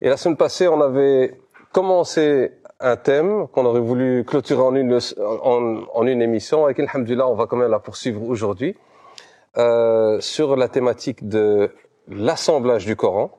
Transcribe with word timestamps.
Et 0.00 0.08
la 0.08 0.16
semaine 0.16 0.36
passée, 0.36 0.68
on 0.68 0.80
avait 0.80 1.40
commencé 1.72 2.52
un 2.80 2.96
thème 2.96 3.48
qu'on 3.48 3.64
aurait 3.64 3.80
voulu 3.80 4.24
clôturer 4.24 4.62
en 4.62 4.74
une, 4.74 4.98
en, 5.18 6.06
une 6.06 6.22
émission. 6.22 6.68
Et 6.68 6.74
qu'Alhamdulillah, 6.74 7.26
on 7.28 7.34
va 7.34 7.46
quand 7.46 7.56
même 7.56 7.70
la 7.70 7.80
poursuivre 7.80 8.22
aujourd'hui. 8.22 8.76
Euh, 9.56 10.20
sur 10.20 10.54
la 10.54 10.68
thématique 10.68 11.26
de 11.28 11.72
l'assemblage 12.06 12.86
du 12.86 12.94
Coran. 12.94 13.32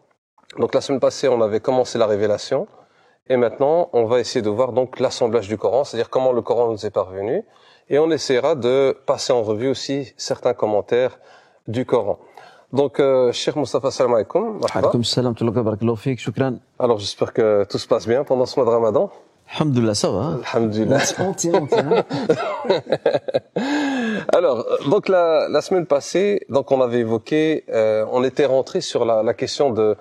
Donc 0.58 0.74
la 0.74 0.82
semaine 0.82 1.00
passée, 1.00 1.30
on 1.30 1.42
avait 1.42 1.62
commencé 1.62 1.98
la 1.98 2.08
révélation. 2.08 2.68
Et 3.30 3.38
maintenant, 3.38 3.90
on 3.94 4.06
va 4.06 4.20
essayer 4.20 4.42
de 4.42 4.50
voir 4.50 4.74
donc 4.74 5.00
l'assemblage 5.00 5.48
du 5.48 5.58
Coran, 5.58 5.84
c'est-à-dire 5.84 6.10
comment 6.10 6.34
le 6.34 6.42
Coran 6.42 6.72
nous 6.72 6.86
est 6.86 6.92
parvenu. 6.92 7.46
Et 7.90 8.00
on 8.00 8.12
essaiera 8.12 8.56
de 8.56 8.98
passer 9.06 9.32
en 9.32 9.44
revue 9.44 9.70
aussi 9.70 10.14
certains 10.18 10.54
commentaires 10.54 11.20
du 11.68 11.86
Coran. 11.86 12.20
Donc, 12.72 13.00
euh, 13.00 13.32
Cheikh 13.32 13.56
Mustafa, 13.56 13.90
salam 13.90 14.14
alaikum. 14.14 14.60
Alaikum 14.74 15.04
salam, 15.04 15.36
shukran. 16.18 16.60
Alors, 16.78 17.00
j'espère 17.00 17.34
que 17.34 17.66
tout 17.70 17.80
se 17.80 17.88
passe 17.88 18.08
bien 18.08 18.24
pendant 18.24 18.46
ce 18.46 18.60
mois 18.60 18.66
de 18.66 18.72
Ramadan. 18.72 19.10
Alhamdulillah, 19.56 19.96
ça 19.96 20.12
va. 20.12 20.38
Alhamdulillah. 20.54 21.00
On 21.20 21.34
tient, 21.34 21.54
on 21.56 21.66
tient. 21.66 22.06
Alors, 24.34 24.64
donc 24.88 25.10
la, 25.10 25.50
la, 25.50 25.62
semaine 25.62 25.88
passée, 25.88 26.46
donc 26.50 26.72
on 26.72 26.82
avait 26.82 27.00
évoqué, 27.00 27.66
euh, 27.70 28.06
on 28.12 28.24
était 28.24 28.46
rentré 28.46 28.82
sur 28.82 29.06
la, 29.06 29.24
la 29.24 29.34
question 29.34 29.72
de 29.72 29.98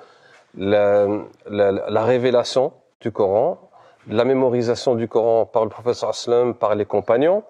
la, 0.55 1.07
la, 1.49 2.05
révélation 2.05 2.73
du 3.01 3.11
Coran, 3.11 3.71
la 4.07 4.25
mémorisation 4.27 4.95
du 4.95 5.09
Coran 5.09 5.47
par 5.47 5.65
le 5.65 5.71
professeur 5.71 6.11
Aslam, 6.11 6.53
par 6.53 6.75
les 6.75 6.85
compagnons. 6.85 7.43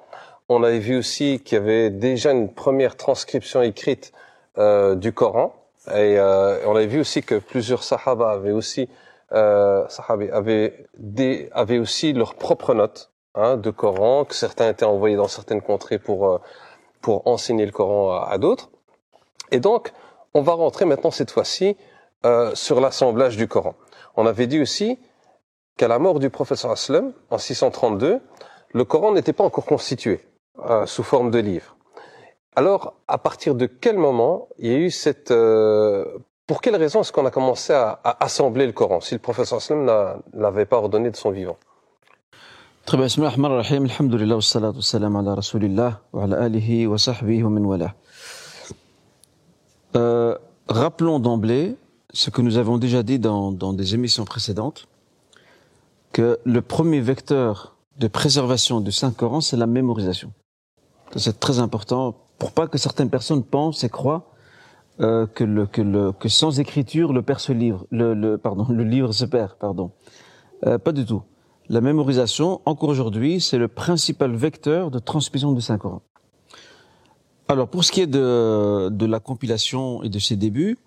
On 0.48 0.62
avait 0.62 0.78
vu 0.78 0.96
aussi 0.96 1.40
qu'il 1.40 1.58
y 1.58 1.60
avait 1.60 1.90
déjà 1.90 2.30
une 2.30 2.52
première 2.52 2.96
transcription 2.96 3.60
écrite 3.62 4.12
du 4.58 5.12
Coran. 5.12 5.54
Et 5.94 6.18
euh, 6.18 6.58
on 6.66 6.76
avait 6.76 6.86
vu 6.86 7.00
aussi 7.00 7.22
que 7.22 7.36
plusieurs 7.36 7.82
sahaba 7.82 8.30
avaient 8.30 8.52
aussi, 8.52 8.88
euh, 9.32 9.86
avaient, 10.08 10.88
avaient 11.52 11.78
aussi 11.78 12.12
leurs 12.12 12.34
propres 12.34 12.74
notes 12.74 13.10
hein, 13.34 13.56
de 13.56 13.70
Coran, 13.70 14.24
que 14.24 14.34
certains 14.34 14.68
étaient 14.68 14.84
envoyés 14.84 15.16
dans 15.16 15.28
certaines 15.28 15.62
contrées 15.62 15.98
pour, 15.98 16.28
euh, 16.28 16.38
pour 17.00 17.26
enseigner 17.26 17.64
le 17.64 17.72
Coran 17.72 18.20
à, 18.20 18.36
d'autres. 18.38 18.70
Et 19.50 19.60
donc, 19.60 19.92
on 20.34 20.42
va 20.42 20.52
rentrer 20.52 20.84
maintenant 20.84 21.10
cette 21.10 21.30
fois-ci 21.30 21.76
euh, 22.26 22.54
sur 22.54 22.80
l'assemblage 22.80 23.36
du 23.36 23.48
Coran. 23.48 23.74
On 24.16 24.26
avait 24.26 24.46
dit 24.46 24.60
aussi 24.60 24.98
qu'à 25.78 25.88
la 25.88 25.98
mort 25.98 26.18
du 26.18 26.28
professeur 26.28 26.72
Aslam, 26.72 27.12
en 27.30 27.38
632, 27.38 28.20
le 28.74 28.84
Coran 28.84 29.12
n'était 29.12 29.32
pas 29.32 29.44
encore 29.44 29.64
constitué 29.64 30.20
euh, 30.68 30.84
sous 30.84 31.02
forme 31.02 31.30
de 31.30 31.38
livre. 31.38 31.77
Alors, 32.58 32.94
à 33.06 33.18
partir 33.18 33.54
de 33.54 33.66
quel 33.66 33.98
moment 33.98 34.48
il 34.58 34.66
y 34.66 34.74
a 34.74 34.78
eu 34.78 34.90
cette... 34.90 35.30
Euh, 35.30 36.04
pour 36.48 36.60
quelle 36.60 36.74
raison 36.74 37.02
est-ce 37.02 37.12
qu'on 37.12 37.24
a 37.24 37.30
commencé 37.30 37.72
à, 37.72 38.00
assembler 38.18 38.66
le 38.66 38.72
Coran, 38.72 39.00
si 39.00 39.14
le 39.14 39.20
professeur 39.20 39.58
Aslam 39.58 39.86
l'avait 40.34 40.64
pas 40.66 40.78
ordonné 40.78 41.12
de 41.12 41.14
son 41.14 41.30
vivant? 41.30 41.56
Très 42.84 42.96
bien. 42.96 43.06
Euh, 49.94 50.36
rappelons 50.66 51.20
d'emblée 51.20 51.76
ce 52.12 52.30
que 52.30 52.42
nous 52.42 52.56
avons 52.56 52.78
déjà 52.78 53.04
dit 53.04 53.20
dans, 53.20 53.52
dans 53.52 53.72
des 53.72 53.94
émissions 53.94 54.24
précédentes, 54.24 54.88
que 56.12 56.40
le 56.44 56.60
premier 56.60 57.00
vecteur 57.00 57.76
de 57.98 58.08
préservation 58.08 58.80
du 58.80 58.90
Saint-Coran, 58.90 59.40
c'est 59.42 59.56
la 59.56 59.68
mémorisation. 59.68 60.32
C'est 61.14 61.38
très 61.38 61.60
important 61.60 62.16
pour 62.38 62.52
pas 62.52 62.66
que 62.68 62.78
certaines 62.78 63.10
personnes 63.10 63.42
pensent 63.42 63.84
et 63.84 63.88
croient 63.88 64.32
euh, 65.00 65.26
que, 65.26 66.28
sans 66.28 66.58
écriture, 66.58 67.12
le 67.12 67.22
père 67.22 67.40
se 67.40 67.52
livre, 67.52 67.86
le, 67.90 68.14
le, 68.14 68.38
pardon, 68.38 68.66
le 68.70 68.84
livre 68.84 69.12
se 69.12 69.24
perd, 69.24 69.54
pardon. 69.54 69.92
Euh, 70.66 70.78
pas 70.78 70.92
du 70.92 71.04
tout. 71.04 71.22
La 71.68 71.80
mémorisation, 71.80 72.60
encore 72.64 72.88
aujourd'hui, 72.88 73.40
c'est 73.40 73.58
le 73.58 73.68
principal 73.68 74.34
vecteur 74.34 74.90
de 74.90 74.98
transmission 74.98 75.52
du 75.52 75.60
Saint-Coran. 75.60 76.02
Alors, 77.48 77.68
pour 77.68 77.84
ce 77.84 77.92
qui 77.92 78.00
est 78.00 78.06
de, 78.06 78.88
de 78.88 79.06
la 79.06 79.20
compilation 79.20 80.02
et 80.02 80.08
de 80.08 80.18
ses 80.18 80.36
débuts, 80.36 80.78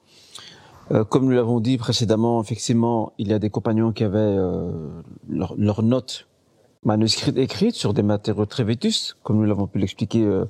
euh, 0.91 1.03
comme 1.03 1.25
nous 1.25 1.31
l'avons 1.31 1.59
dit 1.59 1.77
précédemment, 1.77 2.41
effectivement, 2.41 3.13
il 3.17 3.29
y 3.29 3.33
a 3.33 3.39
des 3.39 3.49
compagnons 3.49 3.91
qui 3.91 4.03
avaient 4.03 4.35
leurs 5.29 5.55
leur 5.57 5.83
notes 5.83 6.27
manuscrites 6.83 7.37
écrites 7.37 7.75
sur 7.75 7.93
des 7.93 8.01
matériaux 8.03 8.45
très 8.45 8.63
vétustes, 8.63 9.17
comme 9.23 9.37
nous 9.37 9.45
l'avons 9.45 9.67
pu 9.67 9.79
l'expliquer 9.79 10.23
euh, 10.23 10.45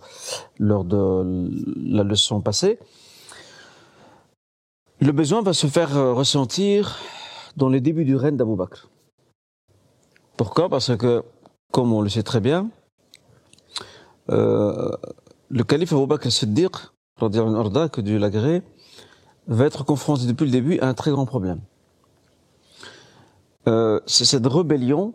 lors 0.60 0.86
de 0.86 1.50
la 1.78 2.04
leçon 2.04 2.42
passée. 2.42 2.80
Le 5.00 5.12
besoin 5.12 5.42
va 5.42 5.54
se 5.54 5.68
faire 5.68 5.98
euh, 5.98 6.14
ressentir 6.14 6.98
dans 7.58 7.70
les 7.70 7.82
débuts 7.82 8.06
du 8.06 8.16
règne 8.16 8.38
d'Abou 8.38 8.56
Bakr. 8.56 8.90
Pourquoi? 10.38 10.70
Parce 10.70 10.96
que, 10.96 11.24
comme 11.72 11.92
on 11.92 12.02
le 12.02 12.10
sait 12.10 12.24
très 12.24 12.40
bien, 12.40 12.70
euh, 14.30 14.92
le 15.50 15.64
calife 15.64 15.92
Abou 15.92 16.08
Bakr 16.08 16.32
Siddiq, 16.32 16.72
que 17.20 18.02
Dieu 18.02 18.18
l'agrée, 18.18 18.64
va 19.48 19.66
être 19.66 19.84
confronté 19.84 20.26
depuis 20.26 20.46
le 20.46 20.52
début 20.52 20.80
à 20.80 20.88
un 20.88 20.94
très 20.94 21.12
grand 21.12 21.26
problème. 21.26 21.60
C'est 24.08 24.26
cette 24.26 24.48
rébellion 24.48 25.14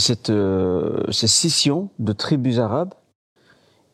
cette, 0.00 0.30
euh, 0.30 1.10
scission 1.12 1.90
de 1.98 2.12
tribus 2.12 2.58
arabes 2.58 2.94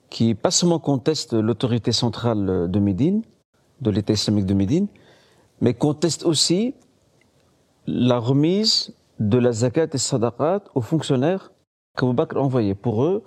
qui 0.09 0.35
pas 0.35 0.51
seulement 0.51 0.79
contestent 0.79 1.35
l'autorité 1.35 1.93
centrale 1.93 2.71
de 2.71 2.79
Médine, 2.79 3.23
de 3.81 3.91
l'État 3.91 4.13
islamique 4.13 4.47
de 4.47 4.55
Médine, 4.55 4.87
mais 5.61 5.75
contestent 5.75 6.25
aussi 6.25 6.75
la 7.87 8.19
remise 8.19 8.95
de 9.21 9.39
la 9.39 9.53
zakat 9.53 9.89
et 9.93 9.99
sadaqat 9.99 10.63
aux 10.75 10.81
fonctionnaires 10.81 11.53
qu'Abu 11.97 12.15
Bakr 12.15 12.37
envoyait. 12.37 12.75
Pour 12.75 13.05
eux, 13.05 13.25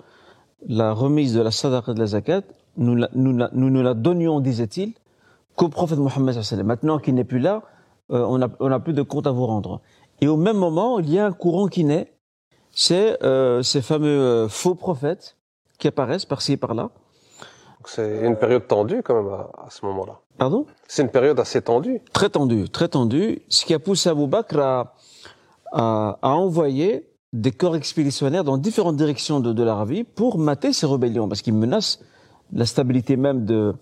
la 0.66 0.92
remise 0.92 1.34
de 1.34 1.40
la 1.40 1.50
sadaqat 1.50 1.92
et 1.92 1.94
de 1.94 2.00
la 2.00 2.06
zakat, 2.06 2.42
nous, 2.76 2.94
la, 2.94 3.08
nous, 3.14 3.36
la, 3.36 3.82
la 3.82 3.94
donnions, 3.94 4.40
disait-il, 4.40 4.94
qu'au 5.56 5.68
prophète 5.68 5.98
Mohammed. 5.98 6.36
Maintenant 6.64 6.98
qu'il 6.98 7.14
n'est 7.14 7.24
plus 7.24 7.40
là, 7.40 7.62
euh, 8.10 8.24
on 8.24 8.68
n'a 8.68 8.80
plus 8.80 8.94
de 8.94 9.02
compte 9.02 9.26
à 9.26 9.30
vous 9.30 9.46
rendre. 9.46 9.80
Et 10.20 10.28
au 10.28 10.36
même 10.36 10.56
moment, 10.56 10.98
il 10.98 11.10
y 11.10 11.18
a 11.18 11.26
un 11.26 11.32
courant 11.32 11.66
qui 11.66 11.84
naît, 11.84 12.12
c'est 12.72 13.22
euh, 13.22 13.62
ces 13.62 13.82
fameux 13.82 14.20
euh, 14.20 14.48
faux 14.48 14.74
prophètes 14.74 15.36
qui 15.78 15.88
apparaissent 15.88 16.24
par-ci 16.24 16.52
et 16.52 16.56
par-là. 16.56 16.90
C'est 17.84 18.26
une 18.26 18.36
période 18.36 18.66
tendue 18.66 19.02
quand 19.02 19.22
même 19.22 19.32
à, 19.32 19.50
à 19.66 19.70
ce 19.70 19.84
moment-là. 19.86 20.20
Pardon? 20.36 20.66
C'est 20.86 21.02
une 21.02 21.08
période 21.08 21.40
assez 21.40 21.62
tendue. 21.62 22.00
Très 22.12 22.28
tendue, 22.28 22.68
très 22.68 22.88
tendue. 22.88 23.40
Ce 23.48 23.64
qui 23.64 23.72
a 23.72 23.78
poussé 23.78 24.10
Abu 24.10 24.26
Bakr 24.26 24.58
à, 24.58 24.94
à, 25.72 26.18
à 26.20 26.30
envoyer 26.30 27.06
des 27.32 27.52
corps 27.52 27.76
expéditionnaires 27.76 28.44
dans 28.44 28.58
différentes 28.58 28.96
directions 28.96 29.40
de, 29.40 29.52
de 29.52 29.62
l'Arabie 29.62 30.04
pour 30.04 30.36
mater 30.36 30.72
ces 30.72 30.86
rébellions, 30.86 31.28
parce 31.28 31.42
qu'ils 31.42 31.54
menacent 31.54 32.00
la 32.52 32.66
stabilité 32.66 33.16
même 33.16 33.44
de, 33.44 33.74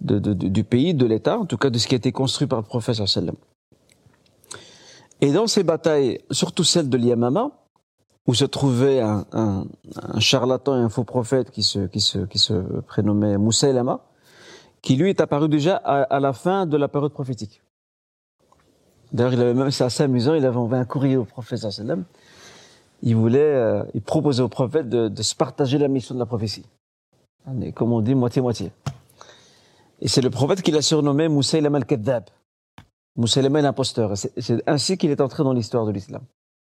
de, 0.00 0.18
de, 0.18 0.32
du 0.32 0.64
pays, 0.64 0.94
de 0.94 1.04
l'État, 1.04 1.38
en 1.38 1.44
tout 1.44 1.58
cas 1.58 1.70
de 1.70 1.78
ce 1.78 1.86
qui 1.86 1.94
a 1.94 1.98
été 1.98 2.12
construit 2.12 2.48
par 2.48 2.58
le 2.60 2.64
prophète 2.64 2.94
sallam. 3.06 3.36
Et 5.20 5.32
dans 5.32 5.46
ces 5.46 5.64
batailles, 5.64 6.20
surtout 6.30 6.64
celle 6.64 6.88
de 6.88 6.96
l'Yamama, 6.96 7.50
où 8.28 8.34
se 8.34 8.44
trouvait 8.44 9.00
un, 9.00 9.64
charlatan 10.18 10.76
et 10.76 10.82
un 10.82 10.90
faux 10.90 11.02
prophète 11.02 11.50
qui 11.50 11.62
se, 11.62 12.80
prénommait 12.82 13.38
Moussaïlama, 13.38 14.00
qui 14.82 14.96
lui 14.96 15.08
est 15.08 15.22
apparu 15.22 15.48
déjà 15.48 15.76
à, 15.76 16.20
la 16.20 16.34
fin 16.34 16.66
de 16.66 16.76
la 16.76 16.88
période 16.88 17.12
prophétique. 17.12 17.62
D'ailleurs, 19.12 19.32
il 19.32 19.40
avait 19.40 19.54
même, 19.54 19.70
c'est 19.70 19.84
assez 19.84 20.02
amusant, 20.02 20.34
il 20.34 20.44
avait 20.44 20.58
envoyé 20.58 20.82
un 20.82 20.84
courrier 20.84 21.16
au 21.16 21.24
prophète. 21.24 21.66
Il 23.00 23.16
voulait, 23.16 23.38
euh, 23.40 23.82
il 23.94 24.02
proposait 24.02 24.42
au 24.42 24.48
prophète 24.48 24.90
de, 24.90 25.22
se 25.22 25.34
partager 25.34 25.78
la 25.78 25.88
mission 25.88 26.14
de 26.14 26.20
la 26.20 26.26
prophétie. 26.26 26.66
Mais 27.46 27.72
comme 27.72 27.94
on 27.94 28.02
dit, 28.02 28.14
moitié-moitié. 28.14 28.72
Et 30.02 30.08
c'est 30.08 30.20
le 30.20 30.28
prophète 30.28 30.60
qui 30.60 30.70
l'a 30.70 30.82
surnommé 30.82 31.28
Moussaïlam 31.28 31.74
al-Kaddab. 31.74 32.24
Moussaïlam 33.16 33.56
l'imposteur. 33.56 34.18
C'est 34.18 34.62
ainsi 34.68 34.98
qu'il 34.98 35.10
est 35.10 35.22
entré 35.22 35.44
dans 35.44 35.54
l'histoire 35.54 35.86
de 35.86 35.92
l'islam. 35.92 36.20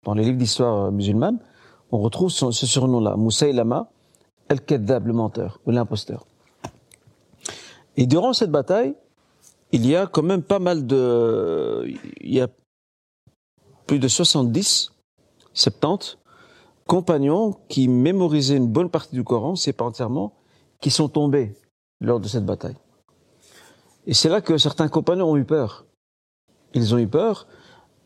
Dans 0.04 0.14
les 0.14 0.24
livres 0.24 0.38
d'histoire 0.38 0.92
musulmane, 0.92 1.40
on 1.92 2.00
retrouve 2.00 2.30
ce, 2.30 2.52
surnom-là, 2.52 3.16
Moussaïlama 3.16 3.90
al-Kaddab, 4.50 5.08
le 5.08 5.14
menteur 5.14 5.60
ou 5.66 5.72
l'imposteur. 5.72 6.26
Et 7.98 8.06
durant 8.06 8.34
cette 8.34 8.52
bataille, 8.52 8.96
il 9.72 9.86
y 9.86 9.96
a 9.96 10.08
quand 10.08 10.24
même 10.24 10.44
pas 10.44 10.60
mal 10.60 10.86
de... 10.86 11.86
Il 12.22 12.34
y 12.34 12.40
a 12.40 12.48
plus 13.86 14.00
de 14.00 14.08
70, 14.08 14.92
70 15.54 16.18
compagnons 16.86 17.58
qui 17.68 17.88
mémorisaient 17.88 18.56
une 18.56 18.68
bonne 18.68 18.90
partie 18.90 19.16
du 19.16 19.24
Coran, 19.24 19.56
c'est 19.56 19.74
pas 19.74 19.86
entièrement, 19.86 20.34
qui 20.80 20.90
sont 20.90 21.10
tombés 21.10 21.56
lors 22.00 22.20
de 22.20 22.28
cette 22.28 22.46
bataille. 22.46 22.78
Et 24.08 24.14
c'est 24.14 24.30
là 24.30 24.42
que 24.42 24.58
certains 24.58 24.88
compagnons 24.88 25.32
ont 25.32 25.38
eu 25.38 25.44
peur. 25.44 25.86
Ils 26.74 26.96
ont 26.96 26.98
eu 26.98 27.08
peur. 27.08 27.48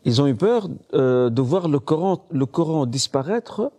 Ils 0.04 0.20
ont 0.20 0.26
eu 0.26 0.34
peur 0.34 0.68
euh, 0.94 1.30
de 1.30 1.42
voir 1.42 1.68
le 1.68 1.78
Coran, 1.78 2.86
disparaître 2.86 3.70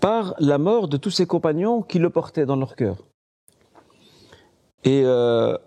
par 0.00 0.34
la 0.38 0.58
mort 0.58 0.88
de 0.88 0.96
tous 0.96 1.10
ces 1.10 1.26
compagnons 1.26 1.82
qui 1.82 1.98
le 1.98 2.08
portaient 2.08 2.46
dans 2.46 2.56
leur 2.56 2.74
cœur. 2.74 2.96
Et 4.84 5.02
euh, 5.04 5.58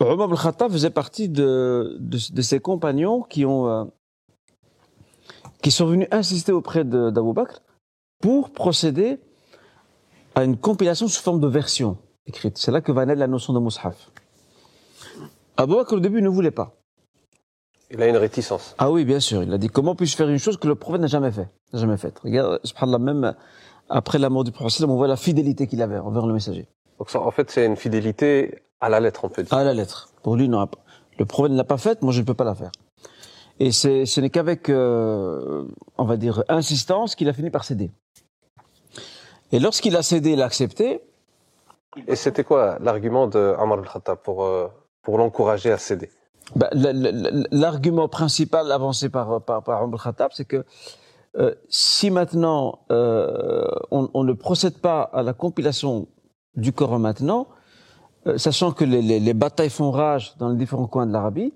Omar 0.00 0.30
faisait 0.70 0.90
partie 0.90 1.28
de, 1.28 1.98
de, 2.00 2.42
ses 2.42 2.60
compagnons 2.60 3.20
qui 3.22 3.44
ont 3.44 3.68
euh, 3.68 3.84
qui 5.62 5.70
sont 5.70 5.86
venus 5.86 6.08
insister 6.10 6.52
auprès 6.52 6.84
d'Abu 6.84 7.34
Bakr 7.34 7.60
pour 8.20 8.50
procéder 8.50 9.20
à 10.34 10.44
une 10.44 10.56
compilation 10.56 11.08
sous 11.08 11.22
forme 11.22 11.40
de 11.40 11.46
version 11.46 11.98
écrite. 12.26 12.56
C'est 12.56 12.70
là 12.70 12.80
que 12.80 12.90
va 12.90 13.04
naître 13.04 13.20
la 13.20 13.26
notion 13.26 13.52
de 13.52 13.60
mushaf. 13.60 14.10
Abu 15.58 15.74
Bakr 15.74 15.94
au 15.94 16.00
début 16.00 16.22
ne 16.22 16.28
voulait 16.30 16.50
pas. 16.50 16.74
Il 17.90 18.02
a 18.02 18.08
une 18.08 18.16
réticence. 18.16 18.74
Ah 18.78 18.90
oui, 18.90 19.04
bien 19.04 19.20
sûr. 19.20 19.42
Il 19.42 19.52
a 19.52 19.58
dit 19.58 19.68
comment 19.68 19.94
puis-je 19.94 20.16
faire 20.16 20.28
une 20.28 20.38
chose 20.38 20.56
que 20.56 20.66
le 20.66 20.74
prophète 20.74 21.00
n'a 21.00 21.06
jamais 21.06 21.30
fait, 21.30 21.48
n'a 21.72 21.78
jamais 21.78 21.96
faite. 21.96 22.18
Regarde, 22.24 22.60
subhanallah, 22.64 22.98
même 22.98 23.34
après 23.88 24.18
la 24.18 24.30
mort 24.30 24.44
du 24.44 24.52
prophète, 24.52 24.82
on 24.82 24.96
voit 24.96 25.08
la 25.08 25.16
fidélité 25.16 25.66
qu'il 25.66 25.82
avait 25.82 25.98
envers 25.98 26.26
le 26.26 26.32
messager. 26.32 26.66
Donc 26.98 27.10
ça, 27.10 27.20
en 27.20 27.30
fait, 27.30 27.50
c'est 27.50 27.66
une 27.66 27.76
fidélité 27.76 28.62
à 28.80 28.88
la 28.88 29.00
lettre, 29.00 29.24
on 29.24 29.28
peut 29.28 29.42
dire. 29.42 29.52
À 29.52 29.64
la 29.64 29.74
lettre. 29.74 30.08
Pour 30.22 30.36
lui, 30.36 30.48
non. 30.48 30.66
Le 31.18 31.24
prophète 31.24 31.52
ne 31.52 31.56
l'a 31.56 31.64
pas 31.64 31.78
faite, 31.78 32.02
moi 32.02 32.12
je 32.12 32.20
ne 32.20 32.26
peux 32.26 32.34
pas 32.34 32.44
la 32.44 32.54
faire. 32.54 32.72
Et 33.60 33.70
c'est, 33.70 34.04
ce 34.06 34.20
n'est 34.20 34.30
qu'avec, 34.30 34.68
euh, 34.68 35.64
on 35.96 36.04
va 36.04 36.16
dire, 36.16 36.42
insistance 36.48 37.14
qu'il 37.14 37.28
a 37.28 37.32
fini 37.32 37.50
par 37.50 37.64
céder. 37.64 37.90
Et 39.52 39.60
lorsqu'il 39.60 39.96
a 39.96 40.02
cédé, 40.02 40.32
il 40.32 40.42
a 40.42 40.46
accepté. 40.46 41.00
Et 42.08 42.16
c'était 42.16 42.42
quoi 42.42 42.78
l'argument 42.80 43.28
de 43.28 43.54
al-Khattab 43.56 44.18
pour, 44.18 44.44
euh, 44.44 44.66
pour 45.02 45.18
l'encourager 45.18 45.70
à 45.70 45.78
céder? 45.78 46.10
Bah, 46.56 46.68
L'argument 46.72 48.08
principal 48.08 48.70
avancé 48.70 49.08
par, 49.08 49.42
par, 49.42 49.62
par 49.62 49.88
Khattab, 50.02 50.30
c'est 50.34 50.44
que 50.44 50.64
euh, 51.36 51.52
si 51.68 52.10
maintenant 52.10 52.80
euh, 52.92 53.66
on, 53.90 54.22
ne 54.22 54.32
procède 54.32 54.78
pas 54.78 55.02
à 55.02 55.22
la 55.22 55.32
compilation 55.32 56.06
du 56.54 56.72
Coran 56.72 57.00
maintenant, 57.00 57.48
euh, 58.26 58.38
sachant 58.38 58.70
que 58.72 58.84
les, 58.84 59.02
les, 59.02 59.18
les 59.18 59.34
batailles 59.34 59.70
font 59.70 59.90
rage 59.90 60.36
dans 60.38 60.48
les 60.48 60.56
différents 60.56 60.86
coins 60.86 61.06
de 61.06 61.12
l'Arabie, 61.12 61.52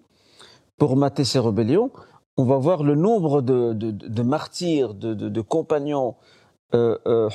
pour 0.79 0.97
mater 0.97 1.25
ces 1.25 1.39
rébellions, 1.39 1.91
on 2.37 2.45
va 2.45 2.57
voir 2.57 2.83
le 2.83 2.95
nombre 2.95 3.41
de, 3.41 3.73
de, 3.73 3.91
de- 3.91 4.23
martyrs, 4.23 4.95
de, 4.95 5.15
de, 5.15 5.41
compagnons, 5.41 6.17
euh, 6.75 6.97
euh, 7.07 7.29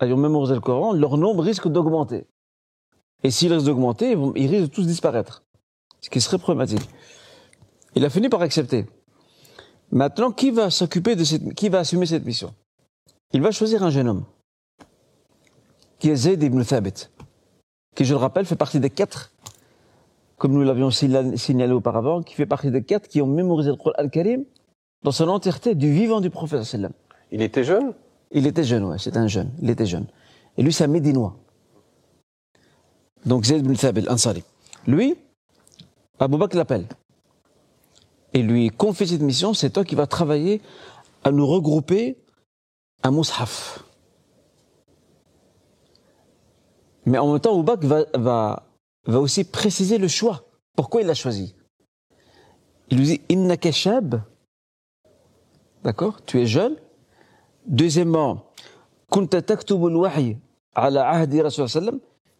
ayant 0.00 0.16
mémorisé 0.16 0.54
le 0.54 0.60
Coran, 0.60 0.92
leur 0.92 1.16
nombre 1.16 1.42
risque 1.42 1.68
d'augmenter. 1.68 2.26
Et 3.22 3.30
s'il 3.30 3.52
risque 3.52 3.66
d'augmenter, 3.66 4.12
ils, 4.12 4.32
ils 4.36 4.48
risquent 4.48 4.70
de 4.70 4.74
tous 4.74 4.86
disparaître 4.86 5.44
ce 6.02 6.10
qui 6.10 6.20
serait 6.20 6.38
problématique. 6.38 6.88
Il 7.94 8.04
a 8.04 8.10
fini 8.10 8.28
par 8.28 8.42
accepter. 8.42 8.86
Maintenant, 9.90 10.32
qui 10.32 10.50
va 10.50 10.70
s'occuper 10.70 11.16
de 11.16 11.24
cette, 11.24 11.54
qui 11.54 11.68
va 11.68 11.80
assumer 11.80 12.06
cette 12.06 12.24
mission? 12.24 12.54
Il 13.32 13.40
va 13.42 13.50
choisir 13.50 13.82
un 13.82 13.90
jeune 13.90 14.08
homme, 14.08 14.24
qui 15.98 16.10
est 16.10 16.16
Zayd 16.16 16.42
ibn 16.42 16.62
Thabit, 16.64 17.08
qui, 17.94 18.04
je 18.04 18.12
le 18.12 18.18
rappelle, 18.18 18.44
fait 18.46 18.56
partie 18.56 18.80
des 18.80 18.90
quatre, 18.90 19.32
comme 20.36 20.52
nous 20.52 20.62
l'avions 20.62 20.90
signa- 20.90 21.36
signalé 21.36 21.72
auparavant, 21.72 22.22
qui 22.22 22.34
fait 22.34 22.46
partie 22.46 22.70
des 22.70 22.82
quatre 22.82 23.08
qui 23.08 23.22
ont 23.22 23.26
mémorisé 23.26 23.70
le 23.70 23.76
Coran 23.76 23.92
al-Karim 23.96 24.44
dans 25.02 25.12
son 25.12 25.28
entièreté 25.28 25.74
du 25.74 25.92
vivant 25.92 26.20
du 26.20 26.30
prophète. 26.30 26.64
sallam. 26.64 26.92
Il 27.30 27.42
était 27.42 27.64
jeune? 27.64 27.94
Il 28.30 28.46
était 28.46 28.64
jeune, 28.64 28.84
ouais, 28.84 28.96
c'est 28.98 29.16
un 29.16 29.26
jeune. 29.28 29.50
Il 29.60 29.68
était 29.70 29.86
jeune. 29.86 30.06
Et 30.56 30.62
lui, 30.62 30.72
c'est 30.72 30.84
un 30.84 30.88
Médinois. 30.88 31.36
Donc, 33.26 33.44
Zayd 33.44 33.64
ibn 33.64 33.74
Thabit, 33.74 34.08
Ansari. 34.08 34.42
Lui, 34.86 35.16
Abu 36.22 36.38
Bakr 36.38 36.56
l'appelle. 36.56 36.86
Et 38.32 38.42
lui 38.42 38.70
confie 38.70 39.06
cette 39.06 39.20
mission, 39.20 39.54
c'est 39.54 39.70
toi 39.70 39.84
qui 39.84 39.94
vas 39.94 40.06
travailler 40.06 40.62
à 41.24 41.30
nous 41.30 41.46
regrouper 41.46 42.16
un 43.02 43.10
mushaf. 43.10 43.84
Mais 47.04 47.18
en 47.18 47.32
même 47.32 47.40
temps, 47.40 47.58
Abu 47.58 47.64
Bakr 47.64 48.18
va, 48.18 48.62
aussi 49.06 49.44
préciser 49.44 49.98
le 49.98 50.08
choix. 50.08 50.44
Pourquoi 50.76 51.00
il 51.00 51.06
l'a 51.06 51.14
choisi? 51.14 51.56
Il 52.90 52.98
lui 52.98 53.06
dit, 53.06 53.20
Innaka 53.28 53.72
shab. 53.72 54.22
D'accord? 55.82 56.24
Tu 56.24 56.40
es 56.40 56.46
jeune. 56.46 56.76
Deuxièmement, 57.66 58.44
kunta 59.10 59.42
taktubu 59.42 59.86
al-wahy 59.86 60.36
ala. 60.74 61.26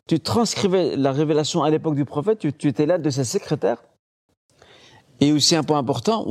Tu 0.09 0.21
transcrivais 0.21 0.97
la 0.97 1.13
révélation 1.13 1.63
à 1.63 1.71
l'époque 1.71 1.95
du 1.95 2.05
prophète, 2.05 2.39
tu, 2.39 2.69
étais 2.69 2.87
l'un 2.87 2.99
de 2.99 3.11
ses 3.11 3.25
secrétaires. 3.25 3.83
Et 5.21 5.33
aussi 5.33 5.55
un 5.55 5.63
point 5.63 5.79
important. 5.79 6.27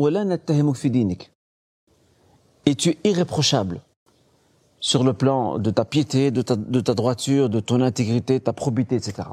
Et 2.65 2.75
tu 2.75 2.89
es 2.89 2.97
irréprochable 3.05 3.81
sur 4.81 5.03
le 5.03 5.13
plan 5.13 5.59
de 5.59 5.69
ta 5.69 5.85
piété, 5.85 6.31
de 6.31 6.41
ta, 6.41 6.55
droiture, 6.93 7.49
de 7.49 7.59
ton 7.59 7.81
intégrité, 7.81 8.39
ta 8.39 8.51
probité, 8.51 8.95
etc. 8.95 9.29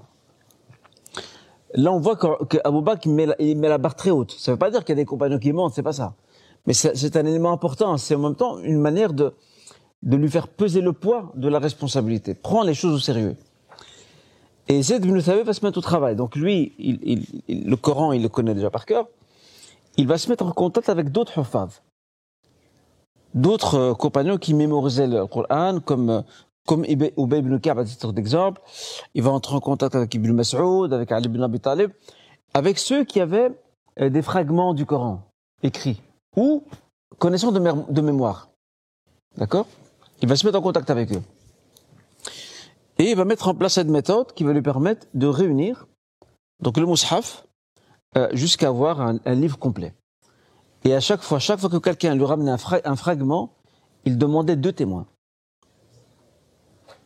Là, 1.75 1.93
on 1.93 1.99
voit 1.99 2.17
que, 2.17 2.45
que 2.45 2.59
Abu 2.65 2.81
Bakr 2.83 3.09
met, 3.09 3.27
la, 3.27 3.79
barre 3.79 3.97
très 3.97 4.11
haute. 4.11 4.33
Ça 4.39 4.53
ne 4.53 4.55
veut 4.55 4.59
pas 4.59 4.71
dire 4.71 4.85
qu'il 4.85 4.91
y 4.91 4.99
a 4.99 5.03
des 5.03 5.05
compagnons 5.05 5.39
qui 5.39 5.53
montent, 5.53 5.75
c'est 5.75 5.83
pas 5.83 5.93
ça. 5.93 6.15
Mais 6.67 6.75
c'est 6.75 6.97
c'est 6.97 7.17
un 7.17 7.27
élément 7.27 7.53
important. 7.53 7.97
C'est 7.97 8.15
en 8.15 8.21
même 8.21 8.37
temps 8.37 8.59
une 8.59 8.81
manière 8.81 9.13
de, 9.13 9.35
de 10.03 10.17
lui 10.17 10.31
faire 10.31 10.49
peser 10.49 10.81
le 10.81 10.93
poids 10.93 11.33
de 11.35 11.49
la 11.49 11.59
responsabilité. 11.59 12.35
Prends 12.35 12.63
les 12.63 12.75
choses 12.75 12.95
au 12.95 12.99
sérieux. 12.99 13.37
Et 14.69 14.83
Zayd 14.83 15.05
ibn 15.05 15.21
Thabit 15.21 15.43
va 15.43 15.53
se 15.55 15.65
mettre 15.65 15.79
au 15.79 15.81
travail. 15.83 16.15
Donc 16.15 16.37
lui, 16.37 16.75
le 17.49 17.75
Coran, 17.77 18.13
il 18.13 18.23
le 18.23 18.29
connaît 18.29 18.55
déjà 18.55 18.71
par 18.71 18.85
cœur. 18.85 19.09
Il 19.97 20.07
va 20.07 20.19
se 20.19 20.29
mettre 20.29 20.45
en 20.45 20.53
contact 20.53 20.89
avec 20.89 21.11
d'autres 21.11 21.39
huffaz. 21.41 21.81
D'autres 23.35 23.75
euh, 23.75 23.95
compagnons 23.95 24.39
qui 24.39 24.55
mémorisaient 24.55 25.07
le 25.07 25.27
Coran, 25.27 25.81
comme, 25.81 26.11
euh, 26.11 26.23
comme 26.67 26.85
Ubay 26.85 27.13
ibn 27.17 27.59
Ka'b 27.59 27.79
à 27.79 27.85
titre 27.85 28.13
d'exemple. 28.13 28.61
Il 29.15 29.23
va 29.23 29.31
entrer 29.31 29.55
en 29.55 29.61
contact 29.61 29.95
avec 29.95 30.15
Ibn 30.15 30.33
Mas'ud, 30.33 30.93
avec 30.93 31.13
Ali 31.13 31.27
ibn 31.27 31.43
Abi 31.43 31.61
avec 32.55 32.79
ceux 32.79 33.05
qui 33.05 33.21
avaient 33.21 33.51
euh, 34.01 34.09
des 34.09 34.23
fragments 34.23 34.75
du 34.75 34.87
Coran 34.87 35.23
écrits 35.63 36.01
ou 36.37 36.63
connaissant 37.19 37.53
de, 37.53 37.61
mé- 37.61 37.93
de 37.93 38.01
mémoire. 38.01 38.49
D'accord? 39.37 39.67
Il 40.23 40.29
va 40.29 40.37
se 40.37 40.47
mettre 40.47 40.59
en 40.59 40.63
contact 40.63 40.91
avec 40.91 41.13
eux. 41.13 41.23
Et 42.99 43.11
il 43.11 43.17
va 43.17 43.25
mettre 43.25 43.49
en 43.49 43.55
place 43.55 43.75
cette 43.75 43.89
méthode 43.89 44.33
qui 44.33 44.45
va 44.45 44.53
lui 44.53 44.63
permettre 44.63 45.07
de 45.15 45.27
réunir 45.27 45.87
donc 46.61 46.77
le 46.77 46.87
mushaf 46.87 47.47
euh, 48.17 48.29
jusqu'à 48.33 48.69
avoir 48.69 49.01
un, 49.01 49.19
livre 49.35 49.59
complet. 49.59 49.95
Et 50.85 50.95
à 50.95 51.01
chaque 51.01 51.23
fois, 51.23 51.39
chaque 51.39 51.61
fois 51.61 51.71
que 51.71 51.77
quelqu'un 51.77 52.15
lui 52.15 52.25
ramenait 52.25 52.51
un, 52.51 52.59
un 52.85 52.97
fragment, 52.97 53.55
il 54.05 54.19
demandait 54.19 54.57
deux 54.57 54.73
témoins. 54.73 55.07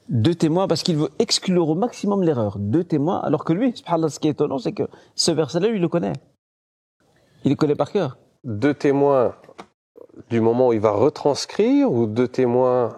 Deux 0.08 0.34
témoins 0.34 0.68
parce 0.68 0.82
qu'il 0.82 0.96
veut 0.96 1.10
exclure 1.18 1.68
au 1.68 1.74
maximum 1.74 2.22
l'erreur. 2.22 2.58
Deux 2.58 2.84
témoins, 2.84 3.20
alors 3.20 3.44
que 3.44 3.52
lui, 3.52 3.74
ce 3.76 4.18
qui 4.18 4.28
est 4.28 4.32
étonnant, 4.32 4.58
c'est 4.58 4.72
que 4.72 4.88
ce 5.14 5.30
verset-là, 5.30 5.68
lui, 5.68 5.76
il 5.76 5.82
le 5.82 5.88
connaît. 5.88 6.14
Il 7.44 7.50
le 7.50 7.56
connaît 7.56 7.74
par 7.74 7.90
cœur. 7.90 8.18
Deux 8.44 8.74
témoins 8.74 9.34
du 10.28 10.40
moment 10.40 10.68
où 10.68 10.72
il 10.72 10.80
va 10.80 10.90
retranscrire 10.90 11.90
ou 11.90 12.06
deux 12.06 12.28
témoins 12.28 12.96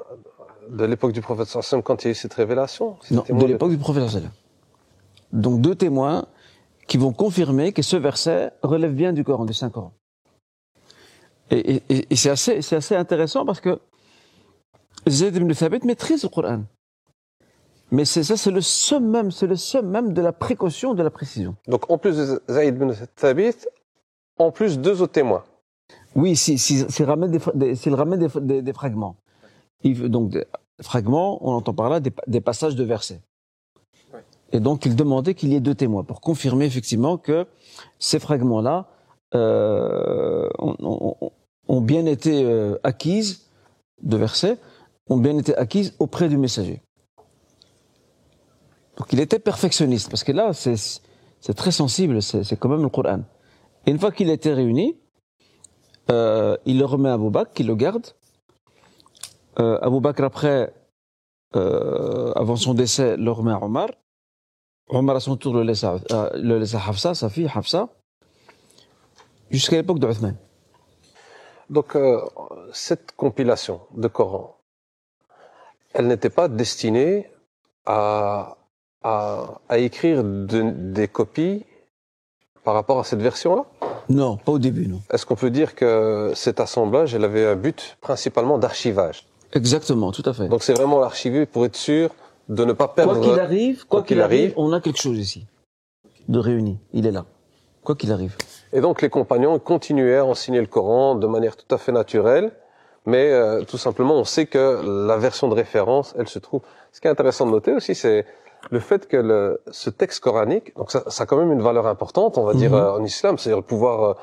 de 0.71 0.85
l'époque 0.85 1.12
du 1.12 1.21
prophète 1.21 1.47
sallam 1.49 1.83
quand 1.83 2.02
il 2.02 2.06
y 2.06 2.09
a 2.09 2.12
eu 2.12 2.14
cette 2.14 2.35
révélation 2.35 2.97
Non, 3.11 3.25
de 3.28 3.47
l'époque 3.47 3.71
du 3.71 3.78
prophète 3.78 4.09
sallam. 4.09 4.30
Donc 5.33 5.61
deux 5.61 5.75
témoins 5.75 6.26
qui 6.87 6.97
vont 6.99 7.12
confirmer 7.12 7.73
que 7.73 7.83
ce 7.83 7.97
verset 7.97 8.52
relève 8.62 8.92
bien 8.94 9.12
du 9.12 9.25
Coran, 9.25 9.44
du 9.44 9.54
Saint-Coran. 9.54 9.92
Et, 11.50 11.76
et- 11.76 11.83
et- 11.88 12.06
et 12.11 12.16
c'est 12.16 12.30
assez, 12.30 12.94
intéressant 12.97 13.44
parce 13.44 13.61
que 13.61 13.78
Zayd 15.09 15.37
ibn 15.37 15.52
Thabit 15.52 15.80
maîtrise 15.87 16.23
le 16.23 16.28
Coran. 16.28 16.62
Mais 17.90 18.04
c'est 18.04 18.25
ça, 18.25 18.37
c'est 18.37 18.50
le 18.50 18.61
summum, 18.61 19.30
c'est 19.30 19.47
le 19.47 19.56
summum 19.56 20.12
de 20.12 20.23
la 20.23 20.33
précaution, 20.33 20.94
de 20.94 21.02
la 21.02 21.11
précision. 21.11 21.54
Donc 21.68 21.90
en 21.90 21.99
plus 21.99 22.16
de 22.16 22.42
Zayd 22.49 22.78
bin 22.78 22.90
Thabit, 23.14 23.54
en 24.38 24.50
plus 24.50 24.78
deux 24.78 25.02
autres 25.02 25.12
témoins. 25.12 25.44
Oui, 26.16 26.35
si, 26.37 26.59
si, 26.59 26.85
s'il 26.90 27.04
ramène 27.04 27.30
des, 27.30 27.38
fra- 27.38 27.52
des- 27.54 27.75
s'il 27.76 27.94
ramène 27.94 28.21
des, 28.26 28.40
des- 28.40 28.62
des 28.62 28.73
fragments. 28.73 29.16
Il 29.84 30.08
donc 30.08 30.30
des 30.30 30.44
fragments, 30.80 31.38
on 31.46 31.52
entend 31.52 31.74
par 31.74 31.88
là 31.88 32.00
des, 32.00 32.12
des 32.26 32.40
passages 32.40 32.74
de 32.74 32.82
versets. 32.84 33.20
Et 34.52 34.60
donc 34.60 34.86
il 34.86 34.96
demandait 34.96 35.34
qu'il 35.34 35.50
y 35.52 35.56
ait 35.56 35.60
deux 35.60 35.74
témoins 35.74 36.04
pour 36.04 36.20
confirmer 36.20 36.64
effectivement 36.64 37.16
que 37.18 37.46
ces 37.98 38.18
fragments-là 38.18 38.88
euh, 39.34 40.48
ont, 40.58 40.76
ont- 40.80 41.30
ont 41.68 41.80
bien 41.80 42.06
été 42.06 42.44
euh, 42.44 42.78
acquises 42.82 43.50
de 44.02 44.16
versets, 44.16 44.58
ont 45.08 45.16
bien 45.18 45.36
été 45.38 45.56
acquises 45.56 45.94
auprès 45.98 46.28
du 46.28 46.36
messager. 46.38 46.82
Donc 48.96 49.12
il 49.12 49.20
était 49.20 49.38
perfectionniste 49.40 50.08
parce 50.08 50.24
que 50.24 50.32
là 50.32 50.52
c'est 50.52 51.54
très 51.54 51.72
sensible, 51.72 52.22
c'est 52.22 52.56
quand 52.56 52.68
même 52.68 52.82
le 52.82 52.88
Coran. 52.88 53.22
Et 53.86 53.90
une 53.90 53.98
fois 53.98 54.12
qu'il 54.12 54.30
était 54.30 54.54
réuni, 54.54 54.96
euh, 56.10 56.56
il 56.64 56.78
le 56.78 56.84
remet 56.84 57.08
à 57.10 57.18
Bakr, 57.18 57.52
qui 57.52 57.64
le 57.64 57.74
garde. 57.74 58.06
Euh, 59.61 59.78
Abu 59.82 60.00
Bakr, 60.00 60.25
après, 60.25 60.73
euh, 61.56 62.32
avant 62.34 62.56
son 62.56 62.75
décès, 62.75 63.16
le 63.16 63.30
remet 63.30 63.52
à 63.52 63.62
Omar. 63.62 63.88
Omar, 64.88 65.16
à 65.16 65.20
son 65.20 65.37
tour, 65.37 65.54
le 65.54 65.62
laisse 65.62 65.84
à, 65.84 65.96
euh, 66.11 66.30
le 66.34 66.58
laisse 66.58 66.75
à 66.75 66.78
Hafsa, 66.88 67.14
sa 67.14 67.28
fille 67.30 67.50
Hafsa, 67.54 67.88
jusqu'à 69.50 69.76
l'époque 69.76 69.99
de 69.99 70.08
Uthman. 70.08 70.37
Donc 71.70 71.96
cette 72.73 73.12
compilation 73.16 73.80
de 73.96 74.06
Coran, 74.06 74.58
elle 75.94 76.08
n'était 76.08 76.28
pas 76.28 76.46
destinée 76.49 77.30
à, 77.87 78.58
à, 79.02 79.61
à 79.70 79.78
écrire 79.78 80.23
de- 80.23 80.70
des 80.92 81.08
copies 81.08 81.64
par 82.64 82.75
rapport 82.75 82.99
à 83.00 83.04
cette 83.04 83.23
version-là? 83.23 83.64
Non, 84.11 84.37
pas 84.37 84.52
au 84.52 84.58
début, 84.58 84.87
non. 84.88 85.00
Est-ce 85.11 85.25
qu'on 85.25 85.37
peut 85.37 85.50
dire 85.50 85.75
que 85.75 86.32
cet 86.34 86.61
assemblage, 86.61 87.14
elle 87.14 87.25
avait 87.25 87.46
un 87.46 87.56
but 87.56 87.96
principalement 88.02 88.58
d'archivage? 88.58 89.26
Exactement, 89.54 90.12
tout 90.12 90.23
à 90.26 90.32
fait. 90.32 90.49
Donc 90.49 90.62
c'est 90.62 90.75
vraiment 90.75 91.00
l'archiver 91.00 91.46
pour 91.46 91.64
être 91.64 91.76
sûr 91.76 92.11
de 92.49 92.64
ne 92.64 92.73
pas 92.73 92.88
perdre... 92.88 93.14
Quoi 93.14 93.23
qu'il 93.23 93.40
arrive, 93.40 93.87
quoi 93.87 94.02
qu'il 94.02 94.20
arrive, 94.20 94.52
on 94.56 94.73
a 94.73 94.80
quelque 94.80 95.00
chose 95.00 95.18
ici 95.18 95.46
de 96.28 96.38
réuni. 96.38 96.78
Il 96.92 97.06
est 97.06 97.11
là, 97.11 97.26
quoi 97.82 97.94
qu'il 97.94 98.11
arrive. 98.11 98.37
Et 98.73 98.80
donc 98.80 99.02
les 99.02 99.11
compagnons 99.11 99.58
continuaient 99.58 100.16
à 100.16 100.25
enseigner 100.25 100.61
le 100.61 100.66
Coran 100.66 101.14
de 101.14 101.26
manière 101.26 101.56
tout 101.56 101.73
à 101.75 101.78
fait 101.78 101.92
naturelle, 101.92 102.52
mais 103.06 103.30
euh, 103.30 103.62
tout 103.64 103.76
simplement 103.78 104.14
on 104.14 104.25
sait 104.25 104.46
que 104.46 105.06
la 105.08 105.16
version 105.18 105.49
de 105.49 105.54
référence, 105.54 106.14
elle 106.18 106.28
se 106.28 106.38
trouve. 106.38 106.62
Ce 106.92 107.00
qui 107.00 107.06
est 107.06 107.11
intéressant 107.11 107.44
de 107.46 107.50
noter 107.50 107.73
aussi, 107.73 107.94
c'est 107.94 108.25
le 108.70 108.80
fait 108.80 109.06
que 109.06 109.18
le, 109.18 109.61
ce 109.70 109.90
texte 109.90 110.20
coranique, 110.20 110.75
donc 110.76 110.90
ça, 110.90 111.02
ça, 111.08 111.25
a 111.25 111.26
quand 111.26 111.37
même 111.37 111.52
une 111.52 111.61
valeur 111.61 111.87
importante, 111.87 112.38
on 112.38 112.44
va 112.44 112.54
dire 112.54 112.70
Mhm. 112.73 112.78
euh, 112.78 112.92
en 112.99 113.04
islam, 113.04 113.37
c'est-à-dire 113.37 113.62
pouvoir 113.62 114.02
euh, 114.04 114.14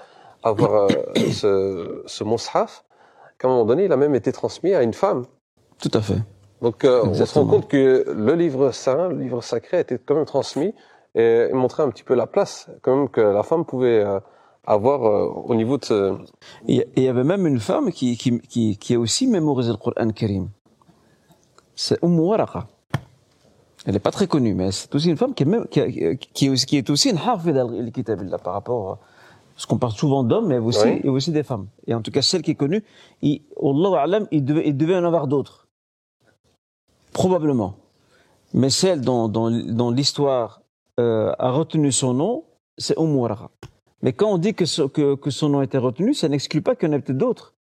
avoir 0.43 0.85
euh, 0.85 0.87
ce, 1.31 2.01
ce 2.07 2.23
mushaf, 2.23 2.83
qu'à 3.41 3.47
un 3.47 3.51
moment 3.51 3.65
donné, 3.65 3.85
il 3.85 3.91
a 3.91 3.97
même 3.97 4.13
été 4.15 4.31
transmis 4.31 4.73
à 4.73 4.83
une 4.83 4.93
femme. 4.93 5.25
Tout 5.79 5.91
à 5.95 6.01
fait. 6.01 6.19
Donc 6.61 6.85
euh, 6.85 7.01
on 7.03 7.13
se 7.13 7.33
rend 7.39 7.47
compte 7.47 7.67
que 7.67 8.05
le 8.07 8.33
livre 8.35 8.71
saint, 8.71 9.09
le 9.09 9.17
livre 9.17 9.41
sacré, 9.41 9.77
a 9.77 9.79
été 9.79 9.97
quand 9.97 10.13
même 10.15 10.25
transmis 10.25 10.75
et 11.15 11.49
montrait 11.51 11.83
un 11.83 11.89
petit 11.89 12.03
peu 12.03 12.13
la 12.13 12.27
place 12.27 12.69
quand 12.83 12.95
même 12.95 13.09
que 13.09 13.19
la 13.21 13.41
femme 13.41 13.65
pouvait 13.65 14.03
euh, 14.03 14.19
avoir 14.65 15.03
euh, 15.05 15.25
au 15.49 15.55
niveau 15.55 15.77
de 15.79 15.85
ce... 15.85 16.17
Et 16.67 16.85
il 16.95 17.03
y 17.03 17.07
avait 17.07 17.23
même 17.23 17.47
une 17.47 17.59
femme 17.59 17.91
qui, 17.91 18.15
qui, 18.15 18.39
qui, 18.41 18.77
qui 18.77 18.93
a 18.93 18.99
aussi 18.99 19.25
mémorisé 19.25 19.71
le 19.71 19.77
Coran 19.77 20.09
Karim. 20.11 20.49
C'est 21.75 21.99
Umm. 22.03 22.19
Elle 23.87 23.93
n'est 23.93 23.99
pas 23.99 24.11
très 24.11 24.27
connue, 24.27 24.53
mais 24.53 24.71
c'est 24.71 24.93
aussi 24.93 25.09
une 25.09 25.17
femme 25.17 25.33
qui 25.33 25.41
est, 25.41 25.47
même, 25.47 25.65
qui, 25.65 25.81
a- 25.81 26.15
qui 26.15 26.45
est, 26.45 26.49
aussi, 26.49 26.67
qui 26.67 26.77
est 26.77 26.87
aussi 26.91 27.09
une 27.09 27.17
hafid 27.17 27.57
al-kitabillah 27.57 28.37
par 28.37 28.53
rapport 28.53 28.91
à... 28.91 28.99
Parce 29.55 29.65
qu'on 29.65 29.77
parle 29.77 29.91
souvent 29.93 30.23
d'hommes, 30.23 30.47
mais 30.47 30.57
aussi, 30.57 30.85
Oui. 30.85 31.01
et 31.03 31.09
aussi 31.09 31.31
des 31.31 31.43
femmes. 31.43 31.67
Et 31.87 31.93
en 31.93 32.01
tout 32.01 32.11
cas, 32.11 32.21
celle 32.21 32.41
qui 32.41 32.51
est 32.51 32.55
connue, 32.55 32.83
il, 33.21 33.41
il 34.31 34.45
devait, 34.45 34.67
il 34.67 34.75
devait 34.77 34.95
en 34.95 35.03
avoir 35.03 35.27
d'autres. 35.27 35.67
Probablement. 37.13 37.75
Mais 38.53 38.69
celle 38.69 39.01
dont, 39.01 39.27
dont, 39.27 39.49
dont 39.51 39.91
l'histoire 39.91 40.61
euh, 40.99 41.33
a 41.39 41.51
retenu 41.51 41.91
son 41.91 42.13
nom, 42.13 42.43
c'est 42.77 42.97
Waraqa. 42.97 43.49
Mais 44.01 44.13
quand 44.13 44.29
on 44.31 44.37
dit 44.37 44.53
que, 44.55 44.65
ce- 44.65 44.81
que, 44.83 45.15
que 45.15 45.29
son 45.29 45.49
nom 45.49 45.59
a 45.59 45.63
été 45.63 45.77
retenu, 45.77 46.13
ça 46.13 46.27
n'exclut 46.27 46.61
pas 46.61 46.75
qu'il 46.75 46.89
y 46.89 46.91
en 46.91 46.95
ait 46.95 46.99
peut-être 47.01 47.17
d'autres, 47.17 47.53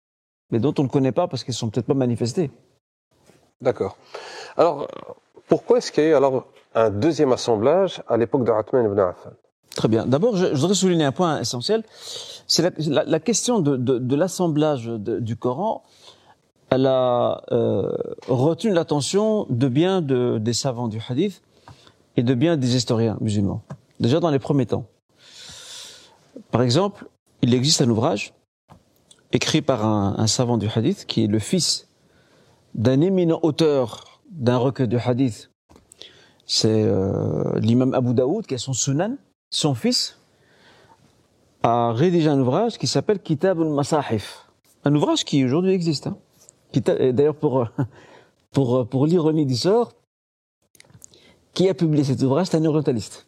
mais 0.52 0.60
dont 0.60 0.74
on 0.80 0.84
ne 0.84 0.88
connaît 0.88 1.12
pas 1.12 1.28
parce 1.28 1.44
qu'ils 1.44 1.54
sont 1.54 1.70
peut-être 1.70 1.86
pas 1.88 1.94
manifestés. 1.94 2.50
D'accord. 3.62 3.98
Alors, 4.56 4.88
pourquoi 5.48 5.80
est-ce 5.80 5.92
qu'il 5.92 6.04
y 6.04 6.08
a 6.08 6.10
eu 6.12 6.14
alors 6.14 6.46
un 6.76 6.90
deuxième 6.90 7.34
assemblage 7.34 8.02
à 8.08 8.16
l'époque 8.16 8.46
de 8.46 8.52
Uthman 8.52 8.86
ibn 8.86 9.00
Affan? 9.00 9.32
Très 9.76 9.88
bien. 9.88 10.06
D'abord, 10.06 10.36
je, 10.36 10.48
je 10.48 10.60
voudrais 10.60 10.76
souligner 10.76 11.06
un 11.06 11.12
point 11.12 11.40
essentiel. 11.40 11.84
C'est 12.48 12.62
la, 12.64 12.72
la- 12.88 13.04
la 13.06 13.20
question 13.20 13.60
de, 13.60 13.78
de, 13.78 14.00
de 14.00 14.16
l'assemblage 14.16 14.86
du 14.88 15.36
Coran. 15.36 15.84
Elle 16.70 16.86
a 16.86 17.42
euh, 17.52 17.92
retenu 18.28 18.72
l'attention 18.72 19.46
de 19.50 19.68
bien 19.68 20.02
de, 20.02 20.38
des 20.40 20.54
savants 20.54 20.88
du 20.88 21.02
hadith 21.08 21.42
et 22.18 22.24
de 22.24 22.34
bien 22.34 22.58
des 22.58 22.76
historiens 22.76 23.18
musulmans. 23.22 23.62
Déjà 24.00 24.20
dans 24.20 24.30
les 24.30 24.40
premiers 24.40 24.66
temps. 24.66 24.86
Par 26.52 26.62
exemple, 26.62 27.08
il 27.42 27.54
existe 27.54 27.82
un 27.82 27.90
ouvrage 27.90 28.34
écrit 29.32 29.62
par 29.62 29.86
un, 29.86 30.16
un 30.18 30.28
savant 30.28 30.58
du 30.58 30.68
hadith 30.74 31.06
qui 31.06 31.24
est 31.24 31.28
le 31.28 31.40
fils 31.40 31.88
d'un 32.76 33.02
éminent 33.02 33.40
auteur 33.44 34.22
d'un 34.32 34.58
recueil 34.58 34.88
de 34.88 34.98
hadith. 34.98 35.52
C'est 36.46 36.84
euh, 36.84 37.60
l'imam 37.60 37.94
Abu 37.94 38.14
Daoud 38.14 38.46
qui 38.46 38.56
a 38.56 38.58
son 38.58 38.74
sunan 38.74 39.16
son 39.50 39.74
fils 39.76 40.18
a 41.64 41.92
rédigé 41.92 42.30
un 42.30 42.40
ouvrage 42.40 42.78
qui 42.78 42.88
s'appelle 42.88 43.20
Kitab 43.20 43.60
al-Masahif. 43.62 44.46
Un 44.86 44.96
ouvrage 44.96 45.26
qui 45.26 45.44
aujourd'hui 45.44 45.74
existe. 45.74 46.08
Hein. 46.08 46.18
D'ailleurs, 46.74 47.36
pour, 47.36 47.68
pour, 48.52 48.88
pour 48.88 49.06
l'ironie 49.08 49.46
du 49.46 49.56
sort, 49.56 49.92
qui 51.54 51.68
a 51.68 51.74
publié 51.74 52.04
cet 52.04 52.22
ouvrage 52.22 52.48
C'est 52.48 52.58
un 52.58 52.66
orientaliste. 52.66 53.26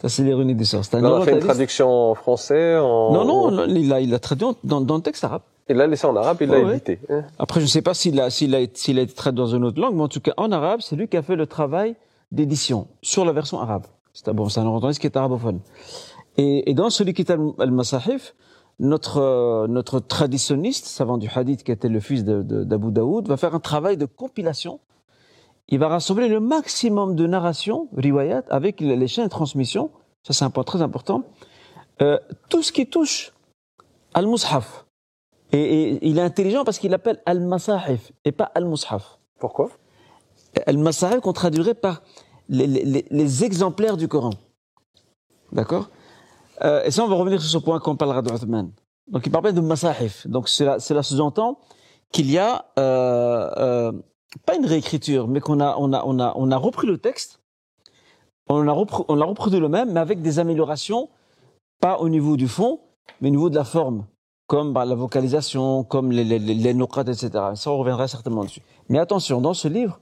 Ça, 0.00 0.08
c'est 0.08 0.22
l'ironie 0.22 0.54
du 0.54 0.64
sort. 0.64 0.82
Un 0.92 1.04
on 1.04 1.16
a 1.20 1.24
fait 1.24 1.32
une 1.32 1.38
traduction 1.40 1.88
en 2.10 2.14
français 2.14 2.76
en... 2.76 3.12
Non, 3.12 3.24
non, 3.24 3.50
non, 3.50 3.66
il 3.66 3.92
a, 3.92 4.00
il 4.00 4.12
a 4.14 4.18
traduit 4.18 4.46
dans, 4.62 4.80
dans 4.80 4.96
le 4.96 5.02
texte 5.02 5.24
arabe. 5.24 5.42
Il 5.68 5.76
l'a 5.76 5.86
laissé 5.86 6.06
en 6.06 6.14
arabe, 6.14 6.36
il 6.42 6.48
l'a 6.48 6.60
Ouais, 6.60 6.72
édité. 6.72 7.00
hein. 7.08 7.24
Après, 7.38 7.60
je 7.60 7.64
ne 7.64 7.70
sais 7.70 7.80
pas 7.80 7.94
s'il 7.94 8.20
a, 8.20 8.28
s'il 8.28 8.54
a, 8.54 8.60
s'il 8.74 8.98
a 8.98 9.02
été 9.02 9.14
traduit 9.14 9.38
dans 9.38 9.46
une 9.46 9.64
autre 9.64 9.80
langue, 9.80 9.94
mais 9.94 10.02
en 10.02 10.08
tout 10.08 10.20
cas, 10.20 10.32
en 10.36 10.52
arabe, 10.52 10.80
c'est 10.82 10.94
lui 10.94 11.08
qui 11.08 11.16
a 11.16 11.22
fait 11.22 11.36
le 11.36 11.46
travail 11.46 11.96
d'édition 12.32 12.86
sur 13.02 13.24
la 13.24 13.32
version 13.32 13.60
arabe. 13.60 13.86
C'est 14.14 14.28
un, 14.28 14.38
orientaliste 14.38 15.00
qui 15.00 15.06
est 15.08 15.16
arabophone. 15.16 15.60
Et, 16.38 16.70
et 16.70 16.74
dans 16.74 16.88
celui 16.88 17.12
qui 17.12 17.22
est 17.22 17.30
al- 17.30 17.52
al-Masahif, 17.58 18.34
notre, 18.78 19.18
euh, 19.18 19.66
notre 19.66 20.00
traditionniste, 20.00 20.86
savant 20.86 21.18
du 21.18 21.28
hadith, 21.34 21.62
qui 21.64 21.72
était 21.72 21.88
le 21.88 22.00
fils 22.00 22.24
d'Abu 22.24 22.90
Daoud, 22.92 23.28
va 23.28 23.36
faire 23.36 23.54
un 23.54 23.60
travail 23.60 23.96
de 23.96 24.06
compilation. 24.06 24.80
Il 25.68 25.78
va 25.78 25.88
rassembler 25.88 26.28
le 26.28 26.40
maximum 26.40 27.16
de 27.16 27.26
narrations, 27.26 27.88
riwayat, 27.96 28.44
avec 28.50 28.80
les 28.80 28.96
les 28.96 29.08
chaînes 29.08 29.24
de 29.24 29.30
transmission. 29.30 29.90
Ça, 30.22 30.32
c'est 30.32 30.44
un 30.44 30.50
point 30.50 30.64
très 30.64 30.82
important. 30.82 31.24
Euh, 32.02 32.18
tout 32.48 32.62
ce 32.62 32.72
qui 32.72 32.86
touche 32.86 33.32
al-Mushaf. 34.14 34.86
Et, 35.52 35.58
et 35.60 36.08
il 36.08 36.18
est 36.18 36.22
intelligent 36.22 36.64
parce 36.64 36.78
qu'il 36.78 36.90
l'appelle 36.90 37.20
al-Masahif 37.26 38.12
et 38.24 38.32
pas 38.32 38.50
al-Mushaf. 38.54 39.18
Pourquoi? 39.38 39.70
Al-Masahif 40.66 41.20
qu'on 41.20 41.32
traduirait 41.32 41.74
par 41.74 42.02
les, 42.48 43.44
exemplaires 43.44 43.96
du 43.96 44.08
Coran. 44.08 44.30
D'accord 45.52 45.88
Euh, 46.62 46.84
Et 46.84 46.90
ça, 46.90 47.04
on 47.04 47.08
va 47.08 47.16
revenir 47.16 47.40
sur 47.40 47.50
ce 47.50 47.58
point 47.58 47.80
quand 47.80 47.92
on 47.92 47.96
parlera 47.96 48.22
de 48.22 48.32
Uthman. 48.32 48.70
Donc, 49.08 49.26
il 49.26 49.30
parle 49.30 49.44
bien 49.44 49.52
de 49.52 49.60
Masahif. 49.60 50.26
Donc, 50.26 50.48
cela, 50.48 50.78
sous-entend 50.78 51.58
qu'il 52.12 52.30
y 52.30 52.38
a, 52.38 52.66
euh, 52.78 53.50
euh, 53.56 53.92
pas 54.46 54.56
une 54.56 54.66
réécriture, 54.66 55.28
mais 55.28 55.40
qu'on 55.40 55.60
a, 55.60 55.76
on 55.78 55.92
a, 55.92 56.02
on 56.04 56.18
a, 56.18 56.32
on 56.36 56.50
a 56.50 56.56
repris 56.56 56.86
le 56.86 56.98
texte, 56.98 57.40
on 58.48 58.66
a, 58.68 58.72
repris, 58.72 59.02
on 59.08 59.16
reproduit 59.26 59.60
le 59.60 59.68
même, 59.68 59.92
mais 59.92 60.00
avec 60.00 60.22
des 60.22 60.38
améliorations, 60.38 61.08
pas 61.80 61.98
au 61.98 62.08
niveau 62.08 62.36
du 62.36 62.48
fond, 62.48 62.80
mais 63.20 63.28
au 63.28 63.30
niveau 63.32 63.50
de 63.50 63.56
la 63.56 63.64
forme, 63.64 64.06
comme 64.46 64.72
bah, 64.72 64.84
la 64.84 64.94
vocalisation, 64.94 65.84
comme 65.84 66.12
les, 66.12 66.24
les, 66.24 66.70
etc. 66.70 67.30
Ça, 67.54 67.70
on 67.70 67.78
reviendra 67.78 68.08
certainement 68.08 68.44
dessus. 68.44 68.62
Mais 68.88 68.98
attention, 68.98 69.40
dans 69.40 69.54
ce 69.54 69.68
livre, 69.68 70.00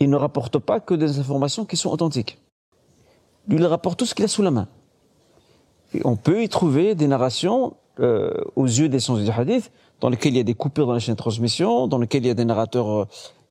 il 0.00 0.10
ne 0.10 0.16
rapporte 0.16 0.58
pas 0.58 0.80
que 0.80 0.94
des 0.94 1.18
informations 1.18 1.64
qui 1.64 1.76
sont 1.76 1.90
authentiques. 1.90 2.38
Lui, 3.48 3.56
il 3.56 3.64
rapporte 3.66 3.98
tout 3.98 4.06
ce 4.06 4.14
qu'il 4.14 4.24
a 4.24 4.28
sous 4.28 4.42
la 4.42 4.50
main. 4.50 4.68
Et 5.94 6.02
on 6.04 6.16
peut 6.16 6.42
y 6.42 6.48
trouver 6.48 6.94
des 6.94 7.08
narrations 7.08 7.76
euh, 8.00 8.32
aux 8.56 8.66
yeux 8.66 8.88
des 8.88 9.00
sens 9.00 9.20
du 9.20 9.30
hadith, 9.30 9.72
dans 10.00 10.08
lesquelles 10.08 10.34
il 10.34 10.36
y 10.36 10.40
a 10.40 10.44
des 10.44 10.54
coupures 10.54 10.86
dans 10.86 10.92
la 10.92 10.98
chaîne 10.98 11.14
de 11.14 11.18
transmission, 11.18 11.88
dans 11.88 11.98
lesquelles 11.98 12.24
il 12.24 12.28
y 12.28 12.30
a 12.30 12.34
des 12.34 12.44
narrateurs 12.44 12.90
euh, 12.90 13.06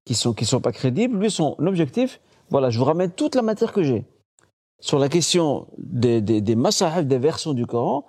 qui 0.05 0.13
sont 0.13 0.33
qui 0.33 0.45
sont 0.45 0.61
pas 0.61 0.71
crédibles. 0.71 1.17
Lui, 1.17 1.31
son 1.31 1.55
objectif, 1.59 2.21
voilà, 2.49 2.69
je 2.69 2.77
vous 2.79 2.85
ramène 2.85 3.11
toute 3.11 3.35
la 3.35 3.41
matière 3.41 3.73
que 3.73 3.83
j'ai 3.83 4.05
sur 4.79 4.99
la 4.99 5.09
question 5.09 5.67
des 5.77 6.21
des, 6.21 6.39
des 6.39 6.55
masahif, 6.55 7.05
des 7.05 7.17
versions 7.17 7.53
du 7.53 7.65
Coran. 7.65 8.05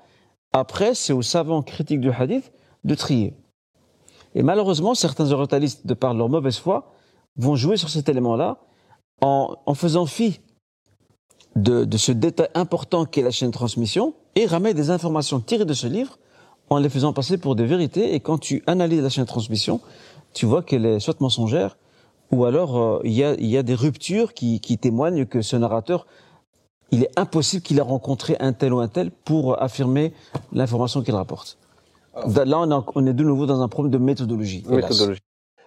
Après, 0.53 0.95
c'est 0.95 1.13
aux 1.13 1.23
savants 1.23 1.63
critiques 1.63 2.01
du 2.01 2.11
hadith 2.11 2.53
de 2.85 2.95
trier. 2.95 3.35
Et 4.35 4.43
malheureusement, 4.43 4.95
certains 4.95 5.33
orientalistes, 5.33 5.87
de 5.87 5.95
par 5.95 6.15
leur 6.15 6.29
mauvaise 6.29 6.59
foi, 6.59 6.93
vont 7.39 7.57
jouer 7.57 7.77
sur 7.77 7.89
cet 7.89 8.09
élément-là 8.09 8.59
en, 9.21 9.57
en 9.67 9.75
faisant 9.75 10.07
fi 10.07 10.41
de, 11.57 11.85
de 11.85 11.97
ce 11.97 12.13
détail 12.13 12.49
important 12.55 13.05
qu'est 13.05 13.23
la 13.23 13.31
chaîne 13.31 13.49
de 13.51 13.55
transmission 13.55 14.15
et 14.35 14.47
ramènent 14.47 14.77
des 14.77 14.91
informations 14.91 15.41
tirées 15.41 15.65
de 15.65 15.75
ce 15.75 15.87
livre 15.87 16.19
en 16.71 16.79
les 16.79 16.89
faisant 16.89 17.13
passer 17.13 17.39
pour 17.39 17.57
des 17.57 17.65
vérités. 17.65 18.15
Et 18.15 18.21
quand 18.21 18.39
tu 18.39 18.63
analyses 18.67 19.03
la 19.03 19.09
chaîne 19.09 19.25
de 19.25 19.29
transmission, 19.29 19.81
tu 20.35 20.47
vois 20.47 20.63
qu'elle 20.63 20.85
est 20.87 21.01
soit 21.01 21.21
mensongère 21.21 21.77
ou 22.31 22.45
alors 22.45 22.77
euh, 22.79 23.01
il 23.05 23.13
y, 23.13 23.21
y 23.47 23.57
a 23.57 23.63
des 23.63 23.75
ruptures 23.75 24.35
qui, 24.35 24.61
qui 24.61 24.77
témoignent 24.79 25.25
que 25.25 25.41
ce 25.43 25.57
narrateur, 25.57 26.07
il 26.91 27.03
est 27.03 27.19
impossible 27.19 27.63
qu'il 27.63 27.79
ait 27.79 27.83
rencontré 27.83 28.37
un 28.41 28.53
tel 28.53 28.73
ou 28.75 28.81
un 28.81 28.89
tel 28.89 29.11
pour 29.11 29.61
affirmer 29.63 30.13
l'information 30.53 31.03
qu'il 31.03 31.15
rapporte. 31.15 31.57
Là, 32.45 32.59
on, 32.61 32.71
a- 32.71 32.85
on 32.95 33.07
est 33.07 33.13
de 33.15 33.25
nouveau 33.25 33.47
dans 33.47 33.61
un 33.63 33.69
problème 33.69 33.93
de 33.93 33.99
méthodologie. 33.99 34.65
Méthodologie. 34.69 35.21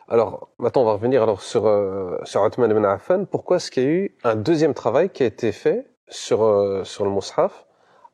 Alors, 0.07 0.49
maintenant, 0.59 0.81
on 0.81 0.85
va 0.85 0.93
revenir 0.93 1.23
alors 1.23 1.41
sur, 1.41 1.67
euh, 1.67 2.17
sur 2.23 2.45
ibn 2.45 2.85
Affan. 2.85 3.25
Pourquoi 3.25 3.57
est-ce 3.57 3.71
qu'il 3.71 3.83
y 3.83 3.85
a 3.85 3.89
eu 3.89 4.15
un 4.23 4.35
deuxième 4.35 4.73
travail 4.73 5.09
qui 5.09 5.23
a 5.23 5.25
été 5.25 5.51
fait 5.51 5.87
sur, 6.09 6.43
euh, 6.43 6.83
sur 6.83 7.05
le 7.05 7.11
Mus'haf 7.11 7.65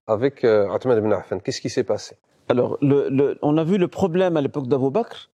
avec 0.06 0.44
euh, 0.44 0.67
ibn 0.86 1.12
Affan? 1.13 1.39
Qu'est-ce 1.39 1.62
qui 1.62 1.70
s'est 1.70 1.84
passé? 1.84 2.17
Alors, 2.50 2.77
on 3.41 3.58
a 3.58 3.63
vu 3.63 3.77
le 3.77 3.88
problème 3.88 4.38
à 4.38 4.41
l'époque 4.41 4.67
d'Abu 4.67 4.89
Bakr, 4.89 5.29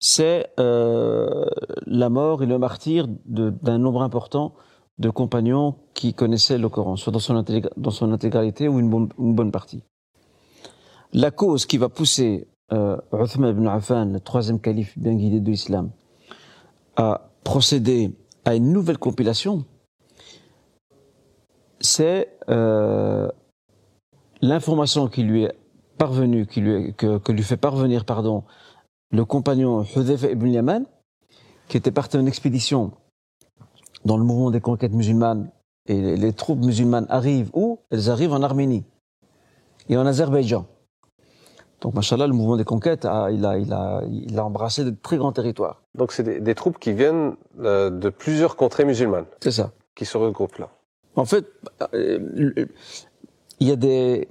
c'est 0.00 0.50
euh, 0.58 1.44
la 1.86 2.08
mort 2.08 2.42
et 2.42 2.46
le 2.46 2.58
martyr 2.58 3.06
d'un 3.06 3.78
nombre 3.78 4.02
important 4.02 4.54
de 4.98 5.10
compagnons 5.10 5.76
qui 5.94 6.14
connaissaient 6.14 6.58
le 6.58 6.68
Coran, 6.68 6.96
soit 6.96 7.12
dans 7.12 7.20
son, 7.20 7.36
intégralité 8.12 8.68
ou 8.68 8.80
une, 8.80 9.08
une 9.18 9.34
bonne 9.34 9.52
partie. 9.52 9.82
La 11.12 11.30
cause 11.30 11.66
qui 11.66 11.78
va 11.78 11.88
pousser 11.88 12.48
euh, 12.72 12.96
Uthman 13.12 13.50
ibn 13.50 13.66
Affan, 13.66 14.06
le 14.06 14.20
troisième 14.20 14.60
calife 14.60 14.98
bien 14.98 15.14
guidé 15.14 15.40
de 15.40 15.50
l'islam, 15.50 15.90
à 16.96 17.30
procéder 17.44 18.12
à 18.44 18.54
une 18.54 18.72
nouvelle 18.72 18.98
compilation, 18.98 19.64
c'est 21.80 22.28
euh, 22.48 23.28
l'information 24.42 25.08
qui 25.08 25.22
lui 25.22 25.44
est 25.44 25.54
parvenue, 25.98 26.46
qui 26.46 26.60
lui, 26.60 26.94
que, 26.94 27.32
lui 27.32 27.42
fait 27.42 27.56
parvenir, 27.56 28.04
pardon, 28.04 28.44
le 29.10 29.24
compagnon 29.24 29.84
Hudayfa 29.96 30.30
ibn 30.30 30.48
Yaman, 30.48 30.86
qui 31.68 31.76
était 31.76 31.90
parti 31.90 32.16
en 32.16 32.26
expédition 32.26 32.92
dans 34.04 34.16
le 34.16 34.24
mouvement 34.24 34.50
des 34.50 34.60
conquêtes 34.60 34.92
musulmanes, 34.92 35.50
et 35.86 36.16
les, 36.16 36.32
troupes 36.32 36.60
musulmanes 36.60 37.06
arrivent 37.08 37.50
où? 37.52 37.80
Elles 37.90 38.10
arrivent 38.10 38.32
en 38.32 38.42
Arménie 38.42 38.84
et 39.88 39.96
en 39.96 40.06
Azerbaïdjan. 40.06 40.66
Donc, 41.80 41.94
machallah, 41.94 42.26
le 42.26 42.32
mouvement 42.34 42.56
des 42.56 42.64
conquêtes, 42.64 43.04
a, 43.04 43.30
il, 43.30 43.44
a, 43.44 43.58
il, 43.58 43.72
a, 43.72 44.02
il 44.10 44.38
a 44.38 44.44
embrassé 44.44 44.84
de 44.84 44.90
très 44.90 45.16
grands 45.16 45.32
territoires. 45.32 45.82
Donc, 45.94 46.12
c'est 46.12 46.22
des, 46.22 46.40
des, 46.40 46.54
troupes 46.54 46.78
qui 46.78 46.92
viennent 46.92 47.34
euh, 47.60 47.90
de 47.90 48.10
plusieurs 48.10 48.56
contrées 48.56 48.84
musulmanes. 48.84 49.24
C'est 49.40 49.50
ça. 49.50 49.72
Qui 49.94 50.04
se 50.04 50.18
regroupent 50.18 50.58
là. 50.58 50.68
En 51.16 51.24
fait, 51.24 51.46
euh, 51.94 52.66
il 53.60 53.68
y 53.68 53.70
a 53.70 53.76
des, 53.76 54.28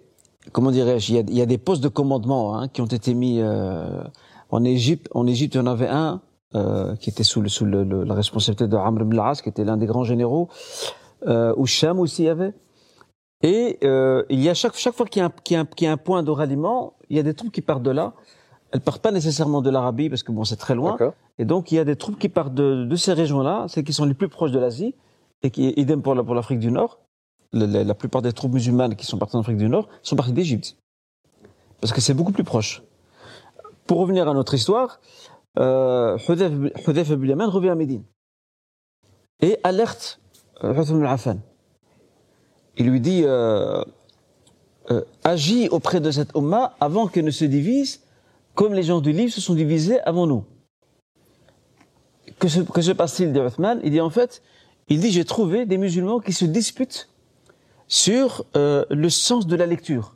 comment 0.52 0.72
dirais-je, 0.72 1.12
il, 1.12 1.16
y 1.16 1.20
a, 1.20 1.22
il 1.28 1.36
y 1.36 1.42
a 1.42 1.46
des 1.46 1.58
postes 1.58 1.84
de 1.84 1.90
commandement 1.90 2.58
hein, 2.58 2.68
qui 2.68 2.82
ont 2.82 2.86
été 2.86 3.14
mis 3.14 3.40
euh, 3.42 4.04
en 4.52 4.64
Égypte. 4.64 5.08
En 5.12 5.26
Égypte, 5.28 5.56
il 5.56 5.58
y 5.58 5.62
en 5.62 5.68
avait 5.68 5.90
un 5.90 6.22
qui 7.00 7.12
était 7.12 7.24
sous, 7.24 7.42
le, 7.42 7.48
sous 7.48 7.64
le, 7.64 7.84
la 7.84 8.16
responsabilité 8.16 8.68
de 8.68 8.76
Amr 8.76 9.02
ibn 9.02 9.20
al 9.20 9.36
qui 9.36 9.50
était 9.50 9.64
l'un 9.64 9.78
des 9.78 9.86
grands 9.86 10.04
généraux. 10.04 10.50
Euh, 11.28 11.54
au 11.56 11.64
aussi 11.64 12.24
il 12.24 12.26
y 12.26 12.30
avait. 12.30 12.54
Et 13.42 13.80
euh, 13.84 14.24
il 14.30 14.42
y 14.42 14.50
a 14.50 14.54
chaque, 14.54 14.76
chaque 14.76 14.94
fois 14.94 15.06
qu'il 15.06 15.24
y, 15.24 15.30
qu 15.44 15.54
y, 15.54 15.84
y, 15.84 15.88
a 15.88 15.92
un 15.92 15.98
point 15.98 16.24
de 16.24 16.32
ralliement, 16.32 16.94
il 17.10 17.18
y 17.18 17.20
a 17.20 17.24
des 17.24 17.34
troupes 17.34 17.52
qui 17.52 17.62
partent 17.62 17.84
de 17.84 17.92
là. 17.92 18.14
Elles 18.72 18.82
partent 18.82 19.02
pas 19.02 19.12
nécessairement 19.12 19.62
de 19.62 19.70
l'Arabie 19.70 20.10
parce 20.10 20.24
que 20.24 20.32
bon, 20.32 20.44
c'est 20.44 20.58
très 20.58 20.76
loin. 20.76 20.98
Et 21.38 21.46
donc 21.46 21.72
il 21.72 21.76
y 21.76 21.80
a 21.80 21.86
des 21.86 21.96
troupes 21.96 22.20
qui 22.20 22.30
partent 22.30 22.54
de, 22.54 22.86
de 22.86 22.96
ces 22.96 23.14
régions-là, 23.14 23.66
celles 23.68 23.86
qui 23.86 23.94
sont 23.94 24.06
les 24.06 24.14
plus 24.14 24.30
proches 24.30 24.52
de 24.52 24.60
l'Asie, 24.60 24.94
et 25.42 25.52
qui 25.52 25.70
idem 25.78 26.02
pour 26.02 26.14
pour 26.26 26.36
l'Afrique 26.36 26.60
du 26.60 26.70
Nord. 26.70 27.00
La, 27.52 27.66
la, 27.66 27.84
la, 27.84 27.96
plupart 27.96 28.22
des 28.22 28.34
troupes 28.34 28.54
musulmanes 28.54 28.96
qui 28.96 29.08
sont 29.08 29.18
parties 29.18 29.36
en 29.36 29.40
Afrique 29.40 29.58
du 29.58 29.70
Nord 29.70 29.88
sont 30.04 30.16
parties 30.16 30.34
d'Égypte 30.34 30.78
parce 31.82 31.94
que 31.94 32.02
c'est 32.02 32.14
beaucoup 32.14 32.32
plus 32.32 32.44
proche. 32.44 32.84
Pour 33.88 34.00
revenir 34.00 34.28
à 34.28 34.34
notre 34.34 34.54
histoire, 34.54 35.00
euh, 35.58 36.18
Hudayf 36.28 37.10
ibn 37.10 37.26
Yaman 37.26 37.50
revient 37.50 37.70
à 37.70 37.76
Médine 37.76 38.04
et 39.42 39.58
alerte 39.64 40.20
Uthman 40.62 41.02
al-Affan. 41.02 41.38
Il 42.80 42.90
lui 42.90 43.02
dit 43.02 43.24
euh, 43.26 43.84
euh, 44.90 45.04
agis 45.24 45.68
auprès 45.70 46.00
de 46.00 46.10
cette 46.10 46.34
Ummah 46.34 46.76
avant 46.80 47.08
qu'elle 47.08 47.26
ne 47.26 47.32
se 47.32 47.46
divise 47.46 48.02
comme 48.56 48.74
les 48.74 48.84
gens 48.84 49.02
du 49.02 49.12
livre 49.12 49.32
se 49.32 49.42
sont 49.42 49.54
divisés 49.54 50.00
avant 50.02 50.26
nous. 50.26 50.44
Que 52.40 52.48
se, 52.48 52.92
passe-t-il, 52.92 53.34
dit 53.34 53.40
Uthman 53.40 53.80
Il 53.84 53.92
dit 53.92 54.02
en 54.02 54.10
fait, 54.10 54.42
il 54.88 55.00
dit 55.00 55.12
j'ai 55.12 55.26
trouvé 55.26 55.66
des 55.66 55.78
musulmans 55.78 56.20
qui 56.20 56.32
se 56.32 56.46
disputent 56.46 57.10
sur 57.88 58.46
euh, 58.56 58.86
le 58.90 59.10
sens 59.10 59.46
de 59.46 59.56
la 59.56 59.66
lecture. 59.66 60.16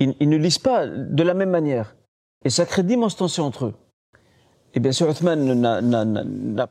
Ils, 0.00 0.14
ils, 0.20 0.28
ne 0.28 0.36
lisent 0.36 0.58
pas 0.58 0.86
de 0.86 1.22
la 1.22 1.32
même 1.34 1.50
manière. 1.50 1.96
Et 2.44 2.50
ça 2.50 2.66
crée 2.66 2.82
d'immenses 2.82 3.16
tensions 3.16 3.44
entre 3.44 3.66
eux. 3.66 3.74
Et 4.74 4.80
bien 4.80 4.92
sûr, 4.92 5.08
Uthman 5.08 5.54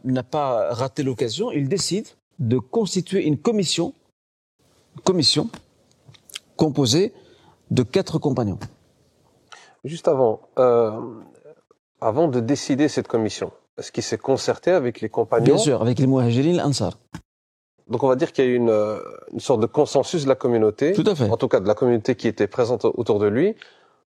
n'a 0.04 0.24
pas 0.24 0.74
raté 0.74 1.04
l'occasion. 1.04 1.52
Il 1.52 1.70
décide 1.70 2.08
de 2.38 2.60
constituer 2.60 3.26
une 3.26 3.38
commission, 3.38 3.94
commission 5.04 5.50
composée 6.56 7.14
de 7.72 7.84
quatre 7.84 8.20
compagnons. 8.20 8.60
Juste 9.84 10.08
avant, 10.08 10.42
euh, 10.60 10.92
avant 12.00 12.28
de 12.28 12.40
décider 12.40 12.88
cette 12.88 13.08
commission, 13.08 13.52
est-ce 13.78 13.92
qu'il 13.92 14.04
s'est 14.04 14.18
concerté 14.18 14.72
avec 14.72 15.02
les 15.02 15.10
compagnons? 15.10 15.46
Bien 15.46 15.58
sûr, 15.58 15.82
avec 15.82 16.00
les 16.00 16.08
Muhajirin 16.08 16.64
Ansar. 16.64 16.98
Donc 17.90 18.04
on 18.04 18.08
va 18.08 18.16
dire 18.16 18.32
qu'il 18.32 18.46
y 18.46 18.48
a 18.48 18.52
eu 18.52 18.56
une, 18.56 19.00
une, 19.34 19.40
sorte 19.40 19.60
de 19.60 19.66
consensus 19.66 20.24
de 20.24 20.30
la 20.30 20.36
communauté, 20.36 20.94
Tout 20.94 21.04
à 21.06 21.16
fait. 21.16 21.30
en 21.30 21.36
tout 21.36 21.50
cas 21.50 21.60
de 21.60 21.68
la 21.68 21.76
communauté 21.76 22.16
qui 22.16 22.30
était 22.30 22.48
présente 22.48 22.86
autour 22.86 23.20
de 23.20 23.28
lui, 23.28 23.56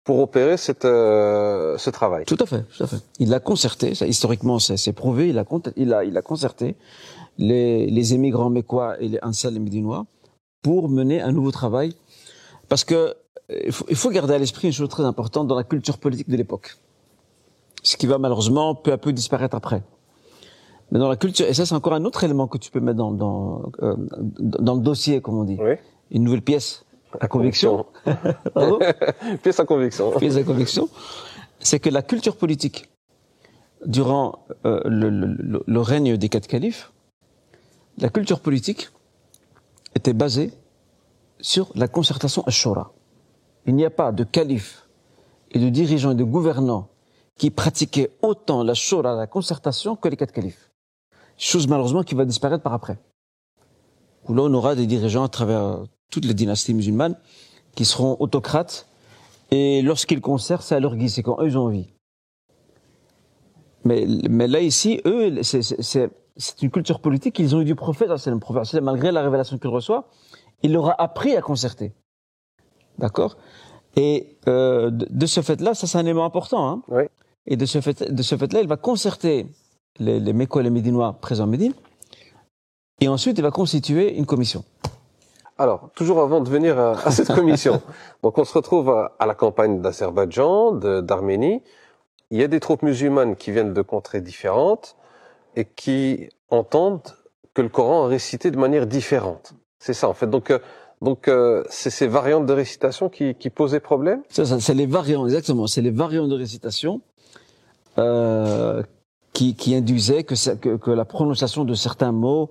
pour 0.03 0.19
opérer 0.19 0.57
cette, 0.57 0.83
euh, 0.85 1.77
ce 1.77 1.89
travail. 1.89 2.25
Tout 2.25 2.37
à 2.39 2.45
fait, 2.45 2.63
tout 2.63 2.83
à 2.83 2.87
fait. 2.87 2.97
Il 3.19 3.29
l'a 3.29 3.39
concerté, 3.39 3.95
ça, 3.95 4.07
historiquement 4.07 4.59
c'est 4.59 4.93
prouvé, 4.93 5.29
il 5.29 5.37
a, 5.39 5.45
il, 5.77 5.93
a, 5.93 6.03
il 6.03 6.17
a 6.17 6.21
concerté 6.21 6.75
les, 7.37 7.85
les 7.87 8.13
émigrants 8.13 8.49
mécois 8.49 8.99
et 8.99 9.07
les 9.07 9.19
Ansal 9.21 9.55
et 9.55 9.59
Médinois 9.59 10.05
pour 10.61 10.89
mener 10.89 11.21
un 11.21 11.31
nouveau 11.31 11.51
travail. 11.51 11.95
Parce 12.69 12.83
que 12.83 13.15
il 13.65 13.71
faut, 13.71 13.85
il 13.89 13.95
faut 13.95 14.09
garder 14.09 14.33
à 14.33 14.37
l'esprit 14.37 14.67
une 14.67 14.73
chose 14.73 14.89
très 14.89 15.03
importante 15.03 15.47
dans 15.47 15.55
la 15.55 15.63
culture 15.63 15.97
politique 15.97 16.29
de 16.29 16.37
l'époque. 16.37 16.77
Ce 17.83 17.97
qui 17.97 18.07
va 18.07 18.17
malheureusement 18.17 18.75
peu 18.75 18.91
à 18.91 18.97
peu 18.97 19.11
disparaître 19.11 19.55
après. 19.55 19.83
Mais 20.91 20.99
dans 20.99 21.09
la 21.09 21.15
culture, 21.15 21.45
et 21.47 21.53
ça 21.53 21.65
c'est 21.65 21.75
encore 21.75 21.93
un 21.93 22.05
autre 22.05 22.23
élément 22.23 22.47
que 22.47 22.57
tu 22.57 22.69
peux 22.69 22.79
mettre 22.79 22.97
dans, 22.97 23.11
dans, 23.11 23.71
euh, 23.81 23.95
dans 24.39 24.75
le 24.75 24.81
dossier, 24.81 25.21
comme 25.21 25.37
on 25.37 25.43
dit. 25.43 25.57
Oui. 25.59 25.75
Une 26.11 26.23
nouvelle 26.23 26.41
pièce 26.41 26.85
à 27.19 27.27
conviction. 27.27 27.85
pièce 29.43 29.59
à 29.59 29.65
conviction. 29.65 30.11
Pièce 30.11 30.35
à 30.35 30.43
conviction. 30.43 30.89
C'est 31.59 31.79
que 31.79 31.89
la 31.89 32.01
culture 32.01 32.35
politique, 32.35 32.89
durant 33.85 34.45
euh, 34.65 34.81
le, 34.85 35.09
le, 35.09 35.63
le, 35.65 35.79
règne 35.79 36.17
des 36.17 36.29
quatre 36.29 36.47
califes, 36.47 36.91
la 37.97 38.09
culture 38.09 38.39
politique 38.39 38.89
était 39.95 40.13
basée 40.13 40.51
sur 41.39 41.71
la 41.75 41.87
concertation 41.87 42.43
ashura. 42.43 42.93
Il 43.65 43.75
n'y 43.75 43.85
a 43.85 43.89
pas 43.89 44.11
de 44.11 44.23
calife 44.23 44.87
et 45.51 45.59
de 45.59 45.69
dirigeants 45.69 46.11
et 46.11 46.15
de 46.15 46.23
gouvernants 46.23 46.87
qui 47.37 47.49
pratiquaient 47.49 48.11
autant 48.21 48.63
la 48.63 48.73
shura, 48.73 49.15
la 49.15 49.27
concertation, 49.27 49.95
que 49.95 50.07
les 50.07 50.17
quatre 50.17 50.31
califes. 50.31 50.71
Chose 51.37 51.67
malheureusement 51.67 52.03
qui 52.03 52.15
va 52.15 52.25
disparaître 52.25 52.63
par 52.63 52.73
après. 52.73 52.99
Où 54.27 54.33
là 54.33 54.43
on 54.43 54.53
aura 54.53 54.75
des 54.75 54.85
dirigeants 54.85 55.23
à 55.23 55.29
travers 55.29 55.83
toutes 56.11 56.25
les 56.25 56.33
dynasties 56.33 56.73
musulmanes 56.73 57.17
qui 57.75 57.85
seront 57.85 58.17
autocrates 58.19 58.87
et 59.51 59.81
lorsqu'ils 59.81 60.21
concertent, 60.21 60.63
c'est 60.63 60.75
à 60.75 60.79
leur 60.79 60.95
guise, 60.95 61.15
c'est 61.15 61.23
quand 61.23 61.41
eux 61.41 61.47
ils 61.47 61.57
ont 61.57 61.65
envie. 61.65 61.87
Mais, 63.83 64.05
mais 64.29 64.47
là 64.47 64.59
ici, 64.59 65.01
eux, 65.05 65.41
c'est 65.43 66.61
une 66.61 66.71
culture 66.71 66.99
politique 66.99 67.35
qu'ils 67.35 67.55
ont 67.55 67.61
eu 67.61 67.65
du 67.65 67.75
prophète, 67.75 68.15
c'est 68.17 68.29
le 68.29 68.39
prophète, 68.39 68.81
malgré 68.81 69.11
la 69.11 69.21
révélation 69.21 69.57
qu'il 69.57 69.69
reçoit, 69.69 70.07
il 70.63 70.73
leur 70.73 70.89
a 70.89 71.01
appris 71.01 71.35
à 71.35 71.41
concerter. 71.41 71.93
D'accord? 72.99 73.37
Et 73.95 74.37
euh, 74.47 74.89
de, 74.89 75.07
de, 75.09 75.25
ce 75.25 75.41
fait-là, 75.41 75.73
ça 75.73 75.87
c'est 75.87 75.97
un 75.97 76.05
élément 76.05 76.25
important. 76.25 76.69
Hein 76.69 76.81
oui. 76.87 77.03
Et 77.47 77.57
de 77.57 77.65
ce 77.65 77.81
fait, 77.81 77.97
fait-là, 77.97 78.61
il 78.61 78.67
va 78.67 78.77
concerter 78.77 79.47
les, 79.99 80.19
les 80.19 80.33
Méco 80.33 80.59
et 80.59 80.63
les 80.63 80.69
Médinois 80.69 81.17
présents 81.19 81.45
en 81.45 81.47
Médine, 81.47 81.73
et 82.99 83.07
ensuite 83.07 83.37
il 83.37 83.41
va 83.41 83.51
constituer 83.51 84.15
une 84.15 84.27
commission. 84.27 84.63
Alors, 85.57 85.89
toujours 85.95 86.21
avant 86.21 86.41
de 86.41 86.49
venir 86.49 86.79
à, 86.79 86.91
à 87.05 87.11
cette 87.11 87.33
commission, 87.33 87.81
donc 88.23 88.37
on 88.37 88.45
se 88.45 88.53
retrouve 88.53 88.89
à, 88.89 89.15
à 89.19 89.25
la 89.25 89.35
campagne 89.35 89.81
d'Azerbaïdjan, 89.81 90.73
d'Arménie. 91.01 91.61
Il 92.31 92.39
y 92.39 92.43
a 92.43 92.47
des 92.47 92.59
troupes 92.59 92.81
musulmanes 92.81 93.35
qui 93.35 93.51
viennent 93.51 93.73
de 93.73 93.81
contrées 93.81 94.21
différentes 94.21 94.95
et 95.55 95.65
qui 95.65 96.29
entendent 96.49 97.15
que 97.53 97.61
le 97.61 97.69
Coran 97.69 98.07
est 98.07 98.11
récité 98.11 98.51
de 98.51 98.57
manière 98.57 98.87
différente. 98.87 99.53
C'est 99.79 99.93
ça 99.93 100.07
en 100.07 100.13
fait. 100.13 100.29
Donc, 100.29 100.49
euh, 100.49 100.59
donc 101.01 101.27
euh, 101.27 101.63
c'est 101.69 101.89
ces 101.89 102.07
variantes 102.07 102.45
de 102.45 102.53
récitation 102.53 103.09
qui, 103.09 103.35
qui 103.35 103.49
posaient 103.49 103.81
problème? 103.81 104.21
C'est 104.29 104.45
ça, 104.45 104.59
c'est 104.59 104.73
les 104.73 104.85
variantes 104.85 105.25
exactement. 105.25 105.67
C'est 105.67 105.81
les 105.81 105.91
variantes 105.91 106.29
de 106.29 106.35
récitation 106.35 107.01
euh, 107.97 108.81
qui, 109.33 109.55
qui 109.55 109.75
induisaient 109.75 110.23
que, 110.23 110.55
que, 110.55 110.77
que 110.77 110.91
la 110.91 111.05
prononciation 111.05 111.65
de 111.65 111.73
certains 111.73 112.11
mots 112.11 112.49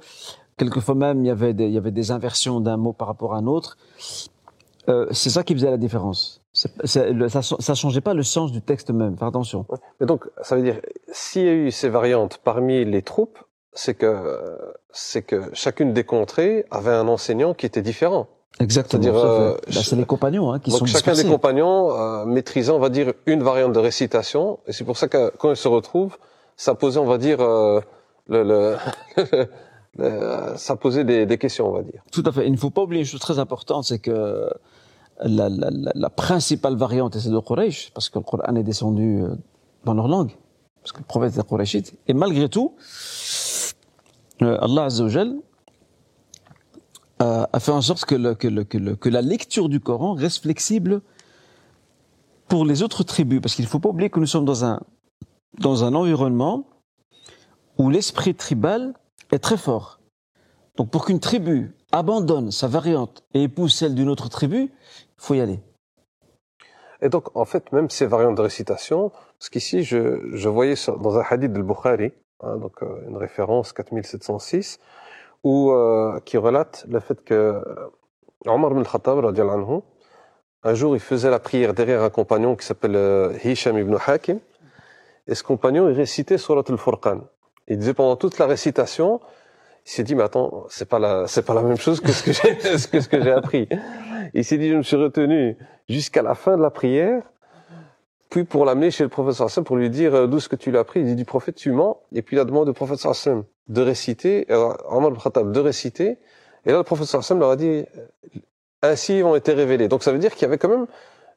Quelquefois 0.60 0.94
même, 0.94 1.24
il 1.24 1.26
y 1.26 1.30
avait 1.30 1.54
des, 1.54 1.68
il 1.68 1.72
y 1.72 1.78
avait 1.78 1.90
des 1.90 2.10
inversions 2.10 2.60
d'un 2.60 2.76
mot 2.76 2.92
par 2.92 3.08
rapport 3.08 3.32
à 3.32 3.38
un 3.38 3.46
autre. 3.46 3.78
Euh, 4.90 5.06
c'est 5.10 5.30
ça 5.30 5.42
qui 5.42 5.54
faisait 5.54 5.70
la 5.70 5.78
différence. 5.78 6.39
C'est, 6.52 6.70
c'est, 6.84 7.12
le, 7.12 7.28
ça, 7.28 7.42
ça 7.42 7.74
changeait 7.74 8.00
pas 8.00 8.14
le 8.14 8.22
sens 8.22 8.50
du 8.50 8.60
texte 8.60 8.90
même. 8.90 9.16
Faire 9.16 9.28
attention. 9.28 9.66
Mais 10.00 10.06
donc, 10.06 10.26
ça 10.42 10.56
veut 10.56 10.62
dire, 10.62 10.80
s'il 11.12 11.44
y 11.44 11.48
a 11.48 11.52
eu 11.52 11.70
ces 11.70 11.88
variantes 11.88 12.40
parmi 12.42 12.84
les 12.84 13.02
troupes, 13.02 13.38
c'est 13.72 13.94
que 13.94 14.58
c'est 14.90 15.22
que 15.22 15.42
chacune 15.52 15.92
des 15.92 16.04
contrées 16.04 16.66
avait 16.70 16.90
un 16.90 17.06
enseignant 17.06 17.54
qui 17.54 17.66
était 17.66 17.82
différent. 17.82 18.26
Exactement. 18.58 19.02
C'est-à-dire, 19.02 19.24
euh, 19.24 19.54
bah, 19.54 19.80
c'est 19.84 19.94
les 19.94 20.04
compagnons 20.04 20.52
hein, 20.52 20.58
qui 20.58 20.70
donc 20.70 20.80
sont 20.80 20.86
chacun 20.86 21.12
dispersés. 21.12 21.22
des 21.24 21.30
compagnons 21.30 21.92
euh, 21.92 22.24
maîtrisait, 22.24 22.72
on 22.72 22.80
va 22.80 22.88
dire, 22.88 23.12
une 23.26 23.44
variante 23.44 23.72
de 23.72 23.78
récitation, 23.78 24.58
et 24.66 24.72
c'est 24.72 24.84
pour 24.84 24.96
ça 24.96 25.06
que 25.06 25.30
quand 25.38 25.50
ils 25.50 25.56
se 25.56 25.68
retrouvent, 25.68 26.18
ça 26.56 26.74
posait, 26.74 26.98
on 26.98 27.06
va 27.06 27.16
dire, 27.16 27.40
euh, 27.40 27.80
le, 28.28 28.42
le 28.42 28.76
Euh, 29.98 30.56
ça 30.56 30.76
posait 30.76 31.04
des, 31.04 31.26
des, 31.26 31.38
questions, 31.38 31.68
on 31.68 31.72
va 31.72 31.82
dire. 31.82 32.02
Tout 32.12 32.22
à 32.24 32.32
fait. 32.32 32.46
Il 32.46 32.52
ne 32.52 32.56
faut 32.56 32.70
pas 32.70 32.82
oublier 32.82 33.00
une 33.00 33.06
chose 33.06 33.20
très 33.20 33.38
importante, 33.38 33.84
c'est 33.84 33.98
que 33.98 34.48
la, 35.22 35.48
la, 35.48 35.70
la, 35.94 36.10
principale 36.10 36.76
variante, 36.76 37.18
c'est 37.18 37.30
de 37.30 37.38
Quraysh, 37.38 37.90
parce 37.92 38.08
que 38.08 38.18
le 38.18 38.24
Coran 38.24 38.54
est 38.56 38.62
descendu 38.62 39.22
dans 39.84 39.94
leur 39.94 40.08
langue, 40.08 40.32
parce 40.82 40.92
que 40.92 40.98
le 40.98 41.04
prophète 41.04 41.36
est 41.36 41.46
Qurayshite. 41.46 41.94
Et 42.06 42.14
malgré 42.14 42.48
tout, 42.48 42.74
euh, 44.42 44.58
Allah 44.60 44.84
Azzawajal 44.84 45.36
a, 47.18 47.48
a 47.52 47.60
fait 47.60 47.72
en 47.72 47.82
sorte 47.82 48.04
que, 48.04 48.14
le, 48.14 48.34
que, 48.34 48.48
le, 48.48 48.64
que, 48.64 48.78
le, 48.78 48.96
que 48.96 49.08
la 49.08 49.22
lecture 49.22 49.68
du 49.68 49.80
Coran 49.80 50.14
reste 50.14 50.42
flexible 50.42 51.02
pour 52.48 52.64
les 52.64 52.82
autres 52.82 53.04
tribus, 53.04 53.40
parce 53.40 53.54
qu'il 53.54 53.64
ne 53.64 53.70
faut 53.70 53.78
pas 53.78 53.90
oublier 53.90 54.10
que 54.10 54.18
nous 54.18 54.26
sommes 54.26 54.44
dans 54.44 54.64
un, 54.64 54.80
dans 55.58 55.84
un 55.84 55.94
environnement 55.94 56.64
où 57.78 57.90
l'esprit 57.90 58.34
tribal 58.34 58.94
est 59.30 59.38
très 59.38 59.56
fort. 59.56 60.00
Donc 60.76 60.90
pour 60.90 61.04
qu'une 61.04 61.20
tribu 61.20 61.74
abandonne 61.92 62.50
sa 62.50 62.68
variante 62.68 63.22
et 63.34 63.44
épouse 63.44 63.74
celle 63.74 63.94
d'une 63.94 64.08
autre 64.08 64.28
tribu, 64.28 64.72
faut 65.20 65.34
y 65.34 65.40
aller. 65.40 65.60
Et 67.02 67.08
donc, 67.08 67.34
en 67.36 67.44
fait, 67.44 67.72
même 67.72 67.88
ces 67.88 68.06
variantes 68.06 68.36
de 68.36 68.42
récitation, 68.42 69.10
parce 69.38 69.48
qu'ici, 69.50 69.84
je, 69.84 70.20
je 70.32 70.48
voyais 70.48 70.74
dans 70.98 71.18
un 71.18 71.24
hadith 71.28 71.52
de 71.52 71.62
Bukhari, 71.62 72.12
hein, 72.42 72.56
donc 72.56 72.82
euh, 72.82 73.08
une 73.08 73.16
référence 73.16 73.72
4706, 73.72 74.78
où, 75.44 75.70
euh, 75.70 76.20
qui 76.24 76.36
relate 76.36 76.84
le 76.88 77.00
fait 77.00 77.22
que 77.24 77.34
euh, 77.34 77.62
Omar 78.46 78.72
ibn 78.72 78.82
Khattab, 78.82 79.24
anhu, 79.24 79.80
un 80.62 80.74
jour, 80.74 80.94
il 80.94 81.00
faisait 81.00 81.30
la 81.30 81.38
prière 81.38 81.72
derrière 81.72 82.02
un 82.02 82.10
compagnon 82.10 82.54
qui 82.54 82.66
s'appelle 82.66 83.34
Hisham 83.44 83.78
ibn 83.78 83.96
Hakim, 84.06 84.40
et 85.26 85.34
ce 85.34 85.42
compagnon, 85.42 85.88
il 85.88 85.94
récitait 85.94 86.38
Surat 86.38 86.64
al-Furqan. 86.68 87.20
Il 87.68 87.78
disait 87.78 87.94
pendant 87.94 88.16
toute 88.16 88.38
la 88.38 88.46
récitation, 88.46 89.20
il 89.90 89.92
s'est 89.92 90.04
dit, 90.04 90.14
mais 90.14 90.22
attends, 90.22 90.66
c'est 90.68 90.88
pas 90.88 91.00
la, 91.00 91.26
c'est 91.26 91.44
pas 91.44 91.52
la 91.52 91.62
même 91.62 91.76
chose 91.76 92.00
que 92.00 92.12
ce 92.12 92.22
que 92.22 92.32
j'ai, 92.32 92.78
ce 92.78 92.86
que, 92.92 93.00
ce 93.00 93.08
que 93.08 93.20
j'ai 93.20 93.32
appris. 93.32 93.68
Il 94.34 94.44
s'est 94.44 94.56
dit, 94.56 94.70
je 94.70 94.76
me 94.76 94.84
suis 94.84 94.94
retenu 94.94 95.56
jusqu'à 95.88 96.22
la 96.22 96.36
fin 96.36 96.56
de 96.56 96.62
la 96.62 96.70
prière, 96.70 97.24
puis 98.28 98.44
pour 98.44 98.64
l'amener 98.64 98.92
chez 98.92 99.02
le 99.02 99.08
professeur 99.08 99.48
Hassan 99.48 99.64
pour 99.64 99.76
lui 99.76 99.90
dire 99.90 100.14
euh, 100.14 100.26
d'où 100.28 100.36
est-ce 100.36 100.48
que 100.48 100.54
tu 100.54 100.70
l'as 100.70 100.80
appris. 100.80 101.00
Il 101.00 101.06
dit 101.06 101.16
du 101.16 101.24
prophète 101.24 101.56
tu 101.56 101.72
mens, 101.72 101.98
et 102.14 102.22
puis 102.22 102.36
il 102.36 102.38
a 102.38 102.44
demandé 102.44 102.70
au 102.70 102.72
professeur 102.72 103.10
Hassan 103.10 103.42
de 103.66 103.82
réciter, 103.82 104.46
euh, 104.52 104.72
Omar 104.88 105.12
Khattab 105.20 105.50
de 105.50 105.58
réciter, 105.58 106.18
et 106.66 106.70
là 106.70 106.78
le 106.78 106.84
professeur 106.84 107.18
Hassan 107.18 107.40
leur 107.40 107.50
a 107.50 107.56
dit, 107.56 107.66
euh, 107.66 107.84
ainsi 108.82 109.22
ont 109.24 109.34
été 109.34 109.52
révélés. 109.54 109.88
Donc 109.88 110.04
ça 110.04 110.12
veut 110.12 110.20
dire 110.20 110.30
qu'il 110.34 110.42
y 110.42 110.44
avait 110.44 110.58
quand 110.58 110.68
même 110.68 110.86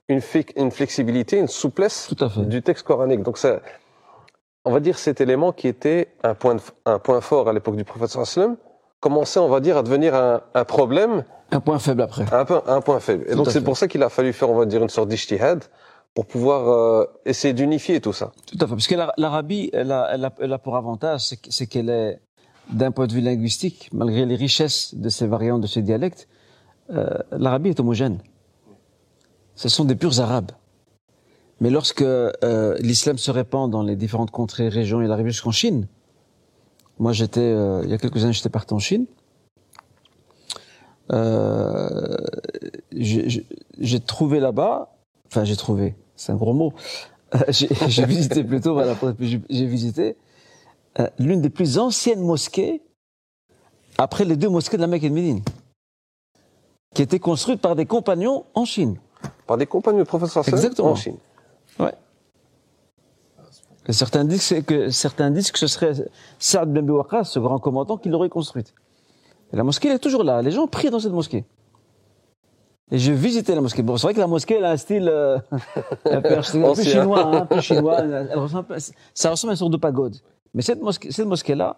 une, 0.10 0.22
flexibilité, 0.22 1.40
une 1.40 1.48
souplesse 1.48 2.14
Tout 2.16 2.24
à 2.24 2.30
fait. 2.30 2.42
du 2.42 2.62
texte 2.62 2.86
coranique. 2.86 3.24
Donc 3.24 3.40
ça, 3.40 3.62
on 4.66 4.72
va 4.72 4.80
dire 4.80 4.98
cet 4.98 5.22
élément 5.22 5.52
qui 5.52 5.68
était 5.68 6.10
un 6.24 6.36
point, 6.36 6.56
de- 6.56 6.62
un 6.86 7.00
point 7.00 7.22
fort 7.22 7.50
à 7.50 7.54
l'époque 7.54 7.76
du 7.76 7.84
prophète 7.84 8.16
Hassan 8.16 8.56
commençait, 9.00 9.40
on 9.40 9.50
va 9.50 9.60
dire, 9.60 9.78
à 9.78 9.84
devenir 9.84 10.16
un, 10.16 10.42
un 10.54 10.64
problème 10.66 11.24
Un 11.52 11.60
point 11.60 11.80
faible 11.80 12.02
après. 12.04 12.26
un, 12.34 12.46
peu, 12.46 12.62
un 12.68 12.82
point 12.82 13.00
faible. 13.00 13.26
Et 13.28 13.32
Tout 13.32 13.38
donc 13.38 13.50
c'est 13.52 13.64
pour 13.64 13.76
ça 13.78 13.88
qu'il 13.88 14.02
a 14.04 14.10
fallu 14.10 14.32
faire, 14.34 14.50
on 14.50 14.56
va 14.56 14.66
dire, 14.66 14.82
une 14.82 14.90
sorte 14.90 15.10
d'ijtihad 15.10 15.64
pour 16.14 16.26
pouvoir 16.26 16.70
euh, 16.70 17.06
essayer 17.26 17.54
d'unifier 17.54 18.00
tout 18.00 18.14
ça. 18.14 18.32
Tout 18.48 18.58
à 18.62 18.68
fait. 18.68 18.74
Parce 18.74 18.88
que 18.88 18.96
l'Ara- 18.96 19.14
l'Arabie, 19.18 19.70
elle 19.74 19.92
a, 19.92 20.10
elle, 20.14 20.26
a, 20.26 20.32
elle 20.40 20.54
a 20.54 20.58
pour 20.60 20.78
avantage, 20.78 21.22
c'est 21.50 21.66
qu'elle 21.68 21.90
est, 21.90 22.22
d'un 22.70 22.92
point 22.92 23.08
de 23.08 23.14
vue 23.14 23.20
linguistique, 23.22 23.90
malgré 23.92 24.26
les 24.26 24.36
richesses 24.36 24.96
de 24.96 25.10
ces 25.10 25.28
variantes, 25.28 25.62
de 25.62 25.68
ces 25.68 25.82
dialectes, 25.82 26.28
euh, 26.92 27.10
l'Arabie 27.32 27.70
est 27.70 27.80
homogène. 27.80 28.20
Ce 29.56 29.68
sont 29.70 29.84
des 29.86 29.96
purs 29.96 30.20
Arabes. 30.22 30.52
Mais 31.62 31.70
lorsque 31.70 32.02
euh, 32.02 32.76
l'islam 32.80 33.18
se 33.18 33.32
répand 33.32 33.70
dans 33.72 33.84
les 33.84 33.96
différentes 33.96 34.32
contrées, 34.32 34.70
régions, 34.70 35.02
il 35.02 35.12
arrive 35.12 35.28
jusqu'en 35.28 35.52
Chine. 35.52 35.88
Moi, 37.00 37.12
j'étais, 37.14 37.40
euh, 37.42 37.82
il 37.84 37.90
y 37.90 37.94
a 37.94 37.98
quelques 37.98 38.24
années, 38.24 38.34
j'étais 38.34 38.50
parti 38.50 38.74
en 38.74 38.80
Chine. 38.80 39.06
Euh, 41.12 42.18
j'ai- 42.92 44.00
trouvé 44.06 44.40
là-bas, 44.40 44.96
enfin 45.28 45.44
j'ai 45.44 45.58
trouvé, 45.58 45.96
c'est 46.16 46.32
un 46.32 46.36
gros 46.36 46.54
mot, 46.54 46.72
j'ai 47.50 48.06
visité 48.06 48.42
plutôt, 48.44 48.74
voilà, 48.74 48.96
j'ai 49.20 49.66
visité 49.66 50.16
l'une 51.20 51.42
des 51.42 51.50
plus 51.50 51.78
anciennes 51.78 52.22
mosquées 52.22 52.82
après 53.98 54.24
les 54.24 54.38
deux 54.38 54.48
mosquées 54.48 54.78
de 54.78 54.82
la 54.82 54.88
Mecque 54.88 55.04
et 55.04 55.10
de 55.10 55.14
Médine, 55.14 55.42
qui 56.96 57.02
était 57.02 57.20
construite 57.20 57.60
par 57.60 57.76
des 57.76 57.86
compagnons 57.86 58.46
en 58.54 58.64
Chine. 58.64 58.98
Par 59.46 59.58
des 59.58 59.66
compagnons 59.66 60.00
du 60.00 60.06
professeur 60.06 60.48
Exactement. 60.48 60.92
en 60.92 60.96
Chine. 60.96 61.18
Ouais. 61.80 61.94
Certains 63.90 64.24
disent 64.24 64.64
que, 64.66 64.90
certains 64.90 65.30
disent 65.32 65.52
que 65.52 65.60
ce 65.60 65.68
serait 65.68 65.94
Saad 66.40 66.78
Waqqas, 66.90 67.26
ce 67.26 67.40
grand 67.40 67.60
commandant, 67.60 67.98
qui 67.98 68.10
l'aurait 68.10 68.30
construite. 68.30 68.74
Et 69.52 69.58
la 69.58 69.64
mosquée, 69.64 69.90
elle 69.90 69.96
est 69.96 70.00
toujours 70.00 70.24
là. 70.24 70.42
Les 70.42 70.52
gens 70.52 70.68
prient 70.68 70.90
dans 70.90 71.00
cette 71.00 71.12
mosquée. 71.12 71.46
Et 72.92 72.98
j'ai 72.98 73.14
visité 73.14 73.56
la 73.56 73.62
mosquée. 73.62 73.82
Bon, 73.82 73.98
c'est 73.98 74.08
vrai 74.08 74.14
que 74.14 74.20
la 74.20 74.28
mosquée, 74.28 74.56
elle 74.56 74.66
a 74.66 74.72
un 74.72 74.78
style 74.78 75.08
euh, 75.10 75.38
un 76.06 76.22
peu, 76.22 76.38
un 76.38 76.42
peu 76.76 76.84
chinois, 76.84 77.26
hein, 77.26 77.32
un 77.42 77.46
peu 77.46 77.60
chinois. 77.62 78.00
Elle 78.00 78.38
ressemble, 78.38 78.60
un 78.72 78.76
peu- 78.76 78.82
ça 79.14 79.30
ressemble 79.32 79.52
à 79.52 79.54
une 79.54 79.58
sorte 79.58 79.72
de 79.72 79.78
pagode. 79.78 80.16
Mais 80.54 80.62
cette 80.62 80.82
mosquée, 80.82 81.12
cette 81.12 81.28
mosquée-là, 81.28 81.78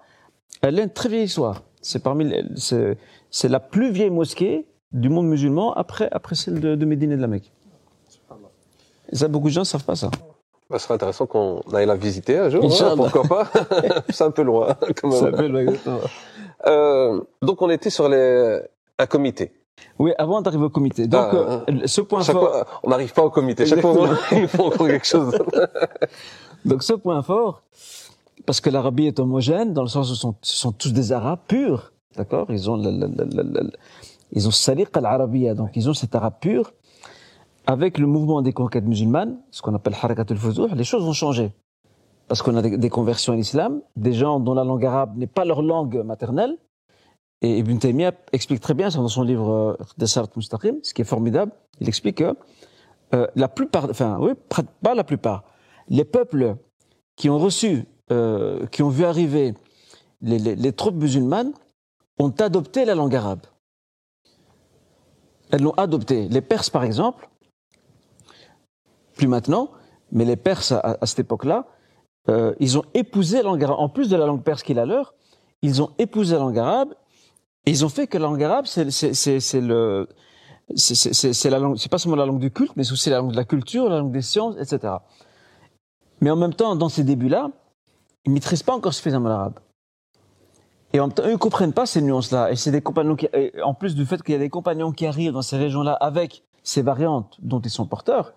elle 0.62 0.79
a 0.79 0.84
une 0.84 0.89
très 0.89 1.10
vieille 1.10 1.23
histoire. 1.25 1.63
C'est 1.81 2.03
parmi, 2.03 2.31
c'est 2.55 3.49
la 3.49 3.60
plus 3.60 3.91
vieille 3.91 4.10
mosquée 4.10 4.67
du 4.91 5.10
monde 5.10 5.27
musulman 5.27 5.73
après, 5.73 6.10
après 6.12 6.36
celle 6.36 6.60
de, 6.60 6.75
de 6.75 6.86
Médine 6.86 7.12
et 7.12 7.17
de 7.17 7.21
la 7.21 7.27
Mecque. 7.27 7.51
Et 9.11 9.15
ça, 9.15 9.27
beaucoup 9.27 9.47
de 9.47 9.53
gens 9.53 9.61
ne 9.61 9.65
savent 9.65 9.83
pas 9.83 9.95
ça. 9.95 10.09
Bah, 10.69 10.79
ce 10.79 10.85
serait 10.85 10.95
intéressant 10.95 11.25
qu'on 11.27 11.61
aille 11.73 11.85
la 11.85 11.95
visiter 11.95 12.37
un 12.39 12.49
jour. 12.49 12.63
hein, 12.81 12.93
pourquoi 12.97 13.23
pas 13.23 13.47
C'est 14.09 14.23
un 14.23 14.31
peu 14.31 14.41
loin. 14.41 14.75
Quand 15.01 15.09
même. 15.09 15.19
Ça 15.19 15.31
s'appelle, 15.31 15.55
exactement. 15.57 15.99
Euh, 16.67 17.21
donc 17.41 17.61
on 17.61 17.69
était 17.69 17.89
sur 17.91 18.09
les, 18.09 18.59
un 18.97 19.05
comité. 19.05 19.51
Oui, 19.99 20.13
avant 20.17 20.41
d'arriver 20.41 20.63
au 20.65 20.69
comité. 20.69 21.05
Donc, 21.05 21.27
Ah, 21.31 21.63
euh, 21.69 21.81
ce 21.85 22.01
point 22.01 22.23
Chaque 22.23 22.35
fort, 22.35 22.49
fois, 22.49 22.65
on 22.83 22.89
n'arrive 22.89 23.13
pas 23.13 23.23
au 23.23 23.29
comité. 23.29 23.65
Chaque 23.65 23.81
fois, 23.81 24.09
il 24.31 24.41
nous 24.43 24.47
faut 24.47 24.63
encore 24.65 24.87
quelque 24.87 25.05
chose. 25.05 25.37
donc 26.63 26.81
ce 26.81 26.93
point 26.93 27.21
fort, 27.21 27.61
parce 28.45 28.59
que 28.61 28.69
l'Arabie 28.69 29.07
est 29.07 29.19
homogène, 29.19 29.73
dans 29.73 29.81
le 29.83 29.87
sens 29.87 30.09
où 30.09 30.15
ce 30.15 30.19
sont, 30.21 30.35
ce 30.41 30.55
sont 30.57 30.71
tous 30.71 30.93
des 30.93 31.11
Arabes 31.11 31.39
purs, 31.47 31.91
d'accord? 32.15 32.47
Ils 32.49 32.69
ont 32.71 32.77
le, 32.77 32.89
le, 32.91 33.07
le, 33.07 33.25
le- 33.43 33.61
le- 33.63 33.71
ils 34.31 34.47
ont 34.47 34.51
saliq 34.51 34.87
al-arabiyya, 34.97 35.53
donc 35.53 35.69
ils 35.75 35.87
ont 35.89 35.93
cet 35.93 36.15
arabe 36.15 36.33
pur. 36.41 36.73
Avec 37.67 37.97
le 37.97 38.06
mouvement 38.08 38.41
des 38.41 38.54
conquêtes 38.54 38.86
musulmanes, 38.86 39.39
ce 39.51 39.62
qu'on 39.62 39.73
appelle 39.73 39.95
harakat 39.99 40.25
al-fuzuh, 40.30 40.67
les 40.75 40.84
choses 40.84 41.04
vont 41.04 41.13
changer. 41.13 41.51
Parce 42.28 42.41
qu'on 42.41 42.56
a 42.56 42.62
des, 42.62 42.89
conversions 42.89 43.34
à 43.34 43.36
l'islam, 43.36 43.82
des 43.95 44.13
gens 44.13 44.39
dont 44.39 44.54
la 44.54 44.63
langue 44.63 44.86
arabe 44.86 45.15
n'est 45.17 45.28
pas 45.28 45.45
leur 45.45 45.62
langue 45.62 45.97
maternelle. 46.04 46.58
Et 47.41 47.60
Ibn 47.60 47.78
Taymiyyah 47.78 48.13
explique 48.34 48.62
très 48.62 48.73
bien 48.73 48.89
ça 48.89 48.99
dans 48.99 49.08
son 49.08 49.23
livre 49.23 49.49
euh, 49.51 49.78
Dasarat 49.97 50.30
Mustaqim, 50.36 50.78
ce 50.82 50.93
qui 50.93 51.01
est 51.01 51.06
formidable. 51.06 51.51
Il 51.80 51.88
explique 51.88 52.17
que 52.17 52.36
euh, 53.13 53.28
la 53.36 53.47
plupart, 53.47 53.88
enfin 53.89 54.17
oui, 54.19 54.32
pas 54.82 54.95
la 54.95 55.04
plupart, 55.04 55.43
les 55.88 56.06
peuples 56.06 56.56
qui 57.15 57.30
ont 57.30 57.38
reçu, 57.38 57.86
euh, 58.12 58.65
qui 58.67 58.82
ont 58.82 58.89
vu 58.89 59.06
arriver 59.06 59.54
les- 60.21 60.39
les 60.39 60.71
troupes 60.73 60.95
musulmanes 60.95 61.51
ont 62.17 62.32
adopté 62.39 62.86
la 62.86 62.95
langue 62.95 63.15
arabe. 63.15 63.41
Elles 65.51 65.62
l'ont 65.62 65.73
adoptée. 65.73 66.28
Les 66.30 66.41
Perses, 66.41 66.71
par 66.71 66.84
exemple, 66.84 67.30
plus 69.15 69.28
maintenant, 69.28 69.69
mais 70.12 70.25
les 70.25 70.36
Perses 70.36 70.71
à, 70.71 70.97
cette 71.04 71.19
époque-là, 71.19 71.65
euh, 72.30 72.54
ils 72.60 72.78
ont 72.78 72.84
épousé 72.93 73.38
la 73.38 73.43
langue 73.43 73.63
arabe. 73.63 73.80
En 73.80 73.89
plus 73.89 74.10
de 74.10 74.15
la 74.15 74.25
langue 74.25 74.43
perse 74.43 74.63
qui 74.63 74.71
est 74.71 74.86
leur, 74.86 75.13
ils 75.62 75.82
ont 75.82 75.91
épousé 75.97 76.34
la 76.34 76.39
langue 76.39 76.58
arabe 76.58 76.93
et 77.65 77.71
ils 77.71 77.86
ont 77.86 77.89
fait 77.89 78.08
que 78.08 78.17
la 78.17 78.23
langue 78.28 78.43
arabe, 78.43 78.65
c'est 78.65 78.84
le, 78.84 80.08
c'est- 80.75 81.49
la 81.49 81.60
langue, 81.60 81.78
c'est 81.78 81.89
pas 81.91 81.97
seulement 81.97 82.15
la 82.15 82.25
langue 82.25 82.39
du 82.39 82.51
culte, 82.51 82.71
mais 82.75 82.84
c'est 82.84 82.93
aussi 82.93 83.10
la 83.10 83.17
langue 83.17 83.32
de 83.32 83.36
la 83.36 83.45
culture, 83.45 83.89
la 83.89 83.99
langue 83.99 84.12
des 84.12 84.21
sciences, 84.21 84.56
etc. 84.60 84.93
Mais 86.21 86.32
en 86.32 86.36
même 86.36 86.54
temps, 86.54 86.75
dans 86.75 86.89
ces 86.89 87.04
débuts-là, 87.04 87.51
ils 88.25 88.32
maîtrisent 88.32 88.63
pas 88.63 88.73
encore 88.73 88.93
suffisamment 88.93 89.30
l'arabe. 89.30 89.60
Et 90.93 90.99
en 90.99 91.08
même 91.08 91.15
eux, 91.19 91.32
ils 91.34 91.38
comprennent 91.38 91.73
pas 91.73 91.86
ces 91.86 92.01
nuances-là. 92.01 92.51
Et 92.51 92.56
c'est 92.56 92.71
des 92.71 92.82
compagnons 92.82 93.15
qui, 93.15 93.28
en 93.63 93.73
plus 93.73 93.95
du 93.95 94.06
fait 94.06 94.23
qu'il 94.23 94.34
y 94.34 94.36
a 94.36 94.39
des 94.39 94.49
compagnons 94.49 94.91
qui 94.91 95.06
arrivent 95.06 95.34
dans 95.34 95.41
ces 95.41 95.58
régions-là 95.58 95.93
avec 95.93 96.43
ces 96.63 96.82
variantes 96.82 97.38
dont 97.41 97.60
ils 97.60 97.69
sont 97.69 97.86
porteurs, 97.86 98.34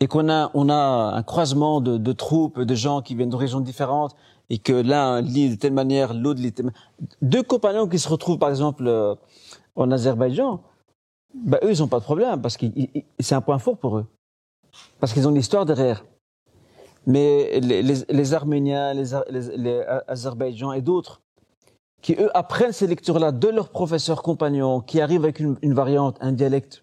et 0.00 0.06
qu'on 0.06 0.30
a, 0.30 0.50
on 0.54 0.68
a 0.70 1.12
un 1.14 1.22
croisement 1.22 1.80
de, 1.80 1.98
de 1.98 2.12
troupes, 2.12 2.60
de 2.60 2.74
gens 2.74 3.02
qui 3.02 3.14
viennent 3.14 3.30
de 3.30 3.36
régions 3.36 3.60
différentes, 3.60 4.16
et 4.48 4.58
que 4.58 4.72
l'un 4.72 5.20
lit 5.20 5.50
de 5.50 5.54
telle 5.54 5.72
manière, 5.72 6.14
l'autre 6.14 6.40
lit 6.40 6.50
de 6.50 6.56
telle 6.56 6.66
manière. 6.66 6.90
Deux 7.22 7.42
compagnons 7.42 7.86
qui 7.86 7.98
se 7.98 8.08
retrouvent, 8.08 8.38
par 8.38 8.48
exemple, 8.48 8.86
euh, 8.86 9.14
en 9.76 9.90
Azerbaïdjan, 9.90 10.60
bah, 11.34 11.58
eux, 11.62 11.70
ils 11.70 11.82
ont 11.82 11.86
pas 11.86 12.00
de 12.00 12.04
problème, 12.04 12.40
parce 12.42 12.56
que 12.56 12.66
c'est 13.20 13.34
un 13.34 13.40
point 13.40 13.58
fort 13.58 13.76
pour 13.76 13.98
eux. 13.98 14.06
Parce 14.98 15.12
qu'ils 15.12 15.28
ont 15.28 15.30
l'histoire 15.30 15.66
derrière. 15.66 16.04
Mais 17.06 17.60
les, 17.60 17.82
les, 17.82 17.94
les 18.08 18.34
Arméniens, 18.34 18.94
les, 18.94 19.04
les, 19.30 19.56
les 19.56 19.84
Azerbaïdjans 20.08 20.72
et 20.72 20.82
d'autres, 20.82 21.20
qui 22.02 22.14
eux 22.14 22.36
apprennent 22.36 22.72
ces 22.72 22.86
lectures-là 22.86 23.30
de 23.30 23.48
leurs 23.48 23.68
professeurs 23.68 24.22
compagnons, 24.22 24.80
qui 24.80 25.00
arrivent 25.00 25.24
avec 25.24 25.38
une, 25.38 25.56
une 25.62 25.74
variante, 25.74 26.16
un 26.20 26.32
dialecte, 26.32 26.82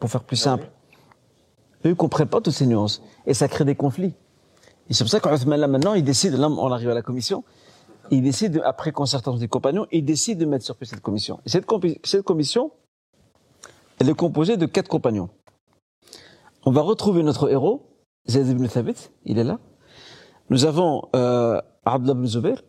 pour 0.00 0.10
faire 0.10 0.24
plus 0.24 0.36
simple, 0.36 0.70
eux 1.86 1.94
comprennent 1.94 2.28
pas 2.28 2.40
toutes 2.40 2.54
ces 2.54 2.66
nuances. 2.66 3.02
Et 3.26 3.34
ça 3.34 3.48
crée 3.48 3.64
des 3.64 3.74
conflits. 3.74 4.14
Et 4.90 4.94
c'est 4.94 5.04
pour 5.04 5.10
ça 5.10 5.20
qu'Othman, 5.20 5.60
là, 5.60 5.68
maintenant, 5.68 5.94
il 5.94 6.02
décide, 6.04 6.32
là, 6.34 6.48
on 6.48 6.72
arrive 6.72 6.88
à 6.90 6.94
la 6.94 7.02
commission, 7.02 7.44
il 8.10 8.22
décide, 8.22 8.52
de- 8.54 8.60
après 8.60 8.90
concertation 8.92 9.38
des 9.38 9.48
compagnons, 9.48 9.86
il 9.92 10.04
décide 10.04 10.38
de 10.38 10.46
mettre 10.46 10.64
sur 10.64 10.76
pied 10.76 10.86
cette 10.86 11.02
commission. 11.02 11.40
Et 11.44 11.50
cette, 11.50 11.66
commission, 12.24 12.70
elle 13.98 14.08
est 14.08 14.14
composée 14.14 14.56
de 14.56 14.64
quatre 14.66 14.88
compagnons. 14.88 15.28
On 16.64 16.70
va 16.72 16.80
retrouver 16.80 17.22
notre 17.22 17.50
héros, 17.50 17.86
Zayd 18.28 18.46
ibn 18.48 18.66
Thabit, 18.66 19.10
il 19.24 19.38
est 19.38 19.44
là. 19.44 19.58
Nous 20.50 20.64
avons 20.64 21.02
euh, 21.14 21.60
Abdullah 21.84 22.14
ibn 22.14 22.26
Zubair, 22.26 22.62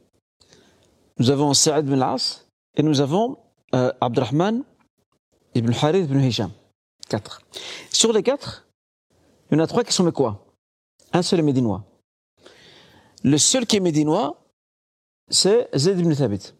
nous 1.19 1.29
avons 1.31 1.53
Sa'id 1.53 1.85
ibn 1.85 1.93
al-As, 2.01 2.45
et 2.75 2.83
nous 2.83 2.99
avons 2.99 3.37
euh, 3.75 3.91
Abdurrahman 4.01 4.63
ibn 5.55 5.71
Harith 5.81 6.05
ibn 6.09 6.19
Hisham. 6.19 6.51
Quatre. 7.09 7.41
Sur 7.91 8.11
les 8.13 8.23
quatre, 8.23 8.67
il 9.49 9.57
y 9.57 9.61
en 9.61 9.63
a 9.63 9.67
trois 9.67 9.83
qui 9.83 9.93
sont 9.93 10.09
quoi 10.11 10.45
Un 11.13 11.21
seul 11.21 11.39
est 11.39 11.43
médinois. 11.43 11.83
Le 13.23 13.37
seul 13.37 13.65
qui 13.65 13.77
est 13.77 13.81
médinois, 13.81 14.37
c'est 15.29 15.69
Zayd 15.75 15.99
ibn 15.99 16.13
Thabit. 16.13 16.53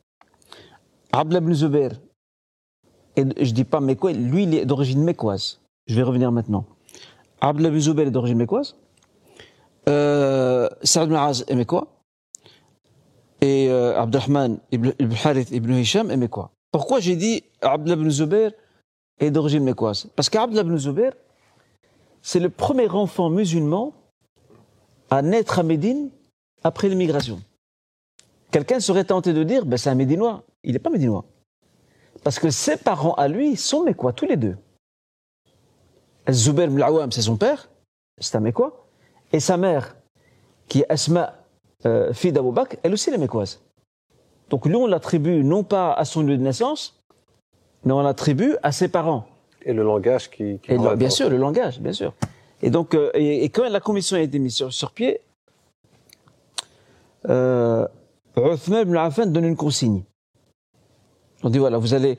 Abdullah 1.12 1.40
ibn 1.40 1.54
Zubair, 1.54 1.92
Et 3.16 3.46
je 3.46 3.52
dis 3.52 3.64
pas 3.64 3.80
mécois, 3.80 4.12
lui, 4.14 4.44
il 4.44 4.56
est 4.56 4.66
d'origine 4.66 5.04
mécoise. 5.04 5.60
Je 5.88 5.96
vais 5.96 6.04
revenir 6.04 6.32
maintenant. 6.32 6.66
Abdullah 7.42 7.70
ibn 7.70 7.80
Zubayr 7.80 8.08
est 8.08 8.12
d'origine 8.12 8.38
mécoise. 8.38 8.76
Euh, 9.88 10.70
Saad 10.84 11.10
ibn 11.10 11.16
est 11.48 11.56
mécois. 11.56 11.88
Et 13.42 13.70
euh, 13.70 14.00
Abdurrahman 14.00 14.60
ibn, 14.72 14.92
ibn 15.00 15.16
ibn 15.52 15.74
Hisham 15.74 16.12
est 16.12 16.18
mécois. 16.18 16.52
Pourquoi 16.72 17.00
j'ai 17.00 17.16
dit 17.16 17.44
Abdullah 17.62 17.96
ibn 17.96 18.10
Zubayr 18.10 18.52
est 19.20 19.32
d'origine 19.32 19.64
mécoise 19.64 20.08
Parce 20.16 20.30
qu'Abdullah 20.30 20.62
ibn 20.62 20.78
Zubayr, 20.78 21.14
c'est 22.22 22.40
le 22.40 22.50
premier 22.50 22.90
enfant 22.90 23.30
musulman 23.30 23.94
à 25.10 25.22
naître 25.22 25.60
à 25.60 25.64
Médine 25.64 26.10
après 26.64 26.90
l'immigration. 26.90 27.42
Quelqu'un 28.52 28.80
serait 28.80 29.04
tenté 29.06 29.34
de 29.34 29.44
dire, 29.44 29.66
ben 29.66 29.78
c'est 29.78 29.90
un 29.90 29.96
Médinois. 29.96 30.44
Il 30.64 30.74
n'est 30.74 30.80
pas 30.80 30.90
Médinois. 30.90 31.26
Parce 32.24 32.40
que 32.40 32.50
ses 32.50 32.78
parents 32.78 33.14
à 33.14 33.28
lui 33.28 33.56
sont 33.56 33.84
mécois, 33.84 34.14
tous 34.14 34.26
les 34.26 34.38
deux. 34.38 34.58
Zubair 36.30 36.66
ibn 36.66 37.12
c'est 37.12 37.22
son 37.22 37.38
père, 37.38 37.70
c'est 38.20 38.36
un 38.36 38.42
mécois. 38.42 38.88
Et 39.32 39.40
sa 39.40 39.58
mère, 39.58 39.96
qui 40.68 40.82
est 40.82 40.92
Asma, 40.92 41.36
euh, 41.86 42.14
fille 42.14 42.32
d'Abou 42.32 42.54
elle 42.84 42.94
aussi 42.94 43.10
est 43.10 43.18
mécoise. 43.18 43.62
Donc 44.50 44.66
lui, 44.66 44.76
on 44.76 44.88
l'attribue 44.88 45.44
non 45.44 45.64
pas 45.64 45.94
à 45.94 46.06
son 46.06 46.24
lieu 46.24 46.38
de 46.38 46.44
naissance, 46.44 47.02
mais 47.84 47.94
on 47.94 48.02
l'attribue 48.02 48.56
à 48.64 48.72
ses 48.72 48.88
parents. 48.88 49.28
Et 49.64 49.74
le 49.74 49.84
langage 49.84 50.30
qui... 50.30 50.60
qui 50.60 50.72
Et 50.72 50.78
le- 50.78 50.96
bien 50.96 51.10
sûr, 51.10 51.30
le 51.30 51.38
langage, 51.38 51.80
bien 51.80 51.94
sûr. 51.94 52.14
Et 52.62 52.70
donc, 52.70 52.94
euh, 52.94 53.10
et, 53.14 53.44
et 53.44 53.50
quand 53.50 53.68
la 53.70 53.80
commission 53.80 54.18
a 54.18 54.22
été 54.22 54.40
mise 54.40 54.56
sur, 54.56 54.74
sur 54.74 54.92
pied, 54.92 55.22
euh, 57.28 57.88
Uthman 58.38 58.82
ibn 58.84 58.96
Affan 58.98 59.28
donne 59.28 59.46
une 59.46 59.56
consigne. 59.58 60.04
On 61.44 61.50
dit 61.50 61.58
voilà, 61.58 61.78
vous 61.78 61.94
allez, 61.94 62.18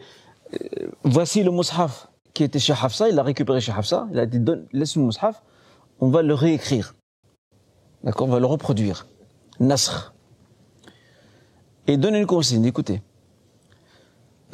euh, 0.54 0.88
voici 1.04 1.42
le 1.42 1.50
mushaf 1.50 2.08
qui 2.34 2.44
était 2.44 2.58
chez 2.58 2.72
Hafsa, 2.72 3.08
il 3.08 3.14
l'a 3.14 3.22
récupéré 3.22 3.60
chez 3.60 3.72
Hafsa, 3.72 4.06
il 4.12 4.18
a 4.18 4.26
dit 4.26 4.38
donne, 4.40 4.66
laisse 4.72 4.96
le 4.96 5.02
mushaf, 5.02 5.42
on 6.00 6.08
va 6.08 6.22
le 6.22 6.34
réécrire. 6.34 6.94
D'accord, 8.04 8.28
on 8.28 8.30
va 8.30 8.40
le 8.40 8.46
reproduire. 8.46 9.06
Nasr. 9.58 10.14
Et 11.86 11.96
donne 11.96 12.14
une 12.14 12.26
consigne, 12.26 12.64
écoutez. 12.64 13.02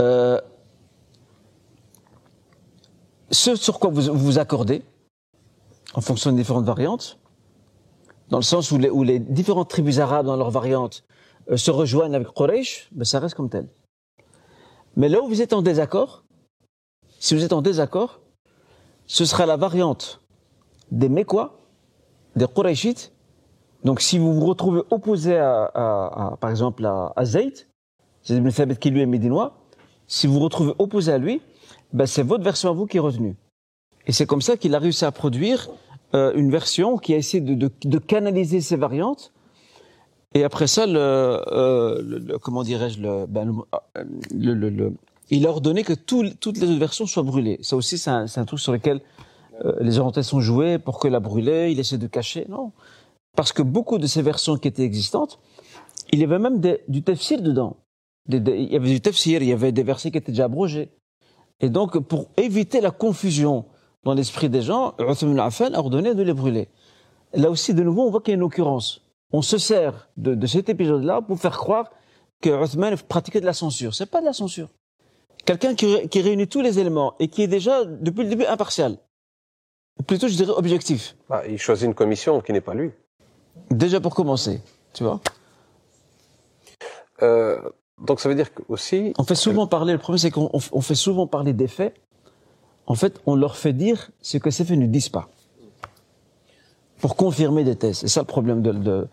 Euh, 0.00 0.40
ce 3.30 3.56
sur 3.56 3.78
quoi 3.78 3.90
vous 3.90 4.02
vous 4.14 4.38
accordez, 4.38 4.82
en 5.94 6.00
fonction 6.00 6.30
des 6.32 6.38
différentes 6.38 6.64
variantes, 6.64 7.18
dans 8.28 8.38
le 8.38 8.42
sens 8.42 8.70
où 8.72 8.78
les, 8.78 8.90
où 8.90 9.04
différentes 9.04 9.70
tribus 9.70 9.98
arabes 9.98 10.26
dans 10.26 10.36
leurs 10.36 10.50
variantes 10.50 11.04
euh, 11.50 11.56
se 11.56 11.70
rejoignent 11.70 12.14
avec 12.14 12.28
Quraysh, 12.32 12.88
ben 12.92 13.04
ça 13.04 13.20
reste 13.20 13.34
comme 13.34 13.48
tel. 13.48 13.68
Mais 14.96 15.08
là 15.08 15.20
où 15.22 15.28
vous 15.28 15.42
êtes 15.42 15.52
en 15.52 15.62
désaccord, 15.62 16.24
si 17.20 17.34
vous 17.34 17.44
êtes 17.44 17.52
en 17.52 17.62
désaccord, 17.62 18.20
ce 19.06 19.24
sera 19.24 19.46
la 19.46 19.56
variante 19.56 20.20
des 20.90 21.08
Mécois, 21.08 21.58
des 22.34 22.46
Qurayshites. 22.46 23.12
Donc 23.84 24.00
si 24.00 24.18
vous 24.18 24.34
vous 24.34 24.46
retrouvez 24.46 24.82
opposé 24.90 25.36
à, 25.36 25.64
à- 25.74 26.26
à, 26.32 26.36
par 26.36 26.50
exemple 26.50 26.84
à, 26.84 27.12
à 27.14 27.24
Zayd, 27.24 27.66
Zayd 28.24 28.38
ibn 28.40 28.50
Thabit 28.50 28.76
qui 28.76 28.90
lui 28.90 29.00
est 29.00 29.06
médinois, 29.06 29.56
si 30.08 30.26
vous 30.26 30.34
vous 30.34 30.40
retrouvez 30.40 30.72
opposé 30.78 31.12
à 31.12 31.18
lui, 31.18 31.40
ben 31.96 32.06
c'est 32.06 32.22
votre 32.22 32.44
version 32.44 32.68
à 32.70 32.72
vous 32.72 32.86
qui 32.86 32.96
est 32.98 33.06
retenue. 33.10 33.36
Et 34.06 34.12
c'est 34.12 34.26
comme 34.26 34.42
ça 34.48 34.56
qu'il 34.56 34.74
a 34.74 34.78
réussi 34.78 35.04
à 35.04 35.12
produire 35.22 35.68
euh, 36.14 36.32
une 36.36 36.50
version 36.50 36.98
qui 36.98 37.14
a 37.14 37.16
essayé 37.16 37.40
de, 37.42 37.54
de, 37.54 37.68
de 37.94 37.98
canaliser 37.98 38.60
ces 38.60 38.76
variantes. 38.76 39.32
Et 40.34 40.44
après 40.44 40.66
ça, 40.66 40.86
le, 40.86 40.98
euh, 40.98 42.02
le- 42.02 42.18
le- 42.18 42.38
comment 42.38 42.62
dirais-je, 42.62 42.98
le, 43.00 43.26
ben, 43.26 43.44
le- 44.32 44.92
il 45.30 45.46
a 45.46 45.50
ordonné 45.50 45.82
que 45.82 45.94
tout- 45.94 46.30
toutes 46.38 46.58
les 46.58 46.68
autres 46.68 46.78
versions 46.78 47.06
soient 47.06 47.22
brûlées. 47.32 47.58
Ça 47.62 47.74
aussi, 47.76 47.96
c'est 47.98 48.10
un, 48.10 48.26
un 48.42 48.44
truc 48.44 48.60
sur 48.60 48.72
lequel 48.72 49.00
euh, 49.64 49.74
les 49.80 49.98
orientaux 49.98 50.22
sont 50.22 50.40
joués 50.40 50.78
pour 50.78 50.98
que 51.00 51.08
la 51.08 51.18
brûler. 51.18 51.72
Il 51.72 51.80
essaie 51.80 51.98
de 51.98 52.06
cacher? 52.06 52.44
Non, 52.50 52.72
parce 53.34 53.52
que 53.52 53.62
beaucoup 53.62 53.98
de 53.98 54.06
ces 54.06 54.22
versions 54.22 54.56
qui 54.58 54.68
étaient 54.68 54.84
existantes, 54.92 55.38
il 56.12 56.18
y 56.20 56.24
avait 56.24 56.38
même 56.38 56.60
des- 56.60 56.80
du 56.88 57.02
tafsir 57.02 57.40
dedans. 57.40 57.76
Il 58.28 58.72
y 58.72 58.76
avait 58.76 58.90
du 58.90 59.00
tafsir, 59.00 59.42
il 59.42 59.48
y 59.48 59.52
avait 59.52 59.72
des 59.72 59.82
versets 59.82 60.10
qui 60.10 60.18
étaient 60.18 60.32
déjà 60.32 60.44
abrogés. 60.44 60.90
Et 61.60 61.68
donc, 61.68 61.98
pour 61.98 62.28
éviter 62.36 62.80
la 62.80 62.90
confusion 62.90 63.64
dans 64.04 64.14
l'esprit 64.14 64.48
des 64.48 64.62
gens, 64.62 64.94
Uthman 64.98 65.38
Affan 65.40 65.72
a 65.74 65.78
ordonné 65.78 66.14
de 66.14 66.22
les 66.22 66.32
brûler. 66.34 66.68
Là 67.32 67.50
aussi, 67.50 67.74
de 67.74 67.82
nouveau, 67.82 68.06
on 68.06 68.10
voit 68.10 68.20
qu'il 68.20 68.32
y 68.32 68.34
a 68.34 68.36
une 68.36 68.42
occurrence. 68.42 69.02
On 69.32 69.42
se 69.42 69.58
sert 69.58 70.08
de, 70.16 70.34
de 70.34 70.46
cet 70.46 70.68
épisode-là 70.68 71.22
pour 71.22 71.38
faire 71.38 71.56
croire 71.58 71.90
que 72.40 72.50
Uthman 72.64 72.96
pratiquait 73.08 73.40
de 73.40 73.46
la 73.46 73.52
censure. 73.52 73.94
C'est 73.94 74.06
pas 74.06 74.20
de 74.20 74.26
la 74.26 74.32
censure. 74.32 74.68
Quelqu'un 75.44 75.74
qui, 75.74 75.86
ré- 75.94 76.08
qui 76.08 76.20
réunit 76.20 76.46
tous 76.48 76.60
les 76.60 76.78
éléments 76.78 77.14
et 77.18 77.28
qui 77.28 77.42
est 77.42 77.46
déjà, 77.48 77.84
depuis 77.84 78.22
le 78.24 78.28
début, 78.30 78.44
impartial. 78.44 78.98
Ou 79.98 80.02
plutôt, 80.02 80.28
je 80.28 80.34
dirais, 80.36 80.52
objectif. 80.52 81.16
Bah, 81.28 81.42
il 81.48 81.58
choisit 81.58 81.86
une 81.86 81.94
commission 81.94 82.40
qui 82.40 82.52
n'est 82.52 82.60
pas 82.60 82.74
lui. 82.74 82.90
Déjà 83.70 84.00
pour 84.00 84.14
commencer. 84.14 84.60
Tu 84.92 85.02
vois 85.04 85.20
Euh, 87.22 87.58
donc 88.00 88.20
ça 88.20 88.28
veut 88.28 88.34
dire 88.34 88.50
aussi, 88.68 89.12
On 89.18 89.24
fait 89.24 89.34
souvent 89.34 89.66
parler, 89.66 89.92
le 89.92 89.98
problème 89.98 90.18
c'est 90.18 90.30
qu'on 90.30 90.50
on 90.52 90.80
fait 90.80 90.94
souvent 90.94 91.26
parler 91.26 91.52
des 91.52 91.68
faits. 91.68 91.94
En 92.86 92.94
fait, 92.94 93.20
on 93.26 93.34
leur 93.34 93.56
fait 93.56 93.72
dire 93.72 94.10
ce 94.22 94.38
que 94.38 94.50
ces 94.50 94.64
faits 94.64 94.78
ne 94.78 94.86
disent 94.86 95.08
pas. 95.08 95.28
Pour 97.00 97.16
confirmer 97.16 97.64
des 97.64 97.76
thèses. 97.76 97.98
C'est 97.98 98.08
ça 98.08 98.20
le 98.20 98.26
problème 98.26 98.62
de, 98.62 98.72
de 98.72 99.08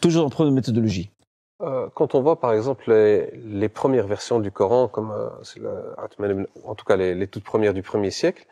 toujours 0.00 0.24
en 0.26 0.30
problème 0.30 0.54
de 0.54 0.60
méthodologie. 0.60 1.10
euh, 1.62 1.88
quand 1.94 2.14
on 2.14 2.22
voit 2.22 2.38
par 2.40 2.52
exemple 2.52 2.90
les, 2.92 3.30
les 3.44 3.68
premières 3.68 4.06
versions 4.06 4.38
du 4.38 4.50
Coran, 4.52 4.88
comme 4.88 5.10
euh, 5.10 5.28
le 5.56 6.46
en 6.64 6.74
tout 6.74 6.84
cas 6.84 6.96
les, 6.96 7.14
les 7.14 7.26
toutes 7.26 7.44
premières 7.44 7.74
du 7.74 7.82
premier 7.82 8.10
siècle, 8.10 8.46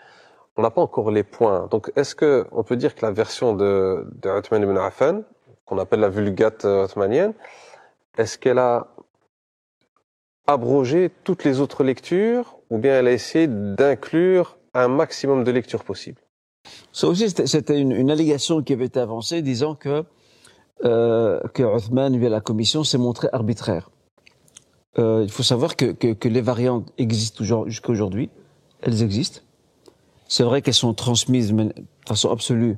on 0.56 0.62
n'a 0.62 0.70
pas 0.70 0.82
encore 0.82 1.10
les 1.10 1.22
points. 1.22 1.68
Donc 1.70 1.92
est-ce 1.96 2.14
que 2.14 2.46
on 2.50 2.62
peut 2.64 2.76
dire 2.76 2.94
que 2.94 3.04
la 3.06 3.12
version 3.12 3.54
de, 3.54 4.06
de 4.22 4.56
ibn 4.56 4.76
Affan, 4.78 5.22
qu'on 5.64 5.78
appelle 5.78 6.00
la 6.00 6.08
Vulgate 6.08 6.64
euh, 6.64 6.84
ottomanienne, 6.84 7.34
est-ce 8.18 8.38
qu'elle 8.38 8.58
a 8.58 8.88
abrogé 10.46 11.10
toutes 11.24 11.44
les 11.44 11.60
autres 11.60 11.84
lectures 11.84 12.56
ou 12.70 12.78
bien 12.78 12.98
elle 12.98 13.08
a 13.08 13.12
essayé 13.12 13.46
d'inclure 13.48 14.58
un 14.74 14.88
maximum 14.88 15.44
de 15.44 15.50
lectures 15.50 15.84
possibles 15.84 16.20
Ça 16.92 17.08
aussi, 17.08 17.30
c'était- 17.30 17.78
une, 17.78 18.10
allégation 18.10 18.62
qui 18.62 18.72
avait 18.72 18.86
été 18.86 19.00
avancée 19.00 19.42
disant 19.42 19.74
que, 19.74 20.04
euh, 20.84 21.40
que 21.54 21.62
via 22.18 22.28
la 22.28 22.40
commission, 22.40 22.84
s'est 22.84 22.98
montré 22.98 23.28
arbitraire. 23.32 23.90
Euh, 24.98 25.22
il 25.22 25.30
faut 25.30 25.42
savoir 25.42 25.76
que, 25.76 25.92
que, 25.92 26.28
les 26.28 26.40
variantes 26.40 26.90
existent 26.98 27.44
jusqu'à 27.66 27.90
aujourd'hui. 27.90 28.30
Elles 28.82 29.02
existent. 29.02 29.40
C'est 30.28 30.42
vrai 30.42 30.62
qu'elles 30.62 30.74
sont 30.74 30.94
transmises 30.94 31.52
de 31.52 31.72
façon 32.06 32.30
absolue, 32.30 32.76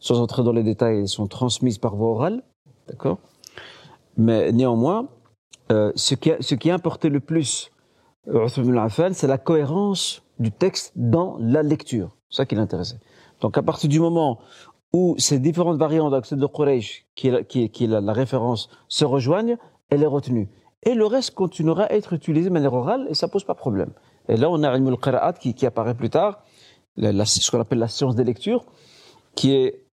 sans 0.00 0.20
entrer 0.20 0.42
dans 0.42 0.52
les 0.52 0.62
détails, 0.62 1.00
elles 1.00 1.08
sont 1.08 1.26
transmises 1.26 1.78
par 1.78 1.94
voie 1.94 2.10
orale. 2.10 2.42
D'accord? 2.88 3.18
Mais 4.16 4.50
néanmoins, 4.52 5.08
euh, 5.70 5.92
ce, 5.94 6.14
qui 6.14 6.32
ce 6.40 6.54
qui 6.54 6.70
a 6.70 6.74
importé 6.74 7.08
le 7.08 7.20
plus 7.20 7.70
euh, 8.28 8.46
c'est 8.48 9.26
la 9.26 9.38
cohérence 9.38 10.22
du 10.38 10.52
texte 10.52 10.92
dans 10.96 11.36
la 11.40 11.62
lecture. 11.62 12.16
C'est 12.30 12.38
ça 12.38 12.46
qui 12.46 12.54
l'intéressait. 12.54 12.98
Donc 13.40 13.56
à 13.56 13.62
partir 13.62 13.88
du 13.88 14.00
moment 14.00 14.38
où 14.92 15.14
ces 15.18 15.38
différentes 15.38 15.78
variantes 15.78 16.12
d'accès 16.12 16.36
de 16.36 16.46
Quraysh, 16.46 17.06
qui 17.14 17.28
est, 17.28 17.80
la, 17.86 18.12
référence, 18.12 18.68
se 18.88 19.04
rejoignent, 19.04 19.56
elle 19.90 20.02
est 20.02 20.06
retenue. 20.06 20.48
Et 20.82 20.94
le 20.94 21.06
reste 21.06 21.34
continuera 21.34 21.84
à 21.84 21.92
être 21.92 22.12
utilisé 22.12 22.48
de 22.48 22.54
manière 22.54 22.74
orale 22.74 23.06
et 23.10 23.14
ça 23.14 23.28
pose 23.28 23.44
pas 23.44 23.54
problème. 23.54 23.90
Et 24.28 24.36
là, 24.36 24.50
on 24.50 24.62
a 24.62 24.76
Ilm 24.76 24.88
al-Qira'at 24.88 25.34
qui, 25.34 25.54
qui 25.54 25.66
apparaît 25.66 25.94
plus 25.94 26.10
tard, 26.10 26.42
ce 26.96 27.50
qu'on 27.50 27.60
appelle 27.60 27.78
la 27.78 27.88
science 27.88 28.14
des 28.14 28.24
lectures, 28.24 28.64
qui 29.34 29.54
est 29.54 29.84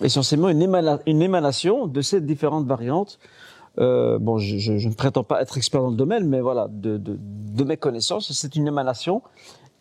essentiellement 0.00 0.48
une 0.48 1.22
émanation 1.22 1.86
de 1.86 2.00
ces 2.00 2.20
différentes 2.20 2.66
variantes. 2.66 3.18
Euh, 3.78 4.18
bon, 4.18 4.38
je, 4.38 4.58
je- 4.58 4.78
je 4.78 4.88
ne 4.88 4.94
prétends 4.94 5.24
pas 5.24 5.40
être 5.42 5.56
expert 5.56 5.80
dans 5.80 5.90
le 5.90 5.96
domaine, 5.96 6.26
mais 6.28 6.40
voilà, 6.40 6.66
de, 6.68 6.96
de, 6.98 7.16
de 7.18 7.64
mes 7.64 7.76
connaissances, 7.76 8.32
c'est 8.32 8.56
une 8.56 8.66
émanation 8.66 9.22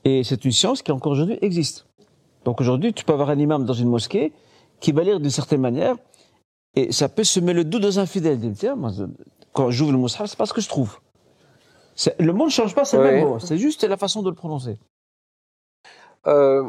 et 0.05 0.23
c'est 0.23 0.45
une 0.45 0.51
science 0.51 0.81
qui 0.81 0.91
encore 0.91 1.11
aujourd'hui 1.13 1.37
existe. 1.41 1.85
Donc 2.45 2.61
aujourd'hui, 2.61 2.93
tu 2.93 3.03
peux 3.03 3.13
avoir 3.13 3.29
un 3.31 3.39
imam 3.39 3.65
dans 3.65 3.73
une 3.73 3.89
mosquée 3.89 4.31
qui 4.79 4.91
va 4.91 5.03
lire 5.03 5.19
d'une 5.19 5.29
certaine 5.31 5.59
manière 5.61 5.95
et 6.75 6.91
ça 6.91 7.09
peut 7.09 7.23
semer 7.23 7.53
le 7.53 7.63
doute 7.65 7.83
aux 7.83 7.99
infidèles. 7.99 8.39
Tiens, 8.55 8.75
moi, 8.75 8.91
quand 9.53 9.71
j'ouvre 9.71 9.91
le 9.91 9.97
mushaf, 9.97 10.29
c'est 10.29 10.37
pas 10.37 10.45
ce 10.45 10.53
que 10.53 10.61
je 10.61 10.69
trouve. 10.69 10.99
Le 12.19 12.31
mot 12.31 12.45
ne 12.45 12.49
change 12.49 12.75
pas, 12.75 12.85
c'est 12.85 12.97
le 12.97 13.03
même 13.03 13.27
mot. 13.27 13.39
C'est 13.39 13.57
juste 13.57 13.83
la 13.83 13.97
façon 13.97 14.21
de 14.21 14.29
le 14.29 14.35
prononcer. 14.35 14.77
Euh, 16.27 16.63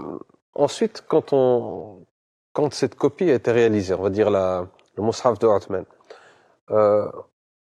ensuite, 0.55 1.05
quand 1.07 1.33
on, 1.33 2.05
quand 2.53 2.73
cette 2.73 2.95
copie 2.97 3.31
a 3.31 3.35
été 3.35 3.53
réalisée, 3.53 3.95
on 3.95 4.03
va 4.03 4.11
dire 4.11 4.31
la, 4.31 4.67
le 4.97 5.03
Mus'haf 5.03 5.39
de 5.39 5.47
Uthman, 5.47 5.85
euh, 6.71 7.07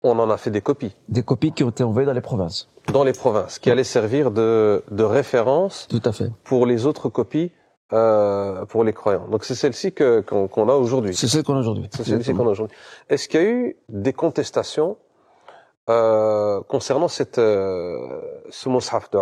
on 0.03 0.17
en 0.19 0.29
a 0.29 0.37
fait 0.37 0.51
des 0.51 0.61
copies 0.61 0.95
Des 1.09 1.23
copies 1.23 1.51
qui 1.51 1.63
ont 1.63 1.69
été 1.69 1.83
envoyées 1.83 2.05
dans 2.05 2.13
les 2.13 2.21
provinces. 2.21 2.69
dans 2.93 3.03
les 3.03 3.13
provinces, 3.13 3.59
qui 3.59 3.69
allaient 3.69 3.83
servir 3.83 4.31
de, 4.31 4.83
de 4.91 5.03
référence 5.03 5.87
Tout 5.89 6.01
à 6.05 6.11
fait. 6.11 6.31
pour 6.43 6.65
les 6.65 6.85
autres 6.85 7.09
copies 7.09 7.51
euh, 7.91 8.65
pour 8.65 8.83
les 8.83 8.93
croyants. 8.93 9.27
Donc 9.29 9.43
c'est 9.43 9.55
celle-ci 9.55 9.93
que 9.93 10.21
qu'on 10.21 10.69
a 10.69 10.75
aujourd'hui. 10.75 11.15
C'est 11.15 11.27
celle 11.27 11.43
qu'on 11.43 11.55
a 11.55 11.59
aujourd'hui. 11.59 11.87
C'est 11.91 12.03
celle-ci 12.03 12.33
qu'on 12.33 12.47
a 12.47 12.51
aujourd'hui. 12.51 12.77
Est-ce 13.09 13.27
qu'il 13.27 13.41
y 13.41 13.43
a 13.43 13.47
eu 13.47 13.77
des 13.89 14.13
contestations 14.13 14.97
euh, 15.89 16.61
concernant 16.67 17.07
cette, 17.07 17.39
euh, 17.39 18.21
ce 18.51 18.69
Mus'haf 18.69 19.09
de 19.09 19.17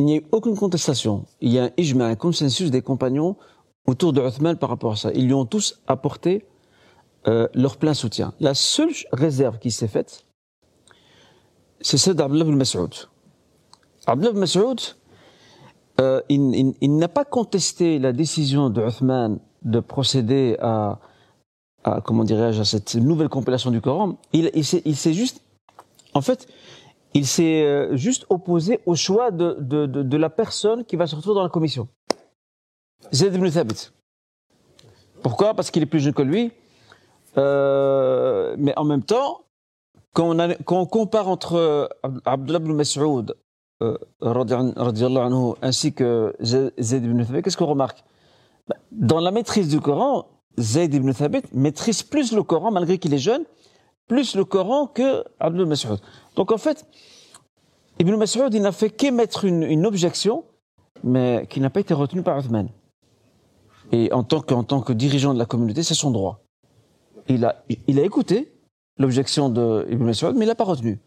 il 0.00 0.04
n'y 0.04 0.12
a 0.14 0.16
eu 0.18 0.24
aucune 0.30 0.56
contestation. 0.56 1.24
Il 1.40 1.50
y 1.50 1.58
a 1.58 1.64
un 1.64 1.70
ijma, 1.76 2.06
un 2.06 2.14
consensus 2.14 2.70
des 2.70 2.82
compagnons 2.82 3.36
autour 3.86 4.12
de 4.12 4.20
Uthman 4.20 4.56
par 4.56 4.68
rapport 4.68 4.92
à 4.92 4.96
ça. 4.96 5.10
Ils 5.12 5.26
lui 5.26 5.34
ont 5.34 5.44
tous 5.44 5.80
apporté 5.88 6.44
euh, 7.28 7.46
leur 7.52 7.76
plein 7.76 7.92
soutien. 7.92 8.32
La 8.40 8.54
seule 8.54 8.92
réserve 9.12 9.58
qui 9.58 9.70
s'est 9.70 9.88
faite, 9.88 10.24
c'est 11.82 11.98
celle 11.98 12.14
d'Abdullah 12.14 12.46
ibn 12.46 12.56
Mas'ud. 12.56 12.94
Abdullah 14.06 14.30
ibn 14.30 14.40
Mas'ud, 14.40 14.80
euh, 16.00 16.22
il, 16.30 16.96
n'a 16.96 17.08
pas 17.08 17.26
contesté 17.26 17.98
la 17.98 18.12
décision 18.12 18.70
de 18.70 18.80
Uthman 18.80 19.38
de 19.62 19.80
procéder 19.80 20.56
à, 20.60 21.00
comment 22.04 22.24
dirais-je, 22.24 22.62
cette 22.62 22.94
nouvelle 22.94 23.28
compilation 23.28 23.70
du 23.70 23.82
Coran. 23.82 24.16
Il, 24.32 24.64
s'est 24.64 25.12
juste, 25.12 25.42
en 26.14 26.22
fait, 26.22 26.48
il 27.12 27.26
s'est 27.26 27.62
euh, 27.62 27.94
juste 27.96 28.24
opposé 28.30 28.80
au 28.86 28.94
choix 28.94 29.32
de, 29.32 30.16
la 30.16 30.30
personne 30.30 30.84
qui 30.84 30.96
va 30.96 31.06
se 31.06 31.14
retrouver 31.14 31.34
dans 31.34 31.42
la 31.42 31.50
commission. 31.50 31.88
Zayd 33.12 33.34
ibn 33.34 33.50
Thabit. 33.50 33.90
Pourquoi? 35.22 35.52
Parce 35.52 35.70
qu'il 35.70 35.82
est 35.82 35.86
plus 35.86 36.00
jeune 36.00 36.14
que 36.14 36.22
lui. 36.22 36.52
Euh, 37.38 38.54
mais 38.58 38.76
en 38.76 38.84
même 38.84 39.02
temps, 39.02 39.44
quand 40.12 40.36
on, 40.68 40.86
compare 40.86 41.28
entre 41.28 41.54
euh, 41.54 41.86
Abdullah 42.24 42.58
ibn 42.58 42.72
Mas'ud 42.72 43.34
euh, 43.82 43.96
ainsi 45.62 45.92
que 45.92 46.34
Zayd 46.40 47.04
ibn 47.04 47.24
Thabit, 47.24 47.42
qu'est-ce 47.42 47.56
qu'on 47.56 47.66
remarque? 47.66 48.02
Bah, 48.68 48.76
Dans 48.90 49.20
la 49.20 49.30
maîtrise 49.30 49.68
du 49.68 49.80
Coran, 49.80 50.26
Zayd 50.58 50.92
ibn 50.94 51.12
Thabit 51.12 51.42
maîtrise 51.52 52.02
plus 52.02 52.32
le 52.32 52.42
Coran, 52.42 52.72
malgré 52.72 52.98
qu'il 52.98 53.14
est 53.14 53.18
jeune, 53.18 53.44
plus 54.08 54.34
le 54.34 54.44
Coran 54.44 54.88
que 54.88 55.24
Abdul 55.38 55.66
Mas'ud. 55.66 56.00
Donc 56.34 56.50
en 56.50 56.58
fait, 56.58 56.86
Ibn 58.00 58.16
Mas'ud, 58.16 58.52
il 58.54 58.62
n'a 58.62 58.72
fait 58.72 58.90
qu'émettre 58.90 59.44
une, 59.44 59.62
une 59.62 59.86
objection, 59.86 60.44
mais 61.04 61.46
qui 61.48 61.60
n'a 61.60 61.70
pas 61.70 61.80
été 61.80 61.94
retenue 61.94 62.22
par 62.22 62.38
Uthman. 62.38 62.68
Et 63.92 64.12
en 64.12 64.22
tant 64.24 64.40
que, 64.40 64.54
en 64.54 64.64
tant 64.64 64.80
que 64.80 64.92
dirigeant 64.92 65.34
de 65.34 65.38
la 65.38 65.46
communauté, 65.46 65.82
c'est 65.82 65.94
son 65.94 66.10
droit. 66.10 66.40
Il 67.28 67.44
a, 67.44 67.64
écouté 67.88 68.52
l'objection 68.98 69.48
de 69.50 69.86
Ibn 69.90 70.04
Mas'ud, 70.04 70.34
mais 70.34 70.44
il 70.44 70.48
l'a 70.48 70.54
pas 70.54 70.64
retenu. 70.64 70.98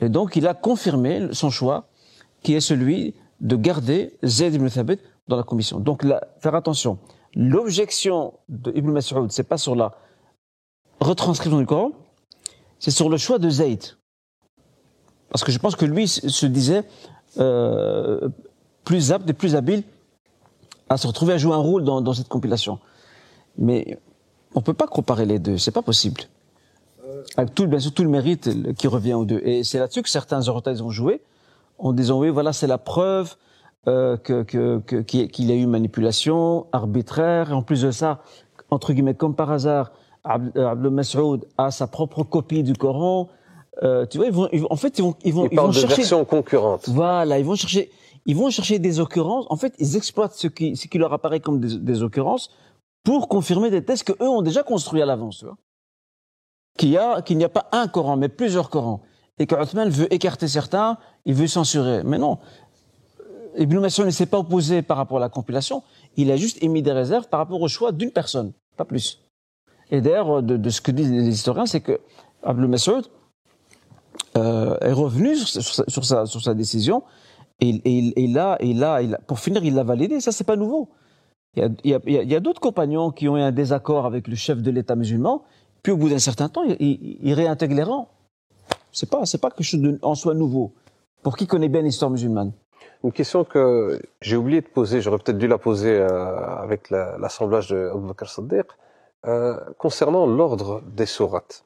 Et 0.00 0.08
donc, 0.08 0.36
il 0.36 0.46
a 0.46 0.54
confirmé 0.54 1.28
son 1.32 1.50
choix, 1.50 1.88
qui 2.42 2.54
est 2.54 2.60
celui 2.60 3.14
de 3.40 3.56
garder 3.56 4.16
Zayd 4.24 4.54
ibn 4.54 4.68
Thabit 4.68 4.98
dans 5.28 5.36
la 5.36 5.42
commission. 5.42 5.80
Donc, 5.80 6.04
faire 6.38 6.54
attention. 6.54 6.98
L'objection 7.34 8.34
de 8.48 8.72
Ibn 8.74 8.90
Mas'ud, 8.90 9.30
c'est 9.30 9.48
pas 9.48 9.58
sur 9.58 9.74
la 9.74 9.92
retranscription 11.00 11.58
du 11.58 11.66
Coran, 11.66 11.92
c'est 12.78 12.90
sur 12.90 13.08
le 13.08 13.16
choix 13.16 13.38
de 13.38 13.48
Zayd. 13.48 13.82
Parce 15.28 15.44
que 15.44 15.50
je 15.50 15.58
pense 15.58 15.76
que 15.76 15.84
lui 15.84 16.06
se 16.08 16.46
disait 16.46 16.84
euh, 17.38 18.28
plus 18.84 19.12
apte 19.12 19.28
et 19.28 19.32
plus 19.32 19.56
habile 19.56 19.82
à 20.88 20.96
se 20.98 21.06
retrouver 21.06 21.32
à 21.32 21.38
jouer 21.38 21.54
un 21.54 21.58
rôle 21.58 21.84
dans, 21.84 22.00
dans 22.00 22.12
cette 22.12 22.28
compilation. 22.28 22.78
Mais 23.56 23.98
on 24.54 24.60
peut 24.60 24.74
pas 24.74 24.86
comparer 24.86 25.26
les 25.26 25.38
deux, 25.38 25.58
c'est 25.58 25.70
pas 25.70 25.82
possible. 25.82 26.22
Avec 27.36 27.54
tout, 27.54 27.66
bien 27.66 27.78
sûr, 27.78 27.92
tout 27.92 28.02
le 28.02 28.08
mérite 28.08 28.74
qui 28.74 28.86
revient 28.88 29.14
aux 29.14 29.24
deux. 29.24 29.40
Et 29.44 29.64
c'est 29.64 29.78
là-dessus 29.78 30.02
que 30.02 30.08
certains 30.08 30.48
Orientalistes 30.48 30.82
ont 30.82 30.90
joué, 30.90 31.22
en 31.78 31.92
disant 31.92 32.18
oui, 32.18 32.30
voilà, 32.30 32.52
c'est 32.52 32.66
la 32.66 32.78
preuve 32.78 33.36
euh, 33.88 34.16
que 34.16 34.42
qu'il 34.42 35.28
que, 35.30 35.42
y 35.42 35.52
a 35.52 35.54
eu 35.54 35.66
manipulation 35.66 36.66
arbitraire. 36.72 37.50
Et 37.50 37.54
en 37.54 37.62
plus 37.62 37.82
de 37.82 37.90
ça, 37.90 38.22
entre 38.70 38.92
guillemets, 38.92 39.14
comme 39.14 39.34
par 39.34 39.50
hasard, 39.50 39.92
Abdel 40.24 40.90
Mas'ud 40.90 41.44
a 41.58 41.70
sa 41.70 41.86
propre 41.86 42.22
copie 42.22 42.62
du 42.62 42.74
Coran. 42.74 43.28
Euh, 43.82 44.06
tu 44.06 44.18
vois, 44.18 44.26
ils 44.26 44.32
vont, 44.32 44.48
ils, 44.52 44.64
en 44.68 44.76
fait, 44.76 44.98
ils 44.98 45.02
vont, 45.02 45.14
ils 45.24 45.32
vont, 45.32 45.46
ils, 45.46 45.54
ils 45.54 45.58
vont 45.58 45.68
de 45.68 45.72
chercher. 45.72 45.96
versions 45.96 46.24
concurrentes. 46.24 46.88
Voilà, 46.88 47.38
ils 47.38 47.44
vont 47.44 47.54
chercher, 47.54 47.90
ils 48.26 48.36
vont 48.36 48.50
chercher 48.50 48.78
des 48.78 49.00
occurrences. 49.00 49.46
En 49.48 49.56
fait, 49.56 49.74
ils 49.78 49.96
exploitent 49.96 50.34
ce 50.34 50.46
qui, 50.46 50.76
ce 50.76 50.86
qui 50.88 50.98
leur 50.98 51.12
apparaît 51.12 51.40
comme 51.40 51.60
des, 51.60 51.78
des 51.78 52.02
occurrences 52.02 52.50
pour 53.04 53.28
confirmer 53.28 53.70
des 53.70 53.84
thèses 53.84 54.02
que 54.02 54.12
eux 54.12 54.28
ont 54.28 54.42
déjà 54.42 54.62
construits 54.62 55.02
à 55.02 55.06
l'avance. 55.06 55.44
Qu'il 56.78 56.96
a, 56.96 57.22
n'y 57.30 57.44
a 57.44 57.48
pas 57.48 57.68
un 57.72 57.88
Coran, 57.88 58.16
mais 58.16 58.28
plusieurs 58.28 58.70
Corans. 58.70 59.02
Et 59.38 59.46
que 59.46 59.88
veut 59.88 60.12
écarter 60.12 60.46
certains, 60.46 60.98
il 61.24 61.34
veut 61.34 61.46
censurer. 61.46 62.02
Mais 62.04 62.18
non. 62.18 62.38
Ibn 63.56 63.80
Mas'ud 63.80 64.06
ne 64.06 64.10
s'est 64.10 64.26
pas 64.26 64.38
opposé 64.38 64.82
par 64.82 64.96
rapport 64.96 65.18
à 65.18 65.20
la 65.20 65.28
compilation. 65.28 65.82
Il 66.16 66.30
a 66.30 66.36
juste 66.36 66.62
émis 66.62 66.82
des 66.82 66.92
réserves 66.92 67.28
par 67.28 67.40
rapport 67.40 67.60
au 67.60 67.68
choix 67.68 67.92
d'une 67.92 68.10
personne, 68.10 68.52
pas 68.76 68.84
plus. 68.84 69.20
Et 69.90 70.00
d'ailleurs, 70.00 70.42
de, 70.42 70.70
ce 70.70 70.80
que 70.80 70.90
disent 70.90 71.10
les 71.10 71.28
historiens, 71.28 71.66
c'est 71.66 71.80
que 71.80 72.00
Ibn 72.46 72.66
Mas'ud 72.66 73.06
euh, 74.36 74.76
est 74.80 74.92
revenu 74.92 75.36
sur, 75.36 76.04
sa, 76.04 76.54
décision 76.54 77.02
et, 77.60 78.28
là, 78.28 78.56
et 78.60 78.72
là, 78.72 79.00
pour 79.26 79.38
finir, 79.38 79.64
il 79.64 79.74
l'a 79.74 79.84
validé. 79.84 80.20
Ça, 80.20 80.32
c'est 80.32 80.44
pas 80.44 80.56
nouveau. 80.56 80.88
Il 81.54 81.76
y 81.84 82.34
a, 82.34 82.40
d'autres 82.40 82.60
compagnons 82.60 83.10
qui 83.10 83.28
ont 83.28 83.36
eu 83.36 83.40
un 83.40 83.52
désaccord 83.52 84.06
avec 84.06 84.26
le 84.26 84.36
chef 84.36 84.62
de 84.62 84.70
l'État 84.70 84.96
musulman 84.96 85.44
puis 85.82 85.92
au 85.92 85.96
bout 85.96 86.08
d'un 86.08 86.18
certain 86.18 86.48
temps, 86.48 86.62
il, 86.62 86.76
il, 86.80 87.18
il 87.22 87.34
réintègre 87.34 87.74
les 87.74 87.82
rangs. 87.82 88.08
C'est 88.92 89.10
pas, 89.10 89.22
pas 89.40 89.50
quelque 89.50 89.64
chose 89.64 89.98
en 90.02 90.14
soi 90.14 90.34
nouveau. 90.34 90.72
Pour 91.22 91.36
qui 91.36 91.46
connaît 91.46 91.68
bien 91.68 91.82
l'histoire 91.82 92.10
musulmane. 92.10 92.52
Une 93.04 93.12
question 93.12 93.44
que 93.44 94.00
j'ai 94.20 94.36
oublié 94.36 94.60
de 94.60 94.68
poser, 94.68 95.00
j'aurais 95.00 95.18
peut-être 95.18 95.38
dû 95.38 95.48
la 95.48 95.58
poser 95.58 95.90
euh, 95.90 96.36
avec 96.56 96.90
l'assemblage 96.90 97.72
la, 97.72 97.78
de 97.78 97.90
Abu 97.90 98.06
Bakr 98.06 98.28
Siddiq, 98.28 98.66
euh, 99.26 99.58
concernant 99.78 100.26
l'ordre 100.26 100.82
des 100.86 101.06
sourates. 101.06 101.64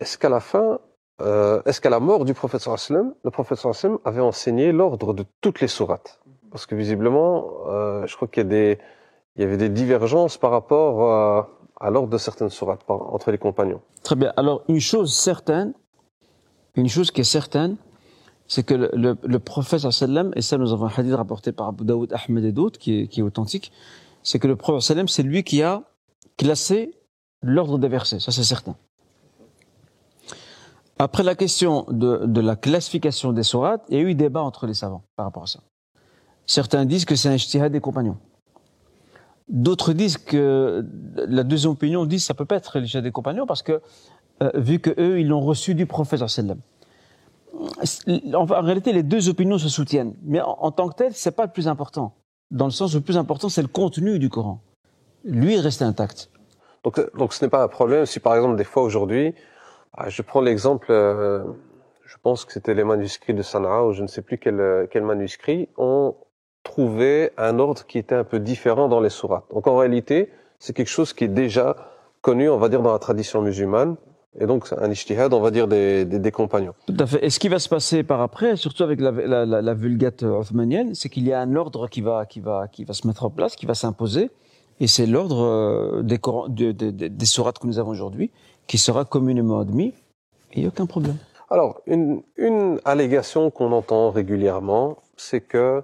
Est-ce 0.00 0.16
qu'à 0.16 0.30
la 0.30 0.40
fin, 0.40 0.78
euh, 1.20 1.60
est-ce 1.66 1.80
qu'à 1.80 1.90
la 1.90 2.00
mort 2.00 2.24
du 2.24 2.32
prophète 2.32 2.62
sallam, 2.62 3.14
le 3.22 3.30
prophète 3.30 3.60
avait 4.04 4.20
enseigné 4.20 4.72
l'ordre 4.72 5.12
de 5.12 5.24
toutes 5.42 5.60
les 5.60 5.68
sourates? 5.68 6.20
Parce 6.52 6.66
que 6.66 6.74
visiblement, 6.74 7.48
euh, 7.66 8.06
je 8.06 8.14
crois 8.14 8.28
qu'il 8.28 8.52
y 8.52 9.42
a 9.42 9.42
avait 9.42 9.56
des 9.56 9.68
divergences 9.70 10.36
par 10.36 10.50
rapport 10.50 11.10
à 11.10 11.48
à 11.82 11.90
l'ordre 11.90 12.10
de 12.10 12.18
certaines 12.18 12.48
sourates 12.48 12.82
entre 12.88 13.32
les 13.32 13.38
compagnons. 13.38 13.80
Très 14.04 14.14
bien. 14.14 14.32
Alors, 14.36 14.62
une 14.68 14.80
chose 14.80 15.12
certaine, 15.12 15.74
une 16.76 16.88
chose 16.88 17.10
qui 17.10 17.22
est 17.22 17.24
certaine, 17.24 17.76
c'est 18.46 18.62
que 18.62 18.74
le, 18.74 18.90
le, 18.92 19.16
le 19.20 19.38
prophète 19.40 19.84
et 19.84 20.42
ça 20.42 20.58
nous 20.58 20.72
avons 20.72 20.86
un 20.86 20.92
hadith 20.96 21.14
rapporté 21.14 21.50
par 21.50 21.68
Abu 21.68 21.84
Daoud, 21.84 22.12
Ahmed 22.12 22.44
et 22.44 22.52
d'autres, 22.52 22.78
qui 22.78 23.08
est, 23.10 23.22
authentique, 23.22 23.72
c'est 24.22 24.38
que 24.38 24.46
le 24.46 24.54
prophète 24.54 25.08
c'est 25.08 25.24
lui 25.24 25.42
qui 25.42 25.62
a 25.62 25.82
classé 26.36 26.94
l'ordre 27.42 27.78
des 27.78 27.88
versets, 27.88 28.20
ça 28.20 28.30
c'est 28.30 28.44
certain. 28.44 28.76
Après 30.98 31.24
la 31.24 31.34
question 31.34 31.84
de, 31.88 32.26
de 32.26 32.40
la 32.40 32.54
classification 32.54 33.32
des 33.32 33.42
sourates, 33.42 33.82
il 33.88 33.96
y 33.96 34.00
a 34.00 34.02
eu 34.02 34.14
débat 34.14 34.42
entre 34.42 34.68
les 34.68 34.74
savants 34.74 35.02
par 35.16 35.26
rapport 35.26 35.42
à 35.44 35.46
ça. 35.48 35.60
Certains 36.46 36.84
disent 36.84 37.04
que 37.04 37.16
c'est 37.16 37.28
un 37.28 37.34
ijtihad 37.34 37.72
des 37.72 37.80
compagnons. 37.80 38.18
D'autres 39.48 39.92
disent 39.92 40.18
que 40.18 40.86
la 41.14 41.42
deuxième 41.42 41.72
opinion 41.72 42.04
dit 42.06 42.16
que 42.16 42.22
ça 42.22 42.34
peut 42.34 42.44
pas 42.44 42.56
être 42.56 42.78
l'isha 42.78 43.00
des 43.00 43.10
compagnons 43.10 43.46
parce 43.46 43.62
que 43.62 43.80
euh, 44.42 44.50
vu 44.54 44.78
que 44.78 44.90
eux 44.98 45.20
ils 45.20 45.28
l'ont 45.28 45.40
reçu 45.40 45.74
du 45.74 45.86
prophète 45.86 46.26
sallam. 46.26 46.58
En, 48.32 48.38
en, 48.38 48.62
réalité, 48.62 48.92
les 48.92 49.02
deux 49.02 49.28
opinions 49.28 49.58
se 49.58 49.68
soutiennent, 49.68 50.14
mais 50.22 50.40
en, 50.40 50.70
tant 50.70 50.88
que 50.88 50.94
tel, 50.94 51.12
c'est 51.12 51.36
pas 51.36 51.44
le 51.44 51.52
plus 51.52 51.68
important. 51.68 52.14
Dans 52.50 52.64
le 52.64 52.70
sens 52.70 52.94
le 52.94 53.02
plus 53.02 53.18
important, 53.18 53.50
c'est 53.50 53.60
le 53.60 53.68
contenu 53.68 54.18
du 54.18 54.30
Coran. 54.30 54.62
Lui, 55.24 55.54
il 55.54 55.60
reste 55.60 55.82
intact. 55.82 56.30
Donc, 56.82 56.98
donc 57.16 57.34
ce 57.34 57.44
n'est 57.44 57.50
pas 57.50 57.62
un 57.62 57.68
problème 57.68 58.06
si, 58.06 58.20
par 58.20 58.34
exemple, 58.34 58.56
des 58.56 58.64
fois 58.64 58.82
aujourd'hui, 58.82 59.34
ah, 59.92 60.08
je 60.08 60.22
prends 60.22 60.40
l'exemple, 60.40 60.86
euh, 60.90 61.44
je 62.06 62.16
pense 62.22 62.46
que 62.46 62.52
c'était 62.52 62.74
les 62.74 62.84
manuscrits 62.84 63.34
de 63.34 63.42
Sanaa 63.42 63.82
ou 63.84 63.92
je 63.92 64.02
ne 64.02 64.08
sais 64.08 64.22
plus 64.22 64.38
quel, 64.38 64.88
quel 64.90 65.02
manuscrit, 65.02 65.68
ont 65.76 66.16
trouver 66.62 67.30
un 67.36 67.58
ordre 67.58 67.84
qui 67.86 67.98
était 67.98 68.14
un 68.14 68.24
peu 68.24 68.38
différent 68.38 68.88
dans 68.88 69.00
les 69.00 69.10
sourates. 69.10 69.44
Donc 69.52 69.66
en 69.66 69.76
réalité, 69.76 70.30
c'est 70.58 70.74
quelque 70.74 70.88
chose 70.88 71.12
qui 71.12 71.24
est 71.24 71.28
déjà 71.28 71.76
connu, 72.20 72.48
on 72.48 72.58
va 72.58 72.68
dire, 72.68 72.82
dans 72.82 72.92
la 72.92 72.98
tradition 72.98 73.42
musulmane. 73.42 73.96
Et 74.40 74.46
donc, 74.46 74.66
un 74.72 74.90
ijtihad, 74.90 75.34
on 75.34 75.40
va 75.40 75.50
dire, 75.50 75.68
des, 75.68 76.06
des, 76.06 76.18
des, 76.18 76.30
compagnons. 76.30 76.72
Tout 76.86 76.96
à 76.98 77.06
fait. 77.06 77.22
Et 77.22 77.28
ce 77.28 77.38
qui 77.38 77.48
va 77.48 77.58
se 77.58 77.68
passer 77.68 78.02
par 78.02 78.22
après, 78.22 78.56
surtout 78.56 78.82
avec 78.82 78.98
la, 78.98 79.10
la, 79.10 79.44
la, 79.44 79.60
la 79.60 79.74
vulgate 79.74 80.22
othmanienne, 80.22 80.94
c'est 80.94 81.10
qu'il 81.10 81.26
y 81.26 81.34
a 81.34 81.40
un 81.40 81.54
ordre 81.54 81.86
qui 81.86 82.00
va, 82.00 82.24
qui, 82.24 82.40
va, 82.40 82.66
qui 82.66 82.84
va 82.84 82.94
se 82.94 83.06
mettre 83.06 83.26
en 83.26 83.30
place, 83.30 83.56
qui 83.56 83.66
va 83.66 83.74
s'imposer. 83.74 84.30
Et 84.80 84.86
c'est 84.86 85.04
l'ordre 85.04 85.42
euh, 85.42 86.02
des, 86.02 86.18
des, 86.48 86.92
des, 86.92 87.08
des 87.10 87.26
sourates 87.26 87.58
que 87.58 87.66
nous 87.66 87.78
avons 87.78 87.90
aujourd'hui, 87.90 88.30
qui 88.66 88.78
sera 88.78 89.04
communément 89.04 89.60
admis. 89.60 89.92
Et 90.52 90.56
il 90.56 90.60
n'y 90.60 90.64
a 90.64 90.68
aucun 90.68 90.86
problème. 90.86 91.16
Alors, 91.50 91.82
une, 91.86 92.22
une 92.36 92.80
allégation 92.86 93.50
qu'on 93.50 93.72
entend 93.72 94.10
régulièrement, 94.10 94.96
c'est 95.18 95.42
que 95.42 95.82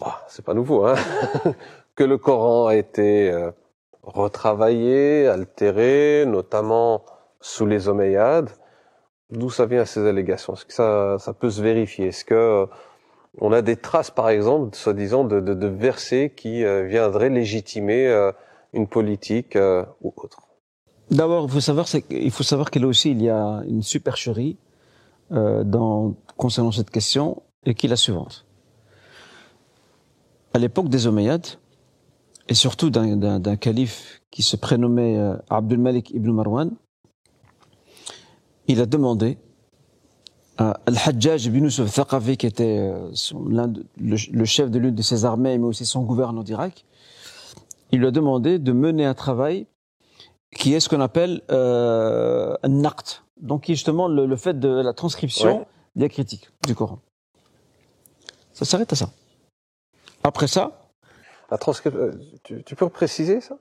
bah, 0.00 0.24
c'est 0.28 0.44
pas 0.44 0.54
nouveau, 0.54 0.86
hein 0.86 0.96
que 1.94 2.04
le 2.04 2.18
Coran 2.18 2.66
a 2.66 2.76
été 2.76 3.30
euh, 3.30 3.50
retravaillé, 4.02 5.26
altéré, 5.28 6.24
notamment 6.26 7.04
sous 7.40 7.66
les 7.66 7.88
Omeyyades. 7.88 8.50
D'où 9.30 9.50
ça 9.50 9.66
vient 9.66 9.84
ces 9.84 10.06
allégations? 10.06 10.54
Est-ce 10.54 10.66
que 10.66 10.72
ça, 10.72 11.16
ça 11.18 11.32
peut 11.32 11.50
se 11.50 11.62
vérifier? 11.62 12.08
Est-ce 12.08 12.24
que 12.24 12.34
euh, 12.34 12.66
on 13.38 13.52
a 13.52 13.62
des 13.62 13.76
traces, 13.76 14.10
par 14.10 14.28
exemple, 14.28 14.76
soi-disant, 14.76 15.24
de, 15.24 15.40
de, 15.40 15.54
de, 15.54 15.66
versets 15.66 16.32
qui 16.36 16.64
euh, 16.64 16.84
viendraient 16.84 17.30
légitimer 17.30 18.30
une 18.72 18.86
politique 18.86 19.58
ou 20.00 20.12
autre? 20.16 20.40
D'abord, 21.10 21.44
il 21.44 21.50
faut 21.50 21.60
savoir, 21.60 21.86
il 22.10 22.30
faut 22.30 22.42
savoir 22.42 22.70
que 22.70 22.78
là 22.78 22.86
aussi, 22.86 23.10
il 23.10 23.22
y 23.22 23.28
a 23.28 23.62
une 23.66 23.82
supercherie 23.82 24.56
dans 25.30 26.14
concernant 26.36 26.70
cette 26.70 26.90
question 26.90 27.42
et 27.64 27.74
qui 27.74 27.86
est 27.86 27.88
la 27.88 27.96
suivante. 27.96 28.46
À 30.54 30.58
l'époque 30.58 30.88
des 30.88 31.08
Omeyyades, 31.08 31.46
et 32.48 32.54
surtout 32.54 32.88
d'un 32.90 33.56
calife 33.56 34.22
qui 34.30 34.42
se 34.42 34.56
prénommait 34.56 35.18
euh, 35.18 35.36
Abdul 35.50 35.78
Malik 35.78 36.10
ibn 36.10 36.30
Marwan, 36.30 36.70
il 38.68 38.80
a 38.80 38.86
demandé 38.86 39.36
à 40.56 40.78
Al-Hajjaj 40.86 41.46
ibn 41.46 41.64
Yusuf 41.64 41.92
Thaqafi, 41.92 42.36
qui 42.36 42.46
était 42.46 42.78
euh, 42.78 43.10
le, 43.96 44.44
chef 44.44 44.70
de 44.70 44.78
l'une 44.78 44.94
de 44.94 45.02
ses 45.02 45.24
armées, 45.24 45.58
mais 45.58 45.66
aussi 45.66 45.84
son 45.84 46.02
gouverneur 46.02 46.44
d'Irak, 46.44 46.84
il 47.90 47.98
lui 47.98 48.06
a 48.06 48.10
demandé 48.12 48.60
de 48.60 48.72
mener 48.72 49.04
un 49.04 49.14
travail 49.14 49.66
qui 50.54 50.72
est 50.74 50.80
ce 50.80 50.88
qu'on 50.88 51.00
appelle 51.00 51.42
euh, 51.50 52.54
un 52.62 52.68
naqt, 52.68 53.24
donc 53.40 53.64
qui 53.64 53.72
est 53.72 53.74
justement 53.74 54.06
le, 54.06 54.36
fait 54.36 54.58
de 54.58 54.68
la 54.68 54.92
transcription 54.92 55.66
des 55.96 56.08
critiques 56.08 56.48
du 56.64 56.76
Coran. 56.76 57.00
Ça 58.52 58.64
s'arrête 58.64 58.92
à 58.92 58.96
ça. 58.96 59.10
Après 60.24 60.46
ça, 60.46 60.90
la 61.50 61.58
euh, 61.86 62.12
tu, 62.42 62.64
tu, 62.64 62.74
peux 62.74 62.88
préciser 62.88 63.40
ça? 63.40 63.58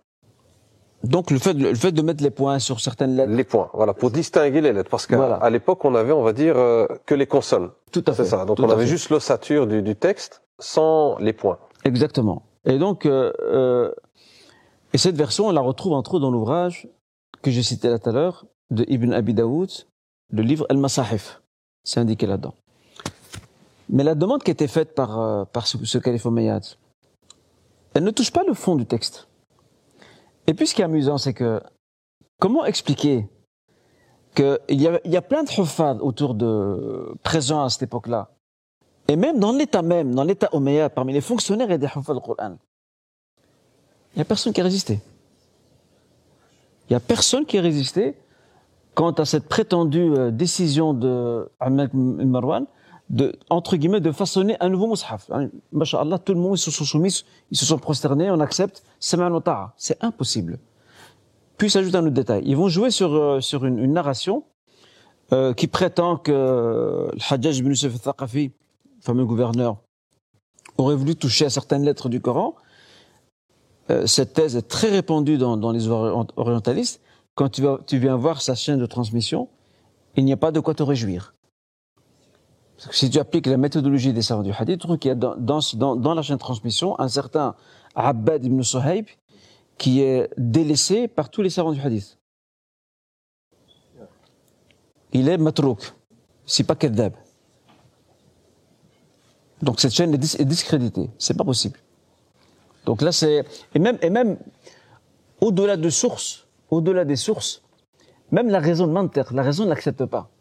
donc 1.03 1.31
le 1.31 1.37
fait, 1.37 1.53
le 1.53 1.75
fait 1.75 1.91
de 1.91 2.01
mettre 2.01 2.23
les 2.23 2.31
points 2.31 2.59
sur 2.59 2.79
certaines 2.79 3.15
lettres. 3.15 3.31
Les 3.31 3.43
points, 3.43 3.69
voilà, 3.73 3.93
pour 3.93 4.09
distinguer 4.09 4.61
les 4.61 4.71
lettres, 4.71 4.89
parce 4.89 5.05
qu'à 5.05 5.49
l'époque 5.49 5.83
on 5.83 5.93
avait, 5.95 6.13
on 6.13 6.23
va 6.23 6.33
dire, 6.33 6.57
euh, 6.57 6.87
que 7.05 7.13
les 7.13 7.27
consonnes. 7.27 7.69
Tout 7.91 8.03
à 8.07 8.13
fait. 8.13 8.23
C'est 8.23 8.29
ça. 8.31 8.45
Donc 8.45 8.59
on 8.59 8.69
avait 8.69 8.87
juste 8.87 9.09
l'ossature 9.09 9.67
du, 9.67 9.81
du, 9.81 9.95
texte 9.95 10.41
sans 10.59 11.17
les 11.17 11.33
points. 11.33 11.59
Exactement. 11.83 12.43
Et 12.65 12.77
donc, 12.77 13.05
euh, 13.05 13.33
euh, 13.41 13.91
et 14.93 14.97
cette 14.97 15.17
version, 15.17 15.47
on 15.47 15.51
la 15.51 15.61
retrouve 15.61 15.93
entre 15.93 16.13
autres 16.13 16.21
dans 16.21 16.31
l'ouvrage 16.31 16.87
que 17.41 17.51
j'ai 17.51 17.63
cité 17.63 17.89
là 17.89 17.99
tout 17.99 18.09
à 18.09 18.13
l'heure 18.13 18.45
de 18.71 18.85
Ibn 18.87 19.11
Abi 19.11 19.33
Daoud, 19.33 19.69
le 20.31 20.41
livre 20.41 20.65
Al-Masahif. 20.69 21.41
C'est 21.83 21.99
indiqué 21.99 22.25
là-dedans. 22.25 22.53
Mais 23.93 24.03
la 24.03 24.15
demande 24.15 24.41
qui 24.41 24.49
été 24.49 24.67
faite 24.67 24.95
par, 24.95 25.19
euh, 25.19 25.45
par 25.45 25.67
ce, 25.67 25.77
ce 25.85 25.99
elle 27.93 28.03
ne 28.03 28.09
touche 28.09 28.31
pas 28.31 28.43
le 28.43 28.55
fond 28.55 28.75
du 28.75 28.87
texte. 28.87 29.27
Et 30.47 30.55
puis 30.55 30.65
ce 30.65 30.73
qui 30.73 30.81
est 30.81 30.85
amusant, 30.85 31.19
c'est 31.19 31.35
que 31.35 31.61
comment 32.39 32.65
expliquer 32.65 33.27
qu'il 34.33 34.57
y 34.69 34.87
a, 34.87 34.99
il 35.05 35.11
y 35.11 35.15
a 35.15 35.21
plein 35.21 35.43
de 35.43 35.49
hufad 35.61 35.99
autour 36.01 36.33
de 36.33 37.13
présents 37.21 37.63
à 37.63 37.69
cette 37.69 37.83
époque-là, 37.83 38.31
et 39.07 39.15
même 39.15 39.37
dans 39.39 39.51
l'état 39.51 39.83
même, 39.83 40.15
dans 40.15 40.23
l'état 40.23 40.49
omeyyad, 40.53 40.91
parmi 40.91 41.13
les 41.13 41.21
fonctionnaires, 41.21 41.69
a 41.69 41.77
des 41.77 41.85
hufad 41.85 42.17
du. 42.17 42.57
Il 44.15 44.17
n'y 44.17 44.21
a 44.23 44.25
personne 44.25 44.53
qui 44.53 44.61
a 44.61 44.63
résisté. 44.63 45.01
Il 46.89 46.93
n'y 46.93 46.95
a 46.95 46.99
personne 46.99 47.45
qui 47.45 47.59
a 47.59 47.61
résisté 47.61 48.15
quant 48.95 49.11
à 49.11 49.25
cette 49.25 49.47
prétendue 49.47 50.13
euh, 50.17 50.31
décision 50.31 50.95
de 50.95 51.47
Ahmed 51.59 51.93
Marwan 51.93 52.65
de, 53.13 53.35
entre 53.51 53.77
guillemets, 53.77 54.01
de 54.01 54.11
façonner 54.11 54.57
un 54.59 54.69
nouveau 54.69 54.87
mushaf. 54.87 55.29
Hein, 55.31 55.49
Masha'Allah, 55.71 56.17
tout 56.17 56.33
le 56.33 56.39
monde, 56.39 56.55
ils 56.57 56.61
se 56.61 56.71
sont 56.71 56.83
soumis, 56.83 57.23
ils 57.51 57.57
se 57.57 57.65
sont 57.65 57.77
prosternés, 57.77 58.31
on 58.31 58.39
accepte, 58.39 58.83
c'est 58.99 59.17
C'est 59.77 60.03
impossible. 60.03 60.57
Puis 61.57 61.69
s'ajoute 61.69 61.93
un 61.93 62.01
autre 62.01 62.09
détail. 62.09 62.41
Ils 62.45 62.57
vont 62.57 62.69
jouer 62.69 62.89
sur, 62.89 63.13
euh, 63.13 63.39
sur 63.39 63.65
une, 63.65 63.93
narration 63.93 64.43
euh, 65.31 65.53
qui 65.53 65.67
prétend 65.67 66.17
que 66.17 67.11
le 67.13 67.19
Hajjaj 67.29 67.59
ibn 67.59 67.69
Yusuf 67.69 67.93
al-Thaqafi, 67.93 68.51
fameux 69.01 69.25
gouverneur, 69.25 69.77
aurait 70.79 70.95
voulu 70.95 71.15
toucher 71.15 71.45
à 71.45 71.51
certaines 71.51 71.83
lettres 71.83 72.09
du 72.09 72.19
Coran. 72.19 72.55
Euh, 73.91 74.07
cette 74.07 74.33
thèse 74.33 74.55
est 74.55 74.67
très 74.67 74.89
répandue 74.89 75.37
dans, 75.37 75.55
dans 75.55 75.71
les 75.71 75.87
orientalistes. 75.87 76.99
Quand 77.35 77.49
tu, 77.49 77.61
tu 77.85 77.99
viens 77.99 78.15
voir 78.15 78.41
sa 78.41 78.55
chaîne 78.55 78.79
de 78.79 78.87
transmission, 78.87 79.49
il 80.15 80.25
n'y 80.25 80.33
a 80.33 80.37
pas 80.37 80.51
de 80.51 80.59
quoi 80.59 80.73
te 80.73 80.81
réjouir. 80.81 81.35
Si 82.77 83.09
tu 83.09 83.19
appliques 83.19 83.45
la 83.45 83.57
méthodologie 83.57 84.13
des 84.13 84.21
savants 84.21 84.43
du 84.43 84.51
hadith, 84.51 84.79
tu 84.79 84.87
trouves 84.87 84.97
qu'il 84.97 85.09
y 85.09 85.11
a 85.11 85.15
dans, 85.15 85.35
dans, 85.37 86.13
la 86.13 86.21
chaîne 86.21 86.35
de 86.35 86.41
transmission 86.41 86.99
un 86.99 87.07
certain 87.07 87.55
Abbad 87.95 88.43
ibn 88.43 88.61
Suhaib 88.61 89.05
qui 89.77 90.01
est 90.01 90.29
délaissé 90.37 91.07
par 91.07 91.29
tous 91.29 91.41
les 91.41 91.49
savants 91.49 91.71
du 91.71 91.81
hadith. 91.81 92.17
Il 95.11 95.29
est 95.29 95.37
matrouk, 95.37 95.93
c'est 96.45 96.63
pas 96.63 96.75
kedab. 96.75 97.13
Donc 99.61 99.79
cette 99.79 99.93
chaîne 99.93 100.13
est, 100.13 100.43
discréditée, 100.43 101.09
c'est 101.19 101.37
pas 101.37 101.43
possible. 101.45 101.79
Donc 102.85 103.01
là 103.01 103.11
c'est 103.11 103.45
et 103.75 103.79
même 103.79 103.97
et 104.01 104.09
même 104.09 104.37
au-delà 105.39 105.77
de 105.77 105.89
sources, 105.89 106.47
au-delà 106.69 107.05
des 107.05 107.15
sources, 107.15 107.61
même 108.31 108.49
la 108.49 108.59
raison 108.59 108.87
de 108.87 109.35
la 109.35 109.43
raison 109.43 109.63
ne 109.63 109.69
l'accepte 109.69 110.05
pas 110.05 110.32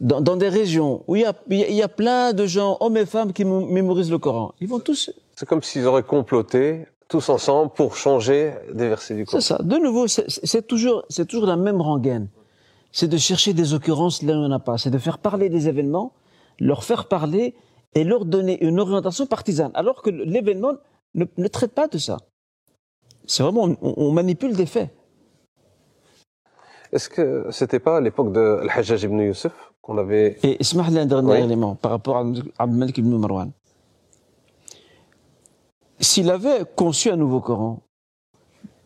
dans, 0.00 0.20
dans, 0.20 0.36
des 0.36 0.48
régions 0.48 1.04
où 1.06 1.16
il 1.16 1.22
y, 1.22 1.24
a, 1.24 1.34
il 1.48 1.74
y, 1.74 1.82
a, 1.82 1.88
plein 1.88 2.32
de 2.32 2.46
gens, 2.46 2.78
hommes 2.80 2.96
et 2.96 3.06
femmes, 3.06 3.32
qui 3.32 3.44
mémorisent 3.44 4.10
le 4.10 4.18
Coran. 4.18 4.54
Ils 4.60 4.68
vont 4.68 4.80
tous. 4.80 5.10
C'est 5.36 5.46
comme 5.46 5.62
s'ils 5.62 5.86
auraient 5.86 6.02
comploté 6.02 6.86
tous 7.08 7.28
ensemble 7.28 7.72
pour 7.72 7.96
changer 7.96 8.54
des 8.72 8.88
versets 8.88 9.14
du 9.14 9.26
Coran. 9.26 9.40
C'est 9.40 9.46
ça. 9.46 9.62
De 9.62 9.76
nouveau, 9.76 10.06
c'est 10.08 10.66
toujours, 10.66 11.04
c'est 11.08 11.26
toujours 11.26 11.46
la 11.46 11.56
même 11.56 11.80
rengaine. 11.80 12.28
C'est 12.92 13.08
de 13.08 13.18
chercher 13.18 13.52
des 13.52 13.74
occurrences 13.74 14.22
là 14.22 14.32
où 14.32 14.36
il 14.36 14.40
n'y 14.40 14.46
en 14.46 14.52
a 14.52 14.58
pas. 14.58 14.78
C'est 14.78 14.90
de 14.90 14.98
faire 14.98 15.18
parler 15.18 15.48
des 15.48 15.68
événements, 15.68 16.12
leur 16.58 16.82
faire 16.82 17.06
parler 17.06 17.54
et 17.94 18.04
leur 18.04 18.24
donner 18.24 18.62
une 18.64 18.80
orientation 18.80 19.26
partisane. 19.26 19.70
Alors 19.74 20.02
que 20.02 20.10
l'événement 20.10 20.74
ne, 21.14 21.24
ne, 21.36 21.48
traite 21.48 21.72
pas 21.72 21.88
de 21.88 21.98
ça. 21.98 22.18
C'est 23.26 23.42
vraiment, 23.42 23.64
on, 23.82 23.94
on 23.96 24.12
manipule 24.12 24.56
des 24.56 24.66
faits. 24.66 24.90
Est-ce 26.92 27.08
que 27.08 27.46
c'était 27.50 27.78
pas 27.78 27.98
à 27.98 28.00
l'époque 28.00 28.32
de 28.32 28.60
Al-Hajjaj 28.62 29.04
ibn 29.04 29.20
Youssef? 29.20 29.69
qu'on 29.82 29.98
avait. 29.98 30.38
Et 30.42 30.58
un 30.76 31.06
dernier 31.06 31.40
élément 31.44 31.74
par 31.74 31.90
rapport 31.90 32.16
à 32.16 32.24
Abdelmalik 32.58 32.98
ibn 32.98 33.16
Marwan. 33.16 33.50
S'il 36.00 36.30
avait 36.30 36.64
conçu 36.76 37.10
un 37.10 37.16
nouveau 37.16 37.40
Coran, 37.40 37.80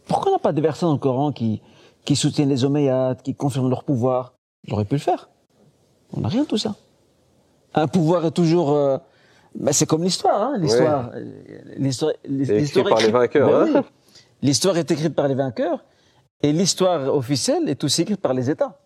pourquoi 0.07 0.32
n'a 0.32 0.38
pas 0.38 0.53
des 0.53 0.61
versets 0.61 0.86
dans 0.86 0.92
le 0.92 0.99
Coran 0.99 1.32
qui, 1.32 1.62
qui 2.05 2.16
soutiennent 2.16 2.49
les 2.49 2.64
Omeyyades, 2.64 3.22
qui 3.22 3.34
confirment 3.34 3.70
leur 3.70 3.84
pouvoir? 3.84 4.34
Il 4.66 4.74
aurait 4.74 4.84
pu 4.84 4.97
le 4.97 5.01
faire. 5.01 5.30
On 6.12 6.20
n'a 6.20 6.28
rien 6.28 6.42
de 6.42 6.49
tout 6.49 6.59
ça. 6.59 6.74
Un 7.74 7.88
pouvoir 7.88 8.24
est 8.24 8.30
toujours. 8.30 8.72
Euh, 8.72 8.99
bah, 9.55 9.72
c'est 9.72 9.86
comme 9.86 10.03
l'histoire, 10.03 10.42
hein, 10.42 10.59
l'histoire. 10.59 11.11
Oui. 11.14 11.20
Euh, 11.22 12.12
l'histoire, 12.26 12.88
par 12.88 13.01
les 13.01 13.11
vainqueurs. 13.11 13.49
Bah 13.49 13.78
hein. 13.78 13.84
L'histoire 14.42 14.76
est 14.76 14.90
écrite 14.90 15.14
par 15.14 15.28
les 15.28 15.34
vainqueurs 15.34 15.84
et 16.42 16.53
l'histoire 16.53 17.14
officielle 17.14 17.68
est 17.68 17.82
aussi 17.84 18.03
écrite 18.03 18.20
par 18.20 18.34
les 18.34 18.51
États, 18.51 18.78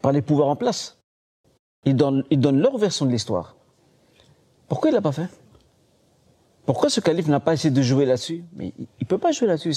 par 0.00 0.12
les 0.12 0.22
pouvoirs 0.22 0.48
en 0.48 0.56
place. 0.56 0.97
Ils 1.84 1.96
donnent, 1.96 2.24
leur 2.60 2.76
version 2.76 3.06
de 3.06 3.10
l'histoire. 3.10 3.56
Pourquoi 4.68 4.90
il 4.90 4.92
l'a 4.92 5.00
pas 5.00 5.12
fait? 5.12 5.28
Pourquoi 6.66 6.90
ce 6.90 7.00
calife 7.00 7.28
n'a 7.28 7.40
pas 7.40 7.54
essayé 7.54 7.70
de 7.70 7.80
jouer 7.80 8.04
là-dessus? 8.04 8.44
Mais 8.54 8.74
il, 8.78 8.86
ne 9.00 9.06
peut 9.06 9.18
pas 9.18 9.32
jouer 9.32 9.48
là-dessus. 9.48 9.74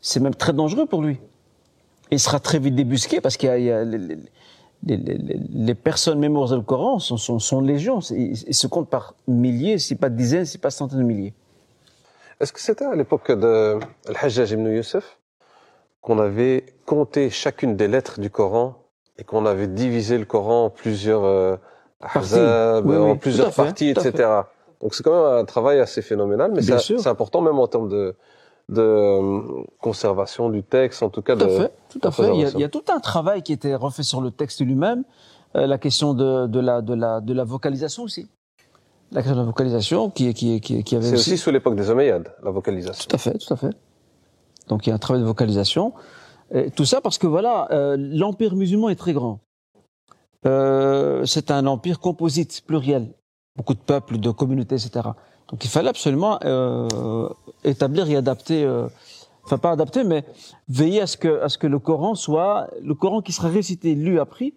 C'est, 0.00 0.20
même 0.20 0.34
très 0.34 0.52
dangereux 0.52 0.86
pour 0.86 1.02
lui. 1.02 1.20
Il 2.10 2.20
sera 2.20 2.40
très 2.40 2.58
vite 2.58 2.74
débusqué 2.74 3.20
parce 3.20 3.36
qu'il 3.36 3.48
y 3.62 3.70
a, 3.70 3.84
les, 3.84 5.74
personnes 5.74 6.18
mémorisées 6.18 6.56
le 6.56 6.62
Coran 6.62 6.98
sont, 6.98 7.16
sont, 7.16 7.38
sont 7.38 7.60
légions. 7.60 8.00
Ils, 8.10 8.54
se 8.54 8.66
comptent 8.66 8.88
par 8.88 9.14
milliers, 9.26 9.78
si 9.78 9.96
pas 9.96 10.08
dizaines, 10.08 10.46
si 10.46 10.58
pas 10.58 10.70
centaines 10.70 10.98
de 10.98 11.04
milliers. 11.04 11.34
Est-ce 12.40 12.52
que 12.52 12.60
c'était 12.60 12.84
à 12.84 12.94
l'époque 12.94 13.30
de 13.30 13.78
Al-Hajjaj 14.08 14.52
ibn 14.52 14.66
Youssef 14.66 15.18
qu'on 16.00 16.18
avait 16.18 16.66
compté 16.84 17.30
chacune 17.30 17.76
des 17.76 17.88
lettres 17.88 18.20
du 18.20 18.28
Coran 18.28 18.83
et 19.18 19.24
qu'on 19.24 19.46
avait 19.46 19.66
divisé 19.68 20.18
le 20.18 20.24
Coran 20.24 20.66
en 20.66 20.70
plusieurs 20.70 21.24
euh, 21.24 21.56
en 22.02 23.16
plusieurs 23.16 23.52
parties, 23.52 23.88
etc. 23.88 24.12
Donc 24.80 24.94
c'est 24.94 25.02
quand 25.02 25.14
même 25.14 25.38
un 25.38 25.44
travail 25.44 25.80
assez 25.80 26.02
phénoménal, 26.02 26.52
mais 26.54 26.62
c'est 26.62 27.06
important 27.06 27.40
même 27.40 27.58
en 27.58 27.66
termes 27.66 27.88
de, 27.88 28.14
de 28.68 28.82
euh, 28.82 29.40
conservation 29.80 30.50
du 30.50 30.62
texte, 30.62 31.02
en 31.02 31.10
tout 31.10 31.22
cas. 31.22 31.36
Tout 31.36 31.44
à 31.44 31.48
fait, 31.48 31.72
tout 31.88 32.00
à 32.02 32.10
fait. 32.10 32.34
Il 32.34 32.40
y, 32.40 32.44
a, 32.44 32.50
il 32.50 32.60
y, 32.60 32.64
a, 32.64 32.68
tout 32.68 32.84
un 32.88 33.00
travail 33.00 33.42
qui 33.42 33.52
était 33.52 33.74
refait 33.74 34.02
sur 34.02 34.20
le 34.20 34.30
texte 34.30 34.60
lui-même, 34.60 35.04
euh, 35.56 35.66
la 35.66 35.78
question 35.78 36.14
de, 36.14 36.46
de, 36.46 36.60
la, 36.60 36.82
de, 36.82 36.94
la, 36.94 37.20
de 37.20 37.32
la 37.32 37.44
vocalisation 37.44 38.02
aussi. 38.02 38.28
La 39.12 39.20
question 39.20 39.36
de 39.36 39.40
la 39.40 39.46
vocalisation 39.46 40.10
qui, 40.10 40.34
qui, 40.34 40.60
qui, 40.60 40.82
qui 40.82 40.96
avait 40.96 41.06
C'est 41.06 41.14
aussi... 41.14 41.38
sous 41.38 41.50
l'époque 41.50 41.76
des 41.76 41.88
Omeyyades, 41.90 42.32
la 42.42 42.50
vocalisation. 42.50 43.06
Tout 43.08 43.14
à 43.14 43.18
fait, 43.18 43.38
tout 43.38 43.54
à 43.54 43.56
fait. 43.56 43.70
Donc 44.68 44.86
il 44.86 44.90
y 44.90 44.92
a 44.92 44.96
un 44.96 44.98
travail 44.98 45.22
de 45.22 45.26
vocalisation. 45.26 45.92
Et 46.52 46.70
tout 46.70 46.84
ça 46.84 47.00
parce 47.00 47.18
que 47.18 47.26
voilà, 47.26 47.68
euh, 47.70 47.96
l'empire 47.98 48.54
musulman 48.54 48.88
est 48.88 48.96
très 48.96 49.12
grand. 49.12 49.40
Euh, 50.46 51.24
c'est 51.24 51.50
un 51.50 51.66
empire 51.66 52.00
composite, 52.00 52.62
pluriel, 52.66 53.14
beaucoup 53.56 53.74
de 53.74 53.78
peuples, 53.78 54.18
de 54.18 54.30
communautés, 54.30 54.74
etc. 54.74 55.08
Donc 55.50 55.64
il 55.64 55.70
fallait 55.70 55.88
absolument 55.88 56.38
euh, 56.44 57.28
établir 57.64 58.08
et 58.10 58.16
adapter, 58.16 58.64
euh, 58.64 58.86
enfin 59.44 59.58
pas 59.58 59.70
adapter, 59.70 60.04
mais 60.04 60.24
veiller 60.68 61.00
à 61.00 61.06
ce 61.06 61.16
que 61.16 61.40
à 61.40 61.48
ce 61.48 61.58
que 61.58 61.66
le 61.66 61.78
Coran 61.78 62.14
soit 62.14 62.68
le 62.82 62.94
Coran 62.94 63.22
qui 63.22 63.32
sera 63.32 63.48
récité, 63.48 63.94
lu, 63.94 64.20
appris. 64.20 64.54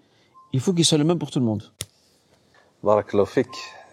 Il 0.53 0.59
faut 0.59 0.73
qu'il 0.73 0.85
soit 0.85 0.97
le 0.97 1.03
même 1.03 1.19
pour 1.19 1.31
tout 1.31 1.39
le 1.39 1.45
monde. 1.45 1.63
Barakallahu 2.83 3.27
fik. 3.27 3.49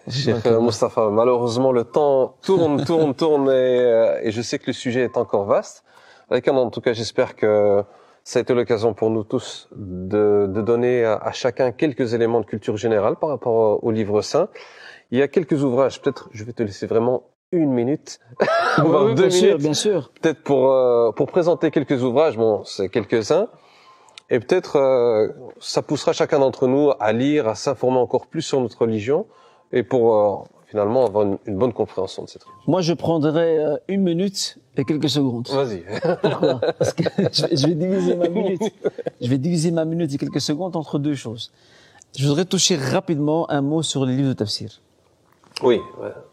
Cheikh 0.07 0.45
Mustafa, 0.45 1.09
malheureusement 1.09 1.71
le 1.71 1.83
temps 1.83 2.35
tourne, 2.43 2.85
tourne, 2.85 3.15
tourne 3.15 3.47
et, 3.49 3.79
euh, 3.79 4.19
et 4.21 4.31
je 4.31 4.41
sais 4.41 4.59
que 4.59 4.67
le 4.67 4.73
sujet 4.73 5.01
est 5.01 5.17
encore 5.17 5.45
vaste. 5.45 5.83
En 6.29 6.69
tout 6.69 6.81
cas, 6.81 6.93
j'espère 6.93 7.35
que 7.35 7.83
ça 8.23 8.39
a 8.39 8.41
été 8.41 8.53
l'occasion 8.53 8.93
pour 8.93 9.11
nous 9.11 9.23
tous 9.23 9.69
de, 9.75 10.47
de 10.49 10.61
donner 10.61 11.05
à, 11.05 11.31
chacun 11.31 11.71
quelques 11.71 12.13
éléments 12.13 12.41
de 12.41 12.45
culture 12.45 12.75
générale 12.77 13.15
par 13.17 13.29
rapport 13.29 13.83
au 13.83 13.91
livre 13.91 14.21
saint. 14.21 14.49
Il 15.11 15.19
y 15.19 15.21
a 15.21 15.27
quelques 15.27 15.63
ouvrages, 15.63 16.01
peut-être 16.01 16.29
je 16.33 16.43
vais 16.43 16.53
te 16.53 16.63
laisser 16.63 16.87
vraiment 16.87 17.23
une 17.51 17.71
minute, 17.71 18.19
voire 18.79 19.05
deux 19.13 19.13
bien 19.13 19.27
minutes, 19.27 19.31
sûr, 19.31 19.57
bien 19.59 19.73
sûr. 19.73 20.11
Peut-être 20.19 20.41
pour 20.41 20.71
euh, 20.71 21.11
pour 21.11 21.27
présenter 21.27 21.69
quelques 21.69 22.01
ouvrages, 22.03 22.37
bon, 22.37 22.63
c'est 22.63 22.89
quelques-uns, 22.89 23.47
et 24.31 24.39
peut-être 24.39 24.77
euh, 24.77 25.27
ça 25.59 25.83
poussera 25.83 26.11
chacun 26.11 26.39
d'entre 26.39 26.67
nous 26.67 26.91
à 26.99 27.13
lire, 27.13 27.47
à 27.47 27.53
s'informer 27.53 27.99
encore 27.99 28.25
plus 28.25 28.41
sur 28.41 28.59
notre 28.59 28.81
religion, 28.81 29.27
et 29.71 29.83
pour 29.83 30.15
euh, 30.15 30.37
finalement 30.75 31.05
avoir 31.05 31.25
une, 31.45 31.57
bonne 31.57 31.71
compréhension 31.71 32.23
de 32.23 32.27
cette 32.27 32.43
religion. 32.43 32.63
Moi, 32.67 32.81
je 32.81 32.91
prendrai 32.91 33.59
une 33.87 34.01
minute 34.01 34.57
et 34.75 34.83
quelques 34.83 35.09
secondes. 35.09 35.47
Vas-y. 35.47 35.85
Pourquoi? 36.21 36.59
Parce 36.77 36.91
que 36.91 37.03
je 37.31 37.67
vais, 37.67 37.75
diviser 37.75 38.15
ma 38.17 38.27
minute. 38.27 38.61
Je 39.21 39.29
vais 39.29 39.37
diviser 39.37 39.71
ma 39.71 39.85
minute 39.85 40.13
et 40.13 40.17
quelques 40.17 40.41
secondes 40.41 40.75
entre 40.75 40.99
deux 40.99 41.15
choses. 41.15 41.53
Je 42.17 42.27
voudrais 42.27 42.43
toucher 42.43 42.75
rapidement 42.75 43.49
un 43.49 43.61
mot 43.61 43.83
sur 43.83 44.05
les 44.05 44.17
livres 44.17 44.27
de 44.27 44.33
tafsir. 44.33 44.81
Oui. 45.63 45.79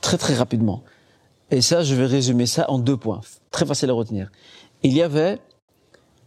Très 0.00 0.18
très 0.18 0.34
rapidement. 0.34 0.82
Et 1.52 1.60
ça, 1.60 1.84
je 1.84 1.94
vais 1.94 2.06
résumer 2.06 2.46
ça 2.46 2.68
en 2.68 2.80
deux 2.80 2.96
points, 2.96 3.20
très 3.52 3.64
facile 3.64 3.90
à 3.90 3.92
retenir. 3.92 4.32
Il 4.82 4.92
y 4.92 5.02
avait, 5.02 5.38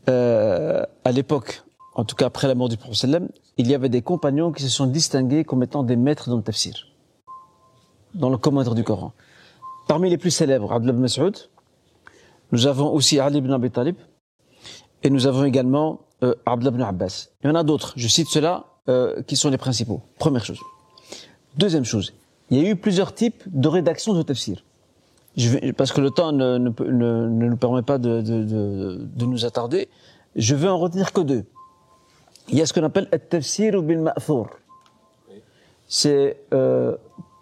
euh, 0.07 0.86
à 1.03 1.11
l'époque, 1.11 1.63
en 1.95 2.05
tout 2.05 2.16
cas 2.16 2.28
après 2.28 2.47
la 2.47 2.55
mort 2.55 2.70
du 2.70 2.78
prophète 2.78 3.09
il 3.57 3.68
y 3.68 3.76
avait 3.76 3.89
des 3.89 4.01
compagnons 4.01 4.53
qui 4.53 4.63
se 4.63 4.70
sont 4.70 4.88
distingués 4.88 5.43
comme 5.43 5.63
étant 5.63 5.84
des 5.84 5.97
maîtres 5.97 6.30
dans 6.30 6.38
le 6.38 6.43
tafsir, 6.43 6.88
dans 8.16 8.30
le 8.30 8.38
commentaire 8.38 8.76
du 8.76 8.84
Coran. 8.84 9.13
Parmi 9.88 10.09
les 10.09 10.18
plus 10.18 10.32
célèbres, 10.32 10.72
Abdullah 10.74 10.93
ibn 10.93 11.32
nous 12.51 12.68
avons 12.68 12.91
aussi 12.91 13.20
Ali 13.20 13.38
ibn 13.39 13.51
Abi 13.51 13.72
Talib, 13.72 13.95
et 15.03 15.09
nous 15.09 15.28
avons 15.28 15.43
également 15.43 16.01
euh, 16.24 16.34
Abdullah 16.45 16.72
ibn 16.72 16.82
Abbas. 16.82 17.28
Il 17.43 17.47
y 17.47 17.49
en 17.51 17.55
a 17.55 17.63
d'autres, 17.63 17.93
je 17.95 18.07
cite 18.07 18.28
ceux-là, 18.28 18.66
euh, 18.89 19.22
qui 19.24 19.36
sont 19.36 19.49
les 19.49 19.57
principaux. 19.57 20.01
Première 20.18 20.45
chose. 20.45 20.59
Deuxième 21.57 21.86
chose, 21.86 22.13
il 22.49 22.57
y 22.57 22.66
a 22.66 22.70
eu 22.70 22.76
plusieurs 22.76 23.13
types 23.13 23.43
de 23.47 23.68
rédaction 23.68 24.13
de 24.13 24.22
tafsir 24.22 24.63
parce 25.78 25.91
que 25.91 26.01
le 26.01 26.11
temps 26.11 26.32
ne, 26.32 26.57
nous 26.57 27.57
permet 27.57 27.82
pas 27.82 27.97
de, 27.97 29.26
nous 29.26 29.45
attarder, 29.45 29.89
je 30.36 30.55
veux 30.55 30.70
en 30.70 30.78
retenir 30.78 31.11
que 31.11 31.22
deux. 31.22 31.45
Il 32.49 32.57
y 32.57 32.61
a 32.61 32.66
ce 32.66 32.74
qu'on 32.74 32.84
appelle 32.84 33.07
at-tafsir 33.11 33.82
bil 33.82 33.99
ma'thur. 33.99 34.49
C'est 35.88 36.38
euh, 36.53 36.95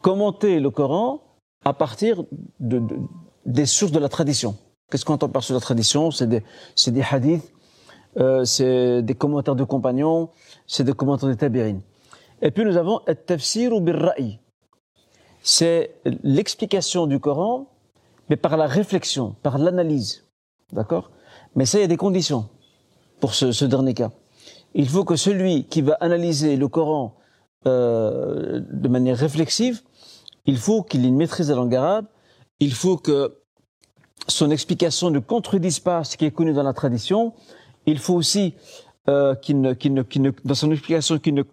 commenter 0.04 0.60
le 0.60 0.70
Coran 0.70 1.22
à 1.66 1.74
partir 1.74 2.24
de, 2.60 2.84
des 3.46 3.66
sources 3.66 3.94
de 3.94 4.00
la 4.00 4.10
tradition. 4.10 4.56
Qu'est-ce 4.92 5.06
qu'on 5.06 5.14
entend 5.14 5.30
par 5.30 5.42
source 5.42 5.56
de 5.58 5.62
la 5.62 5.66
tradition? 5.66 6.12
C'est 6.12 6.28
des, 6.28 6.44
des 6.88 7.06
hadiths, 7.10 7.52
euh, 8.18 8.44
c'est 8.44 9.02
des 9.02 9.16
commentaires 9.16 9.56
de 9.56 9.64
compagnons, 9.64 10.30
c'est 10.68 10.84
des 10.84 10.94
commentaires 10.94 11.30
de 11.30 11.34
tabirin. 11.34 11.80
Et 12.42 12.52
puis 12.52 12.66
nous 12.66 12.78
avons 12.78 12.98
at-tafsir 13.08 13.80
bil 13.80 13.96
ra'i. 13.96 14.40
C'est 15.42 15.96
l'explication 16.24 17.08
du 17.08 17.20
Coran 17.20 17.68
mais 18.30 18.38
par 18.38 18.56
la 18.58 18.68
réflexion, 18.68 19.36
par 19.42 19.58
l'analyse. 19.58 20.26
D'accord? 20.72 21.12
Mais 21.56 21.66
ça, 21.66 21.78
il 21.78 21.82
y 21.82 21.84
a 21.84 21.88
des 21.88 21.98
conditions 21.98 22.50
pour 23.20 23.36
ce, 23.36 23.52
ce, 23.52 23.66
dernier 23.66 23.94
cas. 23.94 24.12
Il 24.74 24.88
faut 24.88 25.04
que 25.04 25.16
celui 25.16 25.66
qui 25.66 25.82
va 25.82 25.98
analyser 26.00 26.56
le 26.56 26.68
Coran 26.68 27.16
euh, 27.66 28.60
de 28.72 28.88
manière 28.90 29.18
réflexive, 29.18 29.82
il 30.46 30.58
faut 30.58 30.84
qu'il 30.84 31.06
ait 31.06 31.08
une 31.08 31.18
maîtrise 31.18 31.48
de 31.48 31.54
la 31.54 31.60
langue 31.60 31.76
arabe, 31.76 32.06
il 32.60 32.74
faut 32.74 32.98
que 32.98 33.38
son 34.28 34.52
explication 34.52 35.10
ne 35.10 35.20
contredise 35.20 35.80
pas 35.80 36.04
ce 36.04 36.18
qui 36.18 36.26
est 36.26 36.32
connu 36.32 36.54
dans 36.54 36.64
la 36.64 36.74
tradition, 36.74 37.34
il 37.86 38.00
faut 38.00 38.14
aussi 38.14 38.56
euh, 39.10 39.36
qu'il 39.36 39.60
ne, 39.60 39.74
qu'il 39.74 39.94
ne, 39.94 40.04
ne, 40.16 40.32
dans 40.46 40.56
son 40.56 40.72
explication, 40.72 41.20
qu'il 41.20 41.34
ne, 41.34 41.44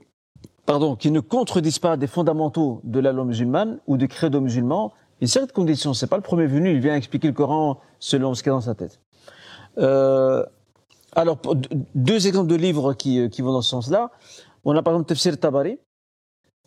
pardon, 0.67 0.95
qu'il 0.95 1.13
ne 1.13 1.21
contredise 1.21 1.79
pas 1.79 1.97
des 1.97 2.07
fondamentaux 2.07 2.81
de 2.85 3.01
la 3.01 3.13
loi 3.13 3.25
musulmane 3.25 3.81
ou 3.87 3.97
du 3.97 4.07
credo 4.07 4.41
musulman, 4.41 4.93
une 5.21 5.27
certaine 5.27 5.53
condition. 5.53 5.95
C'est 5.95 6.07
pas 6.07 6.17
le 6.17 6.23
premier 6.23 6.47
venu, 6.47 6.73
il 6.73 6.81
vient 6.81 6.95
expliquer 6.95 7.29
le 7.29 7.35
Coran 7.35 7.81
selon 7.99 8.35
ce 8.35 8.43
qu'il 8.43 8.51
y 8.51 8.53
a 8.53 8.57
dans 8.57 8.61
sa 8.61 8.75
tête. 8.75 9.01
Euh, 9.79 10.45
alors, 11.13 11.39
deux 11.95 12.27
exemples 12.29 12.49
de 12.49 12.55
livres 12.55 12.95
qui, 12.95 13.19
euh, 13.19 13.29
qui 13.29 13.43
vont 13.43 13.53
dans 13.53 13.63
ce 13.63 13.71
sens-là. 13.71 14.11
On 14.65 14.77
a 14.77 14.83
par 14.83 14.95
exemple 14.95 15.09
Tafsir 15.09 15.39
Tabari. 15.39 15.79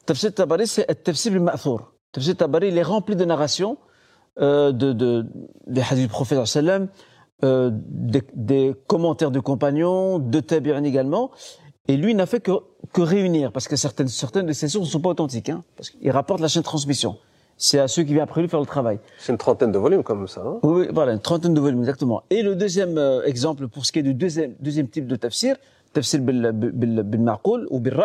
Tafsir 0.06 0.34
Tabari, 0.34 0.68
c'est 0.68 1.04
Tafsir 1.04 1.32
al-Ma'thur. 1.32 1.93
Tafsir 2.14 2.38
Tabari, 2.38 2.70
il 2.70 2.78
est 2.78 2.84
rempli 2.84 3.16
de 3.16 3.26
narrations 3.26 3.78
euh, 4.40 4.72
de, 4.72 4.94
de, 4.94 5.26
des 5.68 5.82
hadiths 5.82 6.04
du 6.04 6.08
prophète 6.08 6.46
sallam, 6.46 6.88
euh, 7.44 7.70
des, 7.74 8.24
des, 8.34 8.74
commentaires 8.88 9.32
de 9.32 9.40
compagnons, 9.40 10.20
de 10.20 10.40
tabi'in 10.40 10.84
également. 10.84 11.32
Et 11.88 11.98
lui 11.98 12.16
n'a 12.16 12.26
fait 12.26 12.40
que, 12.40 12.52
que 12.94 13.02
réunir, 13.02 13.52
parce 13.52 13.68
que 13.68 13.76
certaines, 13.76 14.08
certaines 14.08 14.46
de 14.46 14.54
ces 14.54 14.70
sources 14.70 14.88
ne 14.88 14.92
sont 14.92 15.02
pas 15.02 15.10
authentiques, 15.10 15.50
hein, 15.50 15.64
parce 15.76 15.90
qu'il 15.90 16.10
rapporte 16.12 16.40
la 16.40 16.48
chaîne 16.48 16.62
de 16.62 16.66
transmission 16.66 17.18
c'est 17.56 17.80
à 17.80 17.88
ceux 17.88 18.04
qui 18.04 18.14
viennent 18.14 18.24
après 18.24 18.42
lui 18.42 18.50
faire 18.50 18.60
le 18.60 18.66
travail. 18.66 19.00
C'est 19.20 19.32
une 19.32 19.38
trentaine 19.38 19.72
de 19.72 19.78
volumes 19.78 20.04
comme 20.04 20.28
ça. 20.28 20.42
Hein 20.42 20.60
oui, 20.64 20.88
voilà, 20.92 21.14
une 21.14 21.22
trentaine 21.22 21.54
de 21.54 21.60
volumes, 21.60 21.80
exactement. 21.80 22.24
Et 22.30 22.42
le 22.42 22.56
deuxième 22.56 22.98
euh, 22.98 23.24
exemple, 23.26 23.68
pour 23.68 23.86
ce 23.86 23.92
qui 23.92 24.00
est 24.00 24.04
du 24.04 24.14
deuxième, 24.14 24.56
deuxième 24.60 24.88
type 24.88 25.08
de 25.08 25.16
tafsir, 25.16 25.56
tafsir 25.94 26.20
bil, 26.20 26.52
bil, 26.54 27.04
bil 27.04 27.22
maqul 27.22 27.68
ou 27.70 27.80
bil 27.80 27.96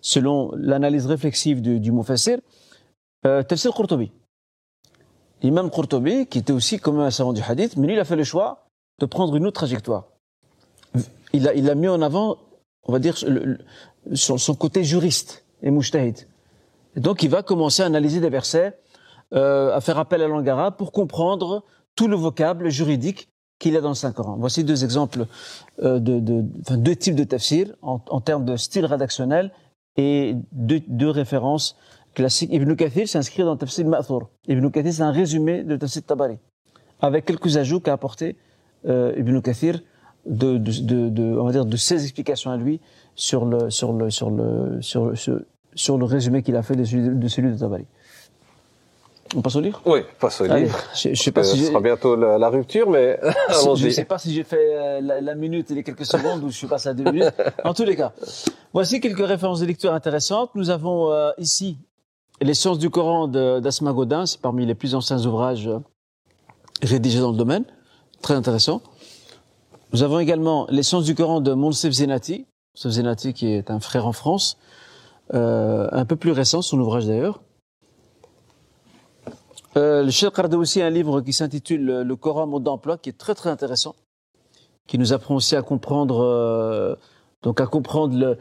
selon 0.00 0.52
l'analyse 0.56 1.06
réflexive 1.06 1.62
du, 1.62 1.80
du 1.80 1.92
mufassir, 1.92 2.38
euh, 3.26 3.42
tafsir 3.42 3.72
Qurtubi. 3.74 4.12
L'imam 5.42 5.70
Qurtubi, 5.70 6.26
qui 6.26 6.38
était 6.38 6.52
aussi 6.52 6.78
comme 6.78 7.00
un 7.00 7.10
savant 7.10 7.32
du 7.32 7.42
hadith, 7.42 7.76
mais 7.76 7.86
lui, 7.86 7.94
il 7.94 8.00
a 8.00 8.04
fait 8.04 8.16
le 8.16 8.24
choix 8.24 8.66
de 9.00 9.06
prendre 9.06 9.34
une 9.36 9.46
autre 9.46 9.56
trajectoire. 9.60 10.08
Il 11.32 11.48
a, 11.48 11.54
il 11.54 11.68
a 11.70 11.74
mis 11.74 11.88
en 11.88 12.02
avant, 12.02 12.38
on 12.84 12.92
va 12.92 12.98
dire, 12.98 13.16
son, 14.14 14.38
son 14.38 14.54
côté 14.54 14.84
juriste 14.84 15.44
et 15.62 15.70
mujtahid. 15.70 16.26
Et 16.96 17.00
donc 17.00 17.22
il 17.22 17.30
va 17.30 17.42
commencer 17.42 17.82
à 17.82 17.86
analyser 17.86 18.20
des 18.20 18.28
versets, 18.28 18.78
euh, 19.32 19.74
à 19.74 19.80
faire 19.80 19.98
appel 19.98 20.20
à 20.20 20.28
la 20.28 20.34
langue 20.34 20.48
arabe 20.48 20.76
pour 20.76 20.92
comprendre 20.92 21.64
tout 21.96 22.08
le 22.08 22.16
vocable 22.16 22.68
juridique 22.68 23.28
qu'il 23.58 23.76
a 23.76 23.80
dans 23.80 23.90
le 23.90 23.94
Saint-Coran. 23.94 24.36
Voici 24.38 24.64
deux 24.64 24.84
exemples 24.84 25.26
euh, 25.82 25.98
de, 25.98 26.20
de 26.20 26.44
enfin, 26.60 26.76
deux 26.76 26.96
types 26.96 27.14
de 27.14 27.24
tafsir 27.24 27.74
en, 27.80 28.00
en, 28.08 28.20
termes 28.20 28.44
de 28.44 28.56
style 28.56 28.84
rédactionnel 28.84 29.52
et 29.96 30.34
deux, 30.52 30.80
deux 30.88 31.10
références 31.10 31.76
classiques. 32.14 32.52
Ibn 32.52 32.74
Kathir 32.74 33.08
s'inscrit 33.08 33.42
dans 33.42 33.52
le 33.52 33.58
tafsir 33.58 33.86
Ma'thur. 33.86 34.28
Ibn 34.48 34.68
Kathir, 34.70 34.92
c'est 34.92 35.02
un 35.02 35.12
résumé 35.12 35.62
de 35.64 35.76
tafsir 35.76 36.02
Tabari, 36.02 36.38
avec 37.00 37.24
quelques 37.24 37.56
ajouts 37.56 37.80
qu'a 37.80 37.92
apporté 37.92 38.36
euh, 38.86 39.14
Ibn 39.16 39.40
Kathir 39.40 39.80
de, 40.26 40.56
de, 40.56 41.08
de, 41.08 41.22
on 41.38 41.44
va 41.44 41.52
dire, 41.52 41.64
de 41.64 41.76
ses 41.76 42.02
explications 42.02 42.50
à 42.50 42.56
lui 42.56 42.80
sur 43.14 43.44
le, 43.44 43.70
sur 43.70 43.92
le, 43.92 44.10
sur 44.10 44.30
le, 44.30 44.80
sur 44.80 45.06
le, 45.06 45.16
sur, 45.16 45.40
sur 45.74 45.98
le 45.98 46.04
résumé 46.04 46.42
qu'il 46.42 46.56
a 46.56 46.62
fait 46.62 46.76
de 46.76 46.84
celui 46.84 47.08
de, 47.16 47.28
celui 47.28 47.52
de 47.52 47.58
Tabari. 47.58 47.86
On 49.34 49.40
passe 49.40 49.56
au 49.56 49.60
livre? 49.60 49.80
Oui, 49.86 50.00
passe 50.20 50.42
au 50.42 50.44
livre. 50.44 50.78
Je, 50.94 51.14
je 51.14 51.22
sais 51.22 51.32
pas 51.32 51.42
si 51.42 51.58
ce 51.58 51.68
sera 51.68 51.80
bientôt 51.80 52.16
la, 52.16 52.36
la, 52.36 52.50
rupture, 52.50 52.90
mais 52.90 53.18
Je 53.48 53.86
ne 53.86 53.90
sais 53.90 54.04
pas 54.04 54.18
si 54.18 54.32
j'ai 54.34 54.44
fait 54.44 54.58
euh, 54.60 55.00
la, 55.00 55.22
la, 55.22 55.34
minute 55.34 55.70
et 55.70 55.74
les 55.74 55.82
quelques 55.82 56.04
secondes 56.04 56.44
ou 56.44 56.50
je 56.50 56.56
suis 56.56 56.66
passé 56.66 56.90
à 56.90 56.94
deux 56.94 57.10
minutes. 57.10 57.32
En 57.64 57.72
tous 57.72 57.84
les 57.84 57.96
cas, 57.96 58.12
voici 58.74 59.00
quelques 59.00 59.26
références 59.26 59.60
de 59.60 59.66
lecture 59.66 59.94
intéressantes. 59.94 60.50
Nous 60.54 60.68
avons 60.68 61.10
euh, 61.12 61.30
ici 61.38 61.78
les 62.40 62.54
sciences 62.54 62.78
du 62.78 62.90
Coran 62.90 63.28
d'Asma 63.28 63.92
Godin. 63.92 64.26
C'est 64.26 64.40
parmi 64.40 64.66
les 64.66 64.74
plus 64.74 64.94
anciens 64.94 65.24
ouvrages 65.26 65.68
euh, 65.68 65.78
rédigés 66.82 67.20
dans 67.20 67.32
le 67.32 67.36
domaine. 67.36 67.64
Très 68.20 68.34
intéressant. 68.34 68.82
Nous 69.92 70.02
avons 70.02 70.18
également 70.18 70.66
les 70.70 70.82
sciences 70.82 71.04
du 71.04 71.14
Coran 71.14 71.40
de 71.40 71.52
Monsef 71.52 71.92
Zenati. 71.92 72.46
Monsef 72.74 72.92
Zenati 72.92 73.34
qui 73.34 73.48
est 73.48 73.70
un 73.70 73.80
frère 73.80 74.06
en 74.06 74.12
France 74.12 74.56
euh, 75.34 75.88
un 75.92 76.04
peu 76.04 76.16
plus 76.16 76.32
récent, 76.32 76.62
son 76.62 76.78
ouvrage 76.78 77.06
d'ailleurs. 77.06 77.40
Euh, 79.76 80.02
le 80.02 80.10
Cheikh 80.10 80.38
a 80.38 80.46
aussi 80.56 80.82
un 80.82 80.90
livre 80.90 81.22
qui 81.22 81.32
s'intitule 81.32 82.02
Le 82.02 82.16
Coran 82.16 82.46
mode 82.46 82.64
d'emploi, 82.64 82.98
qui 82.98 83.08
est 83.08 83.16
très 83.16 83.34
très 83.34 83.48
intéressant, 83.48 83.94
qui 84.86 84.98
nous 84.98 85.14
apprend 85.14 85.34
aussi 85.34 85.56
à 85.56 85.62
comprendre, 85.62 86.20
euh, 86.20 86.94
donc 87.42 87.60
à 87.60 87.66
comprendre 87.66 88.16
le, 88.16 88.38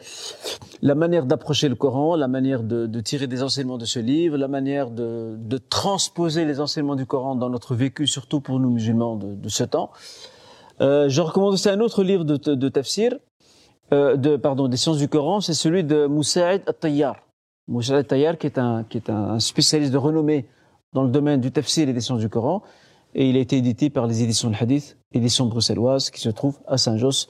la 0.81 0.95
manière 0.95 1.25
d'approcher 1.25 1.69
le 1.69 1.75
Coran, 1.75 2.15
la 2.15 2.27
manière 2.27 2.63
de, 2.63 2.85
de, 2.85 2.99
tirer 3.01 3.27
des 3.27 3.43
enseignements 3.43 3.77
de 3.77 3.85
ce 3.85 3.99
livre, 3.99 4.37
la 4.37 4.47
manière 4.47 4.91
de, 4.91 5.35
de, 5.37 5.57
transposer 5.57 6.45
les 6.45 6.59
enseignements 6.59 6.95
du 6.95 7.05
Coran 7.05 7.35
dans 7.35 7.49
notre 7.49 7.75
vécu, 7.75 8.07
surtout 8.07 8.41
pour 8.41 8.59
nous 8.59 8.69
musulmans 8.69 9.15
de, 9.15 9.33
de 9.33 9.49
ce 9.49 9.63
temps. 9.63 9.91
Euh, 10.81 11.09
je 11.09 11.21
recommande 11.21 11.53
aussi 11.53 11.69
un 11.69 11.79
autre 11.79 12.03
livre 12.03 12.23
de, 12.23 12.69
tafsir, 12.69 13.13
euh, 13.91 14.15
de, 14.15 14.35
pardon, 14.35 14.67
des 14.67 14.77
sciences 14.77 14.97
du 14.97 15.07
Coran, 15.07 15.41
c'est 15.41 15.53
celui 15.53 15.83
de 15.83 16.05
Moussaïd 16.05 16.63
At-Tayyar. 16.67 17.15
Moussaïd 17.67 17.99
At-Tayyar, 17.99 18.37
qui 18.37 18.47
est 18.47 18.57
un, 18.57 18.83
qui 18.83 18.97
est 18.97 19.09
un 19.09 19.39
spécialiste 19.39 19.91
de 19.91 19.97
renommée 19.97 20.47
dans 20.93 21.03
le 21.03 21.09
domaine 21.09 21.39
du 21.41 21.51
tafsir 21.51 21.87
et 21.89 21.93
des 21.93 22.01
sciences 22.01 22.19
du 22.19 22.29
Coran. 22.29 22.61
Et 23.13 23.29
il 23.29 23.35
a 23.35 23.39
été 23.39 23.57
édité 23.57 23.89
par 23.89 24.07
les 24.07 24.23
éditions 24.23 24.49
de 24.49 24.55
Hadith, 24.59 24.97
éditions 25.11 25.45
bruxelloises, 25.45 26.09
qui 26.09 26.21
se 26.21 26.29
trouvent 26.29 26.59
à 26.67 26.77
Saint-Josse. 26.77 27.29